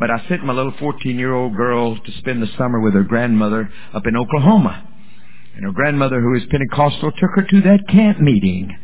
But 0.00 0.10
I 0.10 0.26
sent 0.28 0.44
my 0.44 0.54
little 0.54 0.72
14 0.80 1.18
year 1.18 1.34
old 1.34 1.54
girl 1.54 1.94
to 1.94 2.12
spend 2.18 2.42
the 2.42 2.48
summer 2.56 2.80
with 2.80 2.94
her 2.94 3.04
grandmother 3.04 3.70
up 3.92 4.06
in 4.06 4.16
Oklahoma. 4.16 4.88
And 5.54 5.64
her 5.66 5.72
grandmother, 5.72 6.20
who 6.22 6.34
is 6.36 6.42
Pentecostal, 6.50 7.12
took 7.12 7.30
her 7.34 7.42
to 7.42 7.60
that 7.60 7.86
camp 7.86 8.18
meeting. 8.18 8.74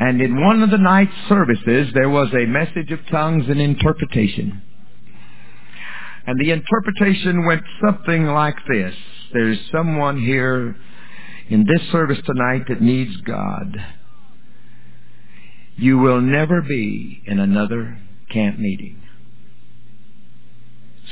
And 0.00 0.22
in 0.22 0.42
one 0.42 0.62
of 0.62 0.70
the 0.70 0.78
night 0.78 1.10
services, 1.28 1.92
there 1.92 2.08
was 2.08 2.28
a 2.32 2.46
message 2.46 2.90
of 2.92 3.00
tongues 3.10 3.44
and 3.48 3.60
interpretation. 3.60 4.62
And 6.26 6.40
the 6.40 6.50
interpretation 6.52 7.44
went 7.44 7.62
something 7.84 8.26
like 8.26 8.56
this. 8.68 8.94
There's 9.34 9.58
someone 9.70 10.18
here 10.18 10.76
in 11.50 11.66
this 11.66 11.90
service 11.92 12.18
tonight 12.24 12.62
that 12.68 12.80
needs 12.80 13.14
God. 13.18 13.76
You 15.76 15.98
will 15.98 16.22
never 16.22 16.62
be 16.62 17.22
in 17.26 17.38
another 17.38 17.98
camp 18.30 18.58
meeting. 18.58 19.02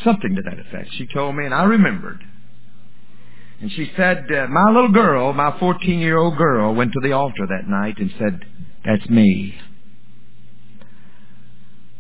Something 0.05 0.37
to 0.37 0.43
that 0.43 0.59
effect. 0.59 0.91
She 0.93 1.07
told 1.07 1.37
me, 1.37 1.45
and 1.45 1.55
I 1.55 1.65
remembered. 1.65 2.23
And 3.61 3.73
she 3.73 3.91
said, 3.97 4.25
uh, 4.31 4.47
my 4.49 4.71
little 4.71 4.93
girl, 4.93 5.33
my 5.33 5.59
14 5.59 5.99
year 5.99 6.19
old 6.19 6.37
girl, 6.37 6.75
went 6.75 6.93
to 6.93 7.01
the 7.03 7.13
altar 7.13 7.47
that 7.49 7.69
night 7.69 7.97
and 7.99 8.13
said, 8.19 8.45
that's 8.85 9.09
me. 9.09 9.59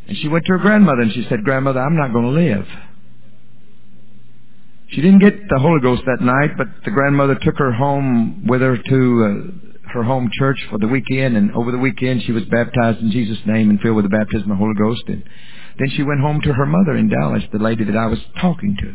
And 0.08 0.16
she 0.18 0.28
went 0.28 0.44
to 0.46 0.52
her 0.52 0.58
grandmother 0.58 1.02
and 1.02 1.12
she 1.12 1.26
said, 1.28 1.42
Grandmother, 1.42 1.80
I'm 1.80 1.96
not 1.96 2.12
going 2.12 2.26
to 2.26 2.30
live. 2.30 2.66
She 4.88 5.00
didn't 5.00 5.18
get 5.18 5.34
the 5.48 5.58
Holy 5.58 5.80
Ghost 5.80 6.02
that 6.06 6.24
night, 6.24 6.50
but 6.56 6.68
the 6.84 6.92
grandmother 6.92 7.34
took 7.34 7.58
her 7.58 7.72
home 7.72 8.46
with 8.46 8.60
her 8.60 8.76
to 8.76 9.24
uh, 9.24 9.92
her 9.92 10.04
home 10.04 10.30
church 10.32 10.58
for 10.70 10.78
the 10.78 10.86
weekend, 10.86 11.36
and 11.36 11.50
over 11.56 11.72
the 11.72 11.78
weekend 11.78 12.22
she 12.22 12.30
was 12.30 12.44
baptized 12.44 13.00
in 13.00 13.10
Jesus' 13.10 13.38
name 13.46 13.68
and 13.68 13.80
filled 13.80 13.96
with 13.96 14.04
the 14.04 14.16
baptism 14.16 14.50
of 14.50 14.58
the 14.58 14.62
Holy 14.62 14.74
Ghost. 14.74 15.02
And 15.08 15.24
then 15.78 15.90
she 15.90 16.02
went 16.02 16.20
home 16.20 16.40
to 16.42 16.52
her 16.52 16.66
mother 16.66 16.96
in 16.96 17.08
Dallas, 17.08 17.42
the 17.52 17.58
lady 17.58 17.84
that 17.84 17.96
I 17.96 18.06
was 18.06 18.18
talking 18.40 18.76
to. 18.80 18.94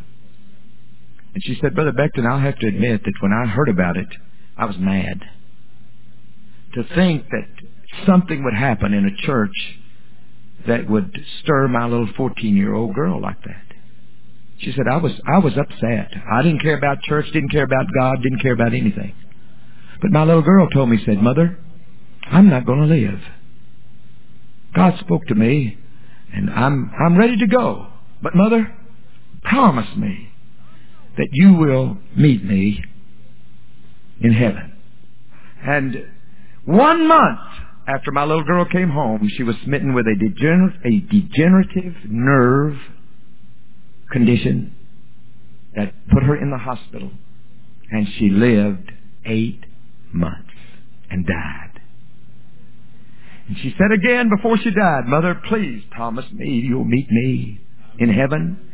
And 1.33 1.43
she 1.43 1.57
said, 1.61 1.75
Brother 1.75 1.93
Becton, 1.93 2.25
I'll 2.25 2.39
have 2.39 2.57
to 2.59 2.67
admit 2.67 3.03
that 3.03 3.13
when 3.21 3.31
I 3.31 3.45
heard 3.45 3.69
about 3.69 3.97
it, 3.97 4.07
I 4.57 4.65
was 4.65 4.75
mad. 4.77 5.21
To 6.73 6.83
think 6.95 7.25
that 7.29 7.47
something 8.05 8.43
would 8.43 8.53
happen 8.53 8.93
in 8.93 9.05
a 9.05 9.25
church 9.25 9.51
that 10.67 10.89
would 10.89 11.17
stir 11.41 11.67
my 11.67 11.85
little 11.85 12.09
14 12.15 12.55
year 12.55 12.73
old 12.73 12.95
girl 12.95 13.21
like 13.21 13.41
that. 13.43 13.63
She 14.59 14.71
said, 14.71 14.85
I 14.91 14.97
was, 14.97 15.11
I 15.27 15.39
was 15.39 15.53
upset. 15.57 16.11
I 16.31 16.43
didn't 16.43 16.61
care 16.61 16.77
about 16.77 17.01
church, 17.01 17.25
didn't 17.33 17.49
care 17.49 17.63
about 17.63 17.87
God, 17.97 18.21
didn't 18.21 18.41
care 18.41 18.53
about 18.53 18.73
anything. 18.73 19.15
But 20.01 20.11
my 20.11 20.23
little 20.23 20.43
girl 20.43 20.69
told 20.69 20.89
me, 20.89 21.01
said, 21.03 21.21
Mother, 21.21 21.57
I'm 22.23 22.49
not 22.49 22.65
going 22.65 22.79
to 22.79 22.85
live. 22.85 23.19
God 24.75 24.99
spoke 24.99 25.25
to 25.27 25.35
me 25.35 25.77
and 26.33 26.49
I'm, 26.49 26.91
I'm 26.99 27.17
ready 27.17 27.37
to 27.37 27.47
go. 27.47 27.87
But 28.21 28.35
mother, 28.35 28.73
promise 29.43 29.95
me 29.97 30.29
that 31.17 31.27
you 31.31 31.53
will 31.53 31.97
meet 32.15 32.43
me 32.43 32.83
in 34.21 34.33
heaven. 34.33 34.73
And 35.65 36.05
one 36.65 37.07
month 37.07 37.39
after 37.87 38.11
my 38.11 38.23
little 38.23 38.43
girl 38.43 38.65
came 38.65 38.89
home, 38.89 39.27
she 39.35 39.43
was 39.43 39.55
smitten 39.65 39.93
with 39.93 40.05
a, 40.05 40.15
degener- 40.15 40.85
a 40.85 40.99
degenerative 41.11 41.95
nerve 42.09 42.77
condition 44.11 44.75
that 45.75 45.93
put 46.11 46.23
her 46.23 46.35
in 46.35 46.51
the 46.51 46.57
hospital. 46.57 47.11
And 47.89 48.07
she 48.17 48.29
lived 48.29 48.91
eight 49.25 49.65
months 50.13 50.49
and 51.09 51.25
died. 51.25 51.70
And 53.47 53.57
she 53.57 53.73
said 53.77 53.91
again 53.91 54.29
before 54.29 54.57
she 54.57 54.71
died, 54.71 55.07
Mother, 55.07 55.39
please 55.47 55.83
promise 55.91 56.25
me 56.31 56.63
you'll 56.67 56.85
meet 56.85 57.09
me 57.09 57.59
in 57.99 58.09
heaven. 58.09 58.67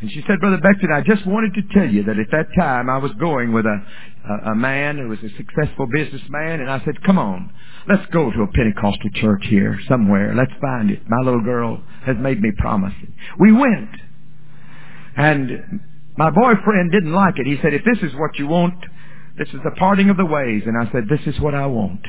And 0.00 0.10
she 0.10 0.22
said, 0.26 0.38
Brother 0.40 0.58
Becton, 0.58 0.92
I 0.92 1.02
just 1.02 1.26
wanted 1.26 1.54
to 1.54 1.62
tell 1.74 1.88
you 1.88 2.04
that 2.04 2.18
at 2.18 2.30
that 2.30 2.46
time 2.56 2.88
I 2.88 2.98
was 2.98 3.10
going 3.18 3.52
with 3.52 3.66
a, 3.66 3.84
a, 4.28 4.50
a 4.52 4.54
man 4.54 4.98
who 4.98 5.08
was 5.08 5.18
a 5.18 5.36
successful 5.36 5.88
businessman, 5.92 6.60
and 6.60 6.70
I 6.70 6.84
said, 6.84 7.02
come 7.04 7.18
on, 7.18 7.52
let's 7.88 8.06
go 8.12 8.30
to 8.30 8.42
a 8.42 8.46
Pentecostal 8.46 9.10
church 9.14 9.44
here 9.48 9.78
somewhere. 9.88 10.34
Let's 10.36 10.52
find 10.60 10.90
it. 10.90 11.02
My 11.08 11.24
little 11.24 11.42
girl 11.42 11.82
has 12.06 12.16
made 12.20 12.40
me 12.40 12.52
promise 12.58 12.94
it. 13.02 13.08
We 13.40 13.52
went. 13.52 13.90
And 15.16 15.80
my 16.16 16.30
boyfriend 16.30 16.92
didn't 16.92 17.12
like 17.12 17.34
it. 17.38 17.46
He 17.46 17.58
said, 17.60 17.74
if 17.74 17.82
this 17.84 17.98
is 18.08 18.16
what 18.16 18.38
you 18.38 18.46
want, 18.46 18.78
this 19.36 19.48
is 19.48 19.60
the 19.64 19.72
parting 19.78 20.10
of 20.10 20.16
the 20.16 20.26
ways. 20.26 20.62
And 20.66 20.76
I 20.80 20.90
said, 20.92 21.04
this 21.08 21.26
is 21.26 21.40
what 21.40 21.54
I 21.54 21.66
want. 21.66 22.02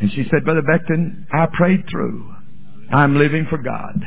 And 0.00 0.10
she 0.12 0.24
said, 0.30 0.44
Brother 0.44 0.62
Becton, 0.62 1.26
I 1.32 1.46
prayed 1.52 1.84
through. 1.90 2.34
I'm 2.90 3.16
living 3.16 3.46
for 3.48 3.58
God. 3.58 4.02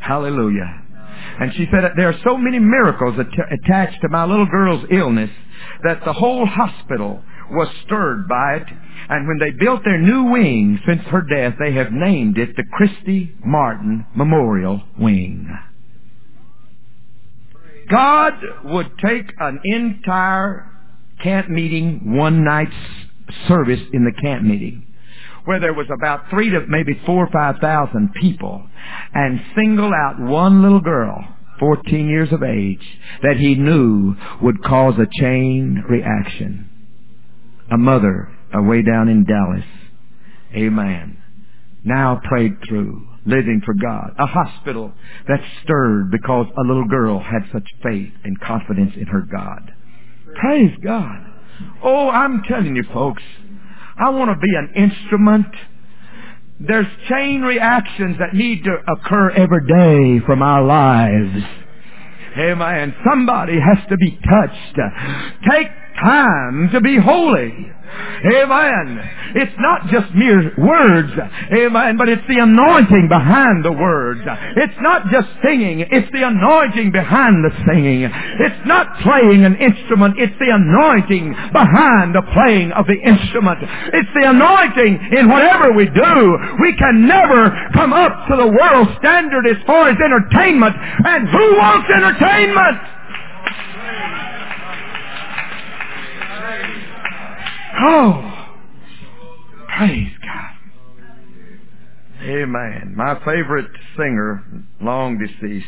Hallelujah. 0.00 0.82
And 1.40 1.52
she 1.54 1.66
said, 1.70 1.92
there 1.96 2.08
are 2.08 2.20
so 2.24 2.36
many 2.36 2.58
miracles 2.58 3.18
att- 3.18 3.52
attached 3.52 4.00
to 4.02 4.08
my 4.08 4.24
little 4.24 4.46
girl's 4.46 4.84
illness 4.90 5.30
that 5.84 6.04
the 6.04 6.12
whole 6.12 6.46
hospital 6.46 7.22
was 7.50 7.68
stirred 7.84 8.28
by 8.28 8.56
it. 8.56 8.66
And 9.08 9.26
when 9.26 9.38
they 9.38 9.50
built 9.50 9.82
their 9.84 10.00
new 10.00 10.24
wing 10.24 10.78
since 10.86 11.02
her 11.08 11.22
death, 11.22 11.54
they 11.58 11.72
have 11.72 11.92
named 11.92 12.38
it 12.38 12.56
the 12.56 12.64
Christy 12.72 13.34
Martin 13.44 14.06
Memorial 14.14 14.82
Wing. 14.98 15.48
God 17.90 18.34
would 18.64 18.92
take 18.98 19.32
an 19.38 19.60
entire 19.64 20.70
camp 21.22 21.48
meeting, 21.48 22.16
one 22.16 22.44
night's 22.44 22.72
service 23.48 23.80
in 23.92 24.04
the 24.04 24.12
camp 24.22 24.44
meeting, 24.44 24.86
where 25.44 25.60
there 25.60 25.74
was 25.74 25.86
about 25.94 26.30
three 26.30 26.50
to 26.50 26.60
maybe 26.68 27.00
four 27.06 27.26
or 27.26 27.30
five 27.30 27.56
thousand 27.60 28.12
people 28.20 28.66
and 29.14 29.40
single 29.56 29.92
out 29.92 30.20
one 30.20 30.62
little 30.62 30.80
girl, 30.80 31.24
14 31.58 32.08
years 32.08 32.32
of 32.32 32.42
age, 32.42 32.98
that 33.22 33.36
he 33.36 33.54
knew 33.54 34.14
would 34.42 34.62
cause 34.62 34.94
a 34.98 35.20
chain 35.20 35.84
reaction. 35.88 36.68
A 37.70 37.76
mother 37.76 38.28
away 38.52 38.82
down 38.82 39.08
in 39.08 39.24
Dallas. 39.24 39.64
Amen. 40.54 41.18
Now 41.84 42.20
prayed 42.28 42.56
through, 42.68 43.08
living 43.24 43.62
for 43.64 43.74
God. 43.74 44.14
A 44.18 44.26
hospital 44.26 44.92
that 45.28 45.40
stirred 45.62 46.10
because 46.10 46.46
a 46.56 46.66
little 46.66 46.86
girl 46.88 47.20
had 47.20 47.42
such 47.52 47.66
faith 47.82 48.12
and 48.24 48.38
confidence 48.40 48.92
in 48.96 49.06
her 49.06 49.22
God. 49.22 49.72
Praise 50.40 50.76
God. 50.82 51.26
Oh, 51.82 52.08
I'm 52.08 52.42
telling 52.48 52.76
you 52.76 52.84
folks, 52.92 53.22
I 54.04 54.10
want 54.10 54.30
to 54.30 54.36
be 54.36 54.54
an 54.56 54.72
instrument. 54.90 55.46
There's 56.60 56.86
chain 57.08 57.42
reactions 57.42 58.16
that 58.18 58.34
need 58.34 58.64
to 58.64 58.76
occur 58.96 59.30
every 59.30 59.66
day 59.66 60.24
from 60.26 60.42
our 60.42 60.62
lives. 60.62 61.44
Amen. 62.38 62.94
Somebody 63.08 63.54
has 63.54 63.78
to 63.88 63.96
be 63.96 64.10
touched. 64.12 64.78
Take 65.50 65.68
time 65.98 66.70
to 66.72 66.80
be 66.80 66.98
holy. 66.98 67.72
Amen. 68.24 69.00
It's 69.34 69.56
not 69.58 69.88
just 69.88 70.14
mere 70.14 70.52
words. 70.58 71.10
Amen. 71.52 71.96
But 71.96 72.08
it's 72.08 72.26
the 72.28 72.38
anointing 72.38 73.08
behind 73.08 73.64
the 73.64 73.72
words. 73.72 74.20
It's 74.56 74.78
not 74.80 75.10
just 75.10 75.28
singing. 75.42 75.80
It's 75.80 76.10
the 76.12 76.26
anointing 76.26 76.92
behind 76.92 77.44
the 77.44 77.50
singing. 77.66 78.04
It's 78.04 78.66
not 78.66 79.00
playing 79.02 79.44
an 79.44 79.56
instrument. 79.56 80.18
It's 80.18 80.36
the 80.38 80.50
anointing 80.50 81.34
behind 81.52 82.14
the 82.14 82.22
playing 82.34 82.72
of 82.72 82.86
the 82.86 82.98
instrument. 83.00 83.58
It's 83.94 84.12
the 84.14 84.28
anointing 84.28 85.16
in 85.16 85.28
whatever 85.28 85.72
we 85.72 85.86
do. 85.86 86.38
We 86.60 86.76
can 86.76 87.08
never 87.08 87.50
come 87.72 87.92
up 87.92 88.28
to 88.28 88.36
the 88.36 88.48
world 88.48 88.88
standard 88.98 89.46
as 89.46 89.56
far 89.66 89.88
as 89.88 89.96
entertainment. 89.98 90.76
And 90.76 91.28
who 91.28 91.56
wants 91.56 91.88
entertainment? 91.90 92.99
Oh, 97.82 98.48
praise 99.76 100.12
God. 100.22 100.50
Amen. 102.22 102.94
My 102.96 103.14
favorite 103.24 103.70
singer, 103.96 104.44
long 104.80 105.18
deceased. 105.18 105.66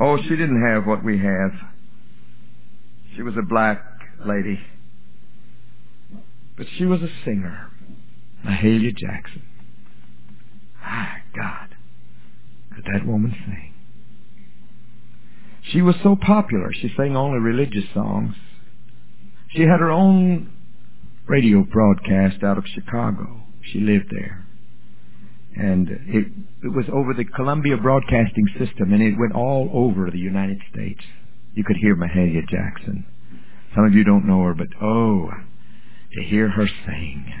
Oh, 0.00 0.16
she 0.16 0.30
didn't 0.30 0.62
have 0.66 0.86
what 0.86 1.04
we 1.04 1.18
have. 1.18 1.52
She 3.14 3.22
was 3.22 3.34
a 3.38 3.46
black 3.46 3.84
lady. 4.26 4.58
But 6.56 6.66
she 6.76 6.84
was 6.84 7.00
a 7.02 7.10
singer. 7.24 7.70
Mahalia 8.44 8.96
Jackson. 8.96 9.42
My 10.82 11.18
God. 11.36 11.76
Could 12.74 12.84
that 12.92 13.06
woman 13.06 13.34
sing? 13.46 13.74
She 15.62 15.82
was 15.82 15.94
so 16.02 16.16
popular, 16.16 16.72
she 16.72 16.92
sang 16.96 17.16
only 17.16 17.38
religious 17.38 17.84
songs. 17.94 18.34
She 19.50 19.62
had 19.62 19.80
her 19.80 19.90
own 19.90 20.50
radio 21.30 21.62
broadcast 21.62 22.42
out 22.42 22.58
of 22.58 22.64
Chicago. 22.74 23.40
She 23.72 23.78
lived 23.78 24.10
there. 24.10 24.44
And 25.56 25.88
it, 25.88 26.26
it 26.64 26.74
was 26.74 26.86
over 26.92 27.14
the 27.14 27.24
Columbia 27.24 27.76
Broadcasting 27.76 28.46
System, 28.58 28.92
and 28.92 29.00
it 29.00 29.14
went 29.16 29.34
all 29.34 29.70
over 29.72 30.10
the 30.10 30.18
United 30.18 30.58
States. 30.72 31.00
You 31.54 31.62
could 31.62 31.76
hear 31.76 31.94
Mahalia 31.94 32.42
Jackson. 32.48 33.06
Some 33.76 33.84
of 33.84 33.94
you 33.94 34.02
don't 34.02 34.26
know 34.26 34.42
her, 34.42 34.54
but 34.54 34.68
oh, 34.82 35.30
to 36.14 36.22
hear 36.24 36.48
her 36.48 36.66
sing. 36.86 37.32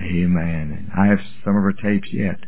Amen. 0.00 0.90
I 0.98 1.06
have 1.06 1.20
some 1.44 1.56
of 1.56 1.62
her 1.62 1.72
tapes 1.72 2.08
yet. 2.12 2.40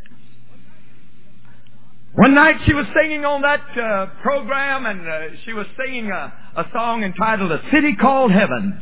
One 2.15 2.33
night 2.33 2.55
she 2.65 2.73
was 2.73 2.85
singing 2.93 3.23
on 3.23 3.41
that 3.43 3.77
uh, 3.77 4.07
program, 4.21 4.85
and 4.85 5.07
uh, 5.07 5.37
she 5.45 5.53
was 5.53 5.67
singing 5.77 6.11
a, 6.11 6.33
a 6.57 6.65
song 6.73 7.03
entitled 7.03 7.51
"A 7.51 7.61
City 7.71 7.95
Called 7.95 8.31
Heaven." 8.31 8.81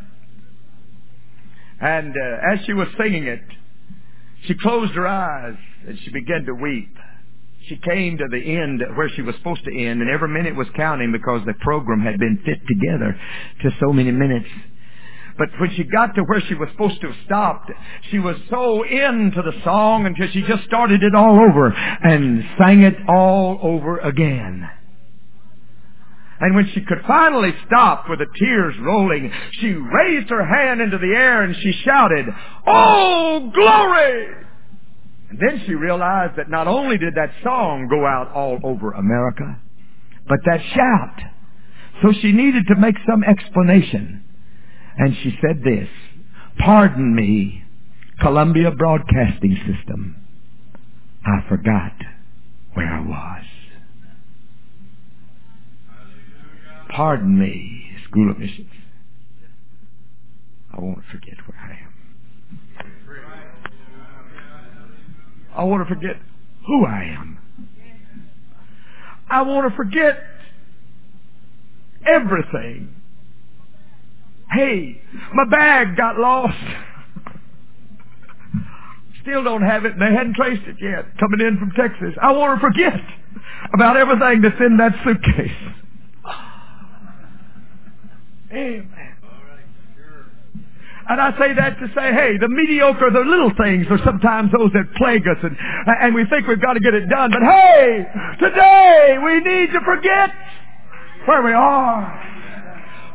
And 1.84 2.16
uh, 2.16 2.54
as 2.54 2.66
she 2.66 2.72
was 2.72 2.88
singing 2.98 3.26
it, 3.26 3.42
she 4.48 4.54
closed 4.56 4.94
her 4.94 5.06
eyes 5.06 5.58
and 5.86 6.00
she 6.00 6.12
began 6.12 6.46
to 6.46 6.54
weep. 6.54 6.96
She 7.68 7.76
came 7.76 8.18
to 8.18 8.26
the 8.32 8.40
end 8.40 8.82
where 8.96 9.10
she 9.10 9.22
was 9.22 9.36
supposed 9.36 9.66
to 9.66 9.72
end, 9.72 10.02
and 10.02 10.10
every 10.10 10.30
minute 10.30 10.56
was 10.56 10.68
counting 10.76 11.12
because 11.12 11.46
the 11.46 11.54
program 11.56 12.02
had 12.02 12.20
been 12.20 12.40
fit 12.46 12.60
together 12.68 13.20
to 13.64 13.70
so 13.82 13.92
many 13.92 14.12
minutes. 14.12 14.48
But 15.38 15.50
when 15.60 15.72
she 15.76 15.84
got 15.84 16.16
to 16.16 16.22
where 16.24 16.42
she 16.42 16.56
was 16.56 16.70
supposed 16.72 17.02
to 17.02 17.08
have 17.08 17.26
stopped, 17.26 17.72
she 18.12 18.20
was 18.20 18.38
so 18.50 18.84
into 18.84 19.42
the 19.42 19.54
song 19.64 20.06
until 20.06 20.28
she 20.32 20.42
just 20.44 20.64
started 20.66 21.04
it 21.04 21.16
all 21.16 21.36
over 21.36 21.68
and 21.70 22.44
sang 22.58 22.84
it 22.84 22.96
all 23.10 23.60
over 23.62 23.98
again. 24.00 24.70
And 26.44 26.56
when 26.56 26.70
she 26.74 26.82
could 26.82 26.98
finally 27.08 27.54
stop 27.66 28.10
with 28.10 28.20
the 28.20 28.26
tears 28.38 28.76
rolling, 28.82 29.32
she 29.62 29.68
raised 29.72 30.30
her 30.30 30.46
hand 30.46 30.82
into 30.82 30.98
the 30.98 31.16
air 31.16 31.42
and 31.42 31.56
she 31.56 31.72
shouted, 31.86 32.26
Oh, 32.68 33.50
glory! 33.56 34.28
And 35.30 35.40
then 35.40 35.64
she 35.66 35.74
realized 35.74 36.36
that 36.36 36.50
not 36.50 36.68
only 36.68 36.98
did 36.98 37.16
that 37.16 37.32
song 37.46 37.88
go 37.90 38.06
out 38.06 38.34
all 38.34 38.60
over 38.62 38.92
America, 38.92 39.58
but 40.28 40.40
that 40.44 40.60
shout. 40.76 41.32
So 42.02 42.12
she 42.22 42.34
needed 42.34 42.66
to 42.68 42.76
make 42.76 42.96
some 43.10 43.24
explanation. 43.24 44.26
And 44.98 45.16
she 45.24 45.38
said 45.40 45.64
this, 45.64 45.88
Pardon 46.60 47.16
me, 47.16 47.64
Columbia 48.20 48.72
Broadcasting 48.72 49.56
System. 49.66 50.18
I 51.26 51.48
forgot 51.48 51.94
where 52.74 52.94
I 52.94 53.00
was. 53.00 53.46
Pardon 56.96 57.40
me, 57.40 57.90
School 58.08 58.30
of 58.30 58.38
Missions. 58.38 58.70
I 60.72 60.80
won't 60.80 61.04
forget 61.12 61.36
where 61.48 61.60
I 61.60 61.72
am. 61.72 61.94
I 65.56 65.64
want 65.64 65.88
to 65.88 65.96
forget 65.96 66.18
who 66.68 66.86
I 66.86 67.04
am. 67.04 67.40
I 69.28 69.42
want 69.42 69.72
to 69.72 69.76
forget 69.76 70.20
everything. 72.06 72.94
Hey, 74.52 75.02
my 75.34 75.46
bag 75.50 75.98
got 75.98 76.20
lost. 76.20 76.58
Still 79.24 79.44
don't 79.44 79.64
have 79.64 79.86
it 79.86 79.94
and 79.94 80.02
they 80.02 80.16
hadn't 80.16 80.36
traced 80.36 80.68
it 80.68 80.76
yet. 80.80 81.06
Coming 81.20 81.40
in 81.40 81.58
from 81.58 81.72
Texas. 81.72 82.14
I 82.22 82.34
want 82.34 82.62
to 82.62 82.68
forget 82.68 83.00
about 83.74 83.98
everything 83.98 84.42
that's 84.42 84.60
in 84.60 84.78
that 84.78 84.92
suitcase. 85.04 85.83
Amen. 88.54 89.14
And 91.10 91.20
I 91.20 91.32
say 91.38 91.54
that 91.56 91.78
to 91.80 91.88
say, 91.94 92.14
hey, 92.14 92.38
the 92.40 92.48
mediocre, 92.48 93.12
the 93.12 93.28
little 93.28 93.52
things 93.58 93.86
are 93.90 94.00
sometimes 94.06 94.52
those 94.58 94.72
that 94.72 94.86
plague 94.96 95.28
us 95.28 95.38
and, 95.44 95.58
and 96.00 96.16
we 96.16 96.26
think 96.30 96.48
we've 96.48 96.62
got 96.62 96.74
to 96.74 96.80
get 96.80 96.94
it 96.94 97.10
done. 97.10 97.30
But 97.32 97.42
hey, 97.42 98.06
today 98.40 99.18
we 99.24 99.36
need 99.42 99.74
to 99.74 99.82
forget 99.84 100.30
where 101.26 101.42
we 101.42 101.52
are, 101.52 102.24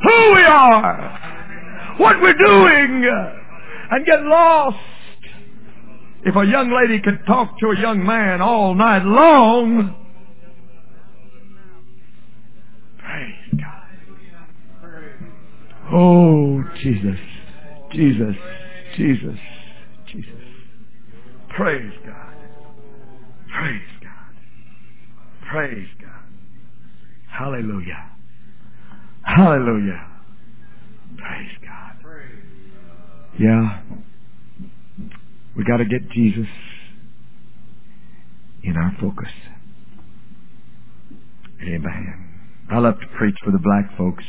who 0.03 0.35
we 0.35 0.43
are, 0.43 1.97
what 1.99 2.21
we're 2.21 2.37
doing, 2.37 3.09
and 3.91 4.05
get 4.05 4.23
lost. 4.23 4.77
If 6.25 6.37
a 6.37 6.45
young 6.45 6.71
lady 6.71 7.01
could 7.01 7.25
talk 7.27 7.59
to 7.61 7.69
a 7.69 7.81
young 7.81 8.05
man 8.05 8.43
all 8.43 8.75
night 8.75 9.05
long, 9.05 10.08
Oh, 15.91 16.63
Jesus, 16.83 17.19
Jesus, 17.93 18.35
Jesus, 18.97 19.39
Jesus. 20.13 20.33
Praise 21.57 21.93
God. 22.05 22.35
Praise 23.49 23.83
God. 24.03 25.49
Praise 25.51 25.89
God. 26.01 26.11
Hallelujah. 27.31 28.11
Hallelujah. 29.23 30.07
Praise 31.17 31.57
God. 31.63 31.79
Yeah. 33.39 33.81
We 35.57 35.65
got 35.65 35.79
to 35.79 35.85
get 35.85 36.11
Jesus 36.11 36.49
in 38.63 38.77
our 38.77 38.95
focus. 39.01 39.31
Amen. 41.63 42.29
I 42.71 42.79
love 42.79 43.01
to 43.01 43.07
preach 43.17 43.37
for 43.43 43.51
the 43.51 43.59
black 43.59 43.97
folks. 43.97 44.25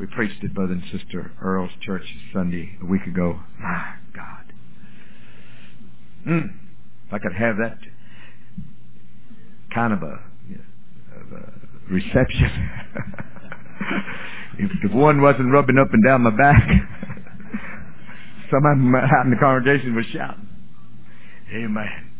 We 0.00 0.06
preached 0.06 0.42
at 0.42 0.54
Brother 0.54 0.72
and 0.72 0.82
Sister 0.90 1.30
Earl's 1.42 1.70
church 1.82 2.04
Sunday 2.32 2.78
a 2.82 2.86
week 2.86 3.02
ago. 3.06 3.38
My 3.60 3.96
God. 4.16 4.52
Mm. 6.26 6.54
If 7.06 7.12
I 7.12 7.18
could 7.18 7.34
have 7.34 7.58
that 7.58 7.76
kind 9.74 9.92
of 9.92 10.02
a, 10.02 10.14
of 11.20 11.32
a 11.32 11.52
reception. 11.92 12.50
if, 14.58 14.70
if 14.84 14.92
one 14.92 15.20
wasn't 15.20 15.52
rubbing 15.52 15.76
up 15.76 15.92
and 15.92 16.02
down 16.02 16.22
my 16.22 16.30
back, 16.30 16.66
some 18.50 18.64
of 18.64 18.78
them 18.78 18.94
out 18.94 19.26
in 19.26 19.30
the 19.30 19.36
congregation 19.38 19.94
was 19.94 20.06
shouting. 20.06 20.48
Amen. 21.52 22.10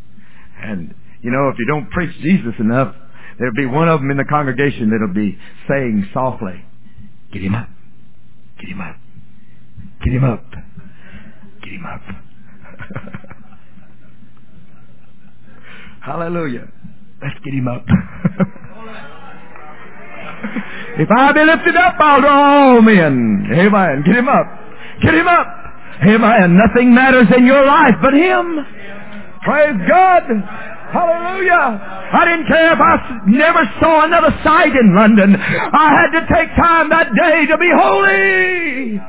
And, 0.61 0.93
you 1.23 1.31
know, 1.31 1.49
if 1.49 1.55
you 1.57 1.65
don't 1.65 1.89
preach 1.89 2.15
Jesus 2.21 2.53
enough, 2.59 2.93
there'll 3.39 3.55
be 3.55 3.65
one 3.65 3.89
of 3.89 4.01
them 4.01 4.11
in 4.11 4.17
the 4.17 4.25
congregation 4.25 4.91
that'll 4.91 5.15
be 5.15 5.35
saying 5.67 6.07
softly, 6.13 6.63
Get 7.31 7.41
him 7.43 7.55
up. 7.55 7.69
Get 8.59 8.69
him 8.69 8.81
up. 8.81 8.95
Get 10.03 10.13
him 10.13 10.23
up. 10.23 10.43
Get 11.61 11.73
him 11.73 11.85
up. 11.85 12.01
Hallelujah. 16.01 16.67
Let's 17.21 17.35
get 17.45 17.53
him 17.53 17.67
up. 17.67 17.85
if 20.97 21.09
I 21.11 21.31
be 21.31 21.43
lifted 21.43 21.75
up, 21.75 21.95
I'll 21.99 22.21
draw 22.21 22.73
all 22.73 22.81
men. 22.81 23.47
Amen. 23.53 24.03
Get 24.05 24.15
him 24.15 24.27
up. 24.27 24.47
Get 25.01 25.13
him 25.13 25.27
up. 25.27 25.47
Amen. 26.03 26.57
Nothing 26.57 26.93
matters 26.93 27.27
in 27.37 27.45
your 27.45 27.65
life 27.65 27.93
but 28.01 28.13
him. 28.13 28.65
Praise 29.43 29.77
God. 29.87 30.23
Hallelujah. 30.91 32.00
I 32.13 32.25
didn't 32.25 32.47
care 32.47 32.73
if 32.73 32.79
I 32.79 33.19
never 33.27 33.63
saw 33.79 34.05
another 34.05 34.37
sight 34.43 34.75
in 34.75 34.95
London. 34.95 35.35
I 35.35 35.91
had 35.95 36.19
to 36.19 36.27
take 36.33 36.49
time 36.55 36.89
that 36.89 37.07
day 37.15 37.45
to 37.47 37.57
be 37.57 37.71
holy. 37.73 38.99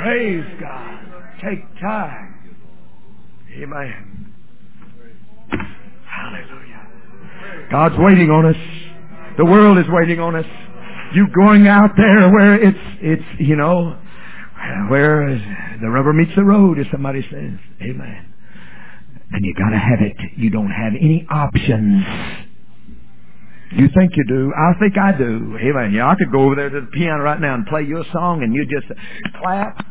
Praise 0.00 0.44
God. 0.60 0.98
Take 1.42 1.80
time. 1.80 2.34
Amen. 3.56 4.34
Hallelujah. 6.06 6.86
God's 7.70 7.96
waiting 7.98 8.30
on 8.30 8.46
us. 8.46 8.56
The 9.36 9.44
world 9.44 9.78
is 9.78 9.86
waiting 9.88 10.20
on 10.20 10.36
us. 10.36 10.46
You 11.14 11.26
going 11.34 11.66
out 11.68 11.90
there 11.96 12.30
where 12.30 12.54
it's, 12.54 12.78
it's, 13.00 13.40
you 13.40 13.56
know, 13.56 13.96
where 14.88 15.38
the 15.80 15.88
rubber 15.88 16.12
meets 16.12 16.32
the 16.36 16.44
road, 16.44 16.78
as 16.78 16.86
somebody 16.92 17.22
says. 17.22 17.58
Amen. 17.82 18.27
And 19.30 19.44
you 19.44 19.54
gotta 19.54 19.78
have 19.78 20.00
it. 20.00 20.16
You 20.36 20.50
don't 20.50 20.70
have 20.70 20.94
any 20.94 21.26
options. 21.30 22.04
You 23.72 23.88
think 23.94 24.12
you 24.16 24.24
do. 24.26 24.52
I 24.56 24.78
think 24.78 24.96
I 24.96 25.12
do. 25.16 25.58
Amen. 25.60 25.92
Yeah, 25.92 26.08
I 26.08 26.14
could 26.14 26.32
go 26.32 26.44
over 26.44 26.54
there 26.54 26.70
to 26.70 26.80
the 26.80 26.86
piano 26.86 27.22
right 27.22 27.40
now 27.40 27.54
and 27.54 27.66
play 27.66 27.82
you 27.82 28.00
a 28.00 28.04
song 28.12 28.42
and 28.42 28.54
you 28.54 28.64
just 28.64 28.90
clap. 29.42 29.84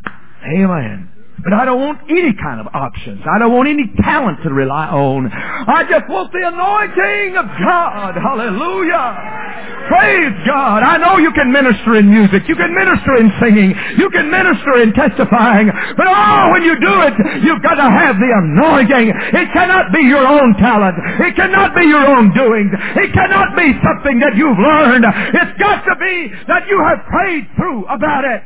Amen. 0.44 1.10
But 1.44 1.54
I 1.54 1.66
don't 1.66 1.80
want 1.80 2.02
any 2.10 2.34
kind 2.34 2.60
of 2.60 2.68
options. 2.74 3.22
I 3.30 3.38
don't 3.38 3.54
want 3.54 3.70
any 3.70 3.86
talent 4.02 4.42
to 4.42 4.50
rely 4.50 4.90
on. 4.90 5.30
I 5.30 5.86
just 5.86 6.10
want 6.10 6.34
the 6.34 6.42
anointing 6.42 7.38
of 7.38 7.46
God. 7.62 8.18
Hallelujah. 8.18 9.78
Praise 9.86 10.34
God. 10.50 10.82
I 10.82 10.98
know 10.98 11.22
you 11.22 11.32
can 11.32 11.54
minister 11.54 11.96
in 11.96 12.10
music. 12.10 12.50
You 12.50 12.58
can 12.58 12.74
minister 12.74 13.22
in 13.22 13.30
singing. 13.40 13.72
You 14.02 14.10
can 14.10 14.34
minister 14.34 14.82
in 14.82 14.92
testifying. 14.98 15.70
But 15.96 16.10
oh, 16.10 16.52
when 16.52 16.66
you 16.66 16.74
do 16.82 16.96
it, 17.06 17.14
you've 17.46 17.62
got 17.62 17.78
to 17.78 17.86
have 17.86 18.18
the 18.18 18.32
anointing. 18.34 19.14
It 19.38 19.48
cannot 19.54 19.94
be 19.94 20.04
your 20.10 20.26
own 20.26 20.58
talent. 20.58 20.98
It 21.22 21.36
cannot 21.38 21.78
be 21.78 21.86
your 21.86 22.04
own 22.04 22.34
doings. 22.34 22.74
It 22.98 23.14
cannot 23.14 23.56
be 23.56 23.78
something 23.86 24.20
that 24.26 24.36
you've 24.36 24.58
learned. 24.58 25.06
It's 25.06 25.56
got 25.62 25.86
to 25.86 25.96
be 26.02 26.34
that 26.50 26.68
you 26.68 26.82
have 26.82 27.06
prayed 27.06 27.46
through 27.56 27.86
about 27.86 28.26
it. 28.26 28.42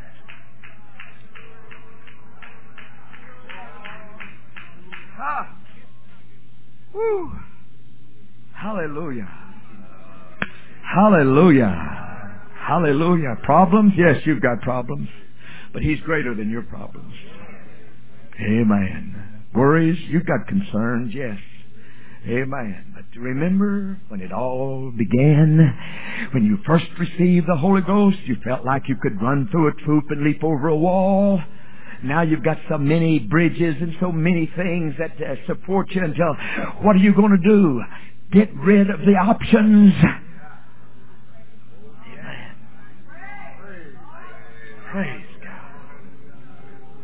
Ah. 5.22 5.56
Hallelujah. 8.54 9.30
Hallelujah. 10.96 12.42
Hallelujah. 12.68 13.38
Problems? 13.44 13.94
Yes, 13.96 14.18
you've 14.26 14.42
got 14.42 14.62
problems. 14.62 15.10
But 15.74 15.84
He's 15.84 16.00
greater 16.02 16.34
than 16.36 16.50
your 16.50 16.64
problems. 16.64 17.14
Amen. 18.40 19.44
Worries? 19.54 20.00
You've 20.10 20.26
got 20.26 20.48
concerns? 20.48 21.14
Yes. 21.14 21.38
Amen. 22.28 22.94
But 22.96 23.20
remember 23.20 24.00
when 24.08 24.22
it 24.22 24.32
all 24.32 24.92
began, 24.96 26.30
when 26.34 26.46
you 26.46 26.58
first 26.66 26.86
received 27.00 27.48
the 27.48 27.58
Holy 27.58 27.82
Ghost, 27.82 28.18
you 28.26 28.38
felt 28.44 28.66
like 28.66 28.84
you 28.88 28.96
could 29.02 29.22
run 29.22 29.48
through 29.52 29.70
a 29.70 29.74
troop 29.86 30.06
and 30.10 30.24
leap 30.24 30.44
over 30.44 30.68
a 30.68 30.76
wall. 30.76 31.42
Now 32.04 32.24
you've 32.24 32.44
got 32.44 32.58
so 32.68 32.78
many 32.78 33.20
bridges 33.20 33.76
and 33.80 33.94
so 34.00 34.12
many 34.12 34.52
things 34.56 34.96
that 34.98 35.12
uh, 35.22 35.36
support 35.46 35.92
you 35.92 36.04
until 36.04 36.36
what 36.82 36.96
are 36.96 37.00
you 37.00 37.14
going 37.14 37.32
to 37.32 37.38
do? 37.38 37.82
Get 38.32 38.54
rid 38.56 38.90
of 38.90 39.02
the 39.02 39.14
options. 39.14 39.94
Praise 44.92 45.24
God. 45.42 45.72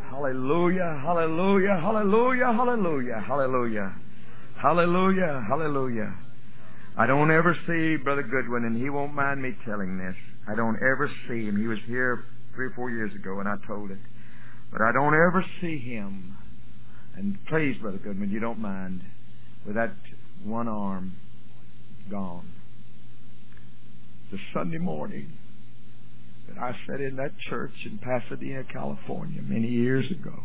Hallelujah, 0.09 0.99
hallelujah, 1.05 1.79
hallelujah, 1.79 2.51
hallelujah, 2.51 3.23
hallelujah, 3.25 3.95
hallelujah, 4.61 5.45
hallelujah. 5.47 6.13
I 6.97 7.05
don't 7.05 7.31
ever 7.31 7.55
see 7.67 8.03
Brother 8.03 8.23
Goodwin, 8.23 8.65
and 8.65 8.81
he 8.81 8.89
won't 8.89 9.13
mind 9.13 9.41
me 9.41 9.55
telling 9.63 9.97
this. 9.97 10.15
I 10.49 10.55
don't 10.55 10.75
ever 10.77 11.09
see 11.29 11.45
him. 11.45 11.55
He 11.55 11.67
was 11.67 11.77
here 11.85 12.25
three 12.55 12.65
or 12.65 12.73
four 12.75 12.89
years 12.89 13.13
ago, 13.13 13.39
and 13.39 13.47
I 13.47 13.55
told 13.67 13.91
it. 13.91 13.99
But 14.71 14.81
I 14.81 14.91
don't 14.91 15.13
ever 15.13 15.43
see 15.61 15.79
him, 15.79 16.35
and 17.15 17.37
please, 17.47 17.77
Brother 17.81 17.97
Goodman, 17.97 18.29
you 18.29 18.39
don't 18.39 18.59
mind, 18.59 19.01
with 19.65 19.75
that 19.75 19.93
one 20.43 20.67
arm 20.67 21.13
gone. 22.09 22.51
The 24.31 24.37
Sunday 24.53 24.77
morning 24.77 25.31
that 26.47 26.61
I 26.61 26.75
sat 26.85 26.99
in 27.01 27.15
that 27.15 27.37
church 27.49 27.73
in 27.85 27.97
Pasadena, 27.97 28.63
California, 28.71 29.41
many 29.41 29.67
years 29.67 30.09
ago, 30.11 30.43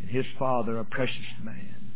and 0.00 0.10
his 0.10 0.26
father, 0.38 0.78
a 0.78 0.84
precious 0.84 1.16
man, 1.42 1.92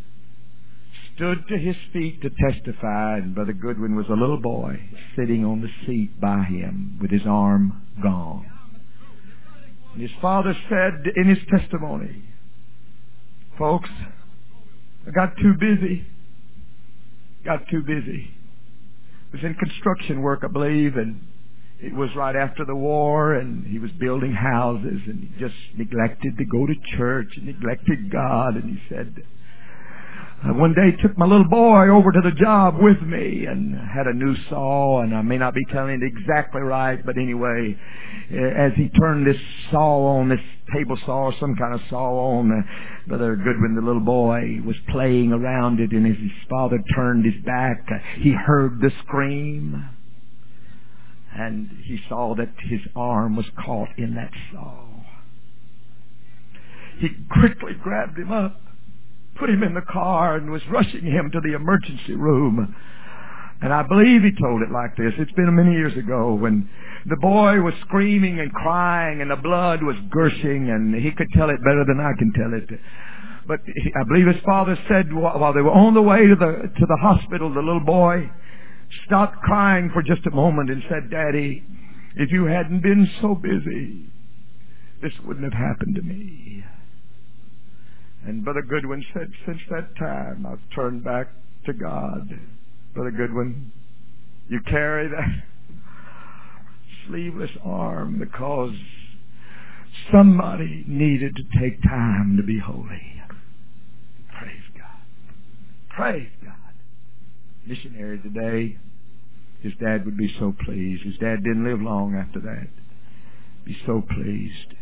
stood 1.14 1.46
to 1.48 1.58
his 1.58 1.76
feet 1.92 2.20
to 2.22 2.30
testify, 2.30 3.18
and 3.18 3.34
Brother 3.34 3.52
Goodwin 3.52 3.96
was 3.96 4.06
a 4.08 4.14
little 4.14 4.40
boy 4.40 4.80
sitting 5.16 5.44
on 5.44 5.60
the 5.60 5.70
seat 5.86 6.20
by 6.20 6.44
him 6.44 6.98
with 7.00 7.10
his 7.10 7.26
arm 7.26 7.82
gone. 8.02 8.50
And 9.94 10.02
his 10.02 10.10
father 10.20 10.56
said 10.68 11.04
in 11.14 11.28
his 11.28 11.38
testimony, 11.48 12.24
folks, 13.56 13.88
I 15.06 15.10
got 15.12 15.36
too 15.36 15.54
busy. 15.58 16.04
Got 17.44 17.68
too 17.70 17.82
busy. 17.82 18.30
Was 19.32 19.42
in 19.44 19.54
construction 19.54 20.20
work, 20.20 20.40
I 20.42 20.48
believe, 20.48 20.96
and 20.96 21.20
it 21.80 21.94
was 21.94 22.10
right 22.16 22.34
after 22.34 22.64
the 22.64 22.74
war, 22.74 23.34
and 23.34 23.66
he 23.66 23.78
was 23.78 23.90
building 23.92 24.32
houses, 24.32 25.00
and 25.06 25.20
he 25.20 25.38
just 25.38 25.54
neglected 25.76 26.38
to 26.38 26.44
go 26.44 26.66
to 26.66 26.74
church, 26.96 27.28
and 27.36 27.46
neglected 27.46 28.10
God, 28.10 28.56
and 28.56 28.64
he 28.64 28.82
said, 28.88 29.14
I 30.44 30.50
one 30.50 30.74
day 30.74 30.94
took 31.00 31.16
my 31.16 31.24
little 31.24 31.48
boy 31.48 31.88
over 31.88 32.12
to 32.12 32.20
the 32.20 32.38
job 32.38 32.74
with 32.78 33.00
me 33.00 33.46
and 33.46 33.74
had 33.74 34.06
a 34.06 34.12
new 34.12 34.36
saw 34.50 35.00
and 35.00 35.16
I 35.16 35.22
may 35.22 35.38
not 35.38 35.54
be 35.54 35.64
telling 35.72 36.02
it 36.02 36.06
exactly 36.06 36.60
right, 36.60 36.98
but 37.02 37.16
anyway, 37.16 37.74
as 38.30 38.72
he 38.76 38.90
turned 38.90 39.26
this 39.26 39.40
saw 39.70 40.18
on, 40.18 40.28
this 40.28 40.40
table 40.74 40.98
saw 41.06 41.28
or 41.28 41.34
some 41.40 41.56
kind 41.56 41.72
of 41.72 41.80
saw 41.88 42.38
on, 42.38 42.52
uh, 42.52 43.08
Brother 43.08 43.36
Goodwin, 43.36 43.74
the 43.74 43.80
little 43.80 44.04
boy, 44.04 44.60
was 44.66 44.76
playing 44.90 45.32
around 45.32 45.80
it 45.80 45.92
and 45.92 46.06
as 46.06 46.20
his 46.20 46.30
father 46.50 46.78
turned 46.94 47.24
his 47.24 47.42
back, 47.46 47.82
uh, 47.90 47.96
he 48.20 48.32
heard 48.32 48.82
the 48.82 48.90
scream 49.06 49.88
and 51.34 51.70
he 51.84 51.98
saw 52.06 52.34
that 52.34 52.50
his 52.68 52.80
arm 52.94 53.34
was 53.34 53.46
caught 53.64 53.88
in 53.96 54.14
that 54.16 54.32
saw. 54.52 54.88
He 56.98 57.08
quickly 57.32 57.72
grabbed 57.82 58.18
him 58.18 58.30
up 58.30 58.60
put 59.36 59.50
him 59.50 59.62
in 59.62 59.74
the 59.74 59.82
car 59.82 60.36
and 60.36 60.50
was 60.50 60.62
rushing 60.70 61.04
him 61.04 61.30
to 61.32 61.40
the 61.40 61.54
emergency 61.54 62.14
room. 62.14 62.74
And 63.60 63.72
I 63.72 63.82
believe 63.82 64.22
he 64.22 64.32
told 64.40 64.62
it 64.62 64.70
like 64.70 64.96
this. 64.96 65.12
It's 65.18 65.32
been 65.32 65.54
many 65.54 65.72
years 65.72 65.96
ago 65.96 66.34
when 66.34 66.68
the 67.06 67.16
boy 67.16 67.60
was 67.60 67.74
screaming 67.86 68.40
and 68.40 68.52
crying 68.52 69.20
and 69.20 69.30
the 69.30 69.36
blood 69.36 69.82
was 69.82 69.96
gushing 70.10 70.70
and 70.70 70.94
he 70.94 71.10
could 71.12 71.28
tell 71.34 71.50
it 71.50 71.58
better 71.64 71.84
than 71.86 72.00
I 72.00 72.12
can 72.18 72.32
tell 72.32 72.52
it. 72.52 72.80
But 73.46 73.60
he, 73.64 73.92
I 73.94 74.04
believe 74.04 74.26
his 74.26 74.42
father 74.44 74.78
said 74.88 75.12
while 75.12 75.52
they 75.52 75.60
were 75.60 75.70
on 75.70 75.94
the 75.94 76.02
way 76.02 76.26
to 76.26 76.34
the, 76.34 76.68
to 76.68 76.86
the 76.86 76.98
hospital, 77.00 77.52
the 77.52 77.60
little 77.60 77.84
boy 77.84 78.30
stopped 79.06 79.36
crying 79.42 79.90
for 79.92 80.02
just 80.02 80.26
a 80.26 80.30
moment 80.30 80.70
and 80.70 80.82
said, 80.88 81.10
Daddy, 81.10 81.62
if 82.16 82.30
you 82.30 82.44
hadn't 82.44 82.82
been 82.82 83.08
so 83.20 83.34
busy, 83.34 84.06
this 85.02 85.12
wouldn't 85.26 85.44
have 85.44 85.60
happened 85.60 85.96
to 85.96 86.02
me. 86.02 86.64
And 88.26 88.42
Brother 88.44 88.62
Goodwin 88.62 89.04
said, 89.12 89.30
since 89.46 89.60
that 89.70 89.96
time, 89.96 90.46
I've 90.46 90.74
turned 90.74 91.04
back 91.04 91.28
to 91.66 91.72
God. 91.74 92.28
Brother 92.94 93.10
Goodwin, 93.10 93.70
you 94.48 94.60
carry 94.68 95.08
that 95.08 95.42
sleeveless 97.06 97.50
arm 97.62 98.18
because 98.18 98.74
somebody 100.10 100.84
needed 100.86 101.36
to 101.36 101.60
take 101.60 101.82
time 101.82 102.36
to 102.38 102.42
be 102.42 102.58
holy. 102.58 103.22
Praise 104.38 104.62
God. 104.76 105.00
Praise 105.90 106.30
God. 106.42 106.54
Missionary 107.66 108.20
today, 108.20 108.78
his 109.62 109.72
dad 109.80 110.04
would 110.04 110.16
be 110.16 110.34
so 110.38 110.54
pleased. 110.64 111.02
His 111.04 111.16
dad 111.18 111.44
didn't 111.44 111.64
live 111.64 111.80
long 111.80 112.14
after 112.14 112.40
that. 112.40 112.68
Be 113.64 113.76
so 113.86 114.02
pleased 114.02 114.74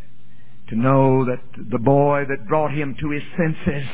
to 0.73 0.79
know 0.79 1.25
that 1.25 1.41
the 1.71 1.79
boy 1.79 2.23
that 2.27 2.47
brought 2.47 2.71
him 2.71 2.95
to 2.99 3.09
his 3.11 3.23
senses 3.37 3.87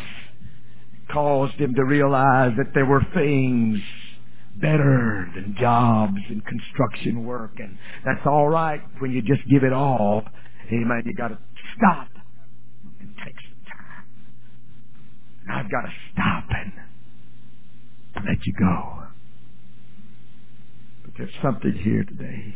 caused 1.12 1.56
him 1.56 1.74
to 1.76 1.84
realize 1.84 2.52
that 2.58 2.74
there 2.74 2.86
were 2.86 3.06
things 3.14 3.80
better 4.56 5.30
than 5.36 5.56
jobs 5.60 6.18
and 6.30 6.44
construction 6.46 7.26
work. 7.26 7.52
And 7.58 7.78
that's 8.06 8.26
all 8.26 8.48
right 8.48 8.82
when 9.00 9.12
you 9.12 9.22
just 9.22 9.42
give 9.50 9.64
it 9.64 9.74
all. 9.74 10.24
Amen. 10.72 11.04
You 11.06 11.14
got 11.16 11.30
to 11.30 11.40
stop 11.78 12.08
and 13.00 13.14
take 13.26 13.36
some 13.36 13.64
time. 13.66 14.06
And 15.48 15.58
I've 15.58 15.72
got 15.72 15.82
to 15.82 15.94
stop 16.14 16.44
and 18.16 18.26
let 18.26 18.46
you 18.46 18.54
go. 18.60 19.04
But 21.04 21.14
there's 21.18 21.34
something 21.42 21.74
here 21.84 22.04
today 22.04 22.56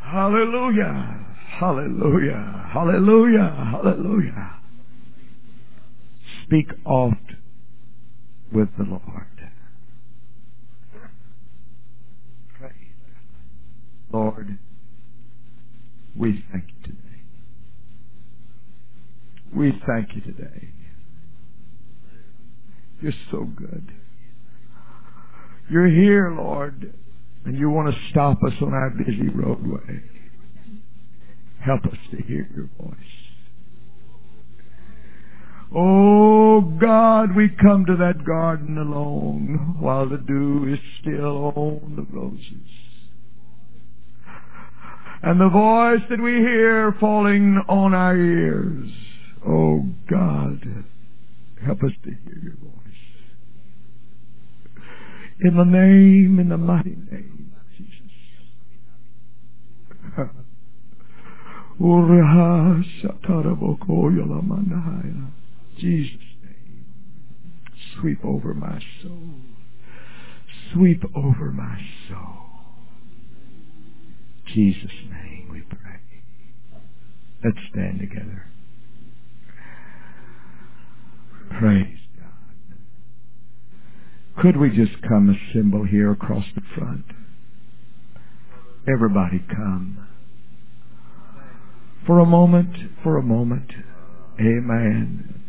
Hallelujah. 0.00 1.26
Hallelujah. 1.58 2.70
Hallelujah. 2.72 3.68
Hallelujah. 3.72 4.52
Speak 6.44 6.66
oft 6.84 7.16
with 8.52 8.68
the 8.78 8.84
Lord. 8.84 9.02
Praise 12.58 12.72
Lord, 14.12 14.58
we 16.16 16.44
thank 16.52 16.64
you 16.68 16.82
today. 16.84 17.00
We 19.54 19.82
thank 19.86 20.14
you 20.14 20.20
today. 20.20 20.68
You're 23.00 23.12
so 23.30 23.44
good. 23.44 23.92
You're 25.68 25.88
here, 25.88 26.30
Lord, 26.30 26.92
and 27.44 27.58
you 27.58 27.70
want 27.70 27.92
to 27.92 28.00
stop 28.10 28.42
us 28.44 28.52
on 28.62 28.72
our 28.72 28.90
busy 28.90 29.28
roadway. 29.28 30.00
Help 31.60 31.84
us 31.86 31.98
to 32.12 32.22
hear 32.22 32.48
your 32.54 32.70
voice. 32.80 32.96
Oh 35.74 36.60
God, 36.60 37.34
we 37.34 37.48
come 37.48 37.84
to 37.86 37.96
that 37.96 38.24
garden 38.24 38.78
alone 38.78 39.76
while 39.80 40.08
the 40.08 40.18
dew 40.18 40.72
is 40.72 40.78
still 41.00 41.52
on 41.56 41.96
the 41.96 42.16
roses. 42.16 42.70
And 45.22 45.40
the 45.40 45.48
voice 45.48 46.02
that 46.08 46.22
we 46.22 46.34
hear 46.34 46.94
falling 47.00 47.60
on 47.68 47.94
our 47.94 48.16
ears. 48.16 48.90
Oh 49.44 49.84
God, 50.08 50.84
help 51.64 51.82
us 51.82 51.92
to 52.04 52.10
hear 52.10 52.38
your 52.40 52.56
voice. 52.56 52.85
In 55.40 55.56
the 55.56 55.64
name, 55.64 56.38
in 56.40 56.48
the 56.48 56.56
mighty 56.56 56.96
name 57.10 57.52
of 57.56 57.66
Jesus. 57.76 58.10
Jesus' 65.78 66.16
name. 66.42 66.86
Sweep 68.00 68.24
over 68.24 68.54
my 68.54 68.80
soul. 69.02 69.34
Sweep 70.72 71.02
over 71.14 71.52
my 71.52 71.80
soul. 72.08 72.46
Jesus' 74.54 74.90
name 75.10 75.48
we 75.52 75.60
pray. 75.60 76.00
Let's 77.44 77.58
stand 77.70 77.98
together. 77.98 78.46
Praise. 81.58 82.05
Could 84.40 84.58
we 84.58 84.68
just 84.68 85.02
come 85.08 85.30
assemble 85.30 85.84
here 85.84 86.12
across 86.12 86.44
the 86.54 86.60
front? 86.76 87.04
Everybody 88.88 89.42
come. 89.48 90.06
For 92.06 92.20
a 92.20 92.26
moment, 92.26 92.76
for 93.02 93.16
a 93.16 93.22
moment. 93.22 93.70
Amen. 94.38 95.42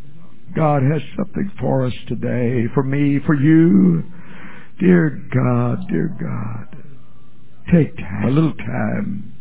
God 0.56 0.82
has 0.82 1.02
something 1.16 1.52
for 1.60 1.84
us 1.84 1.92
today, 2.08 2.64
for 2.74 2.82
me, 2.82 3.20
for 3.26 3.34
you. 3.34 4.02
Dear 4.80 5.10
God, 5.32 5.86
dear 5.88 6.16
God, 6.18 6.82
take 7.72 7.96
time, 7.96 8.24
a 8.24 8.30
little 8.30 8.54
time. 8.54 9.34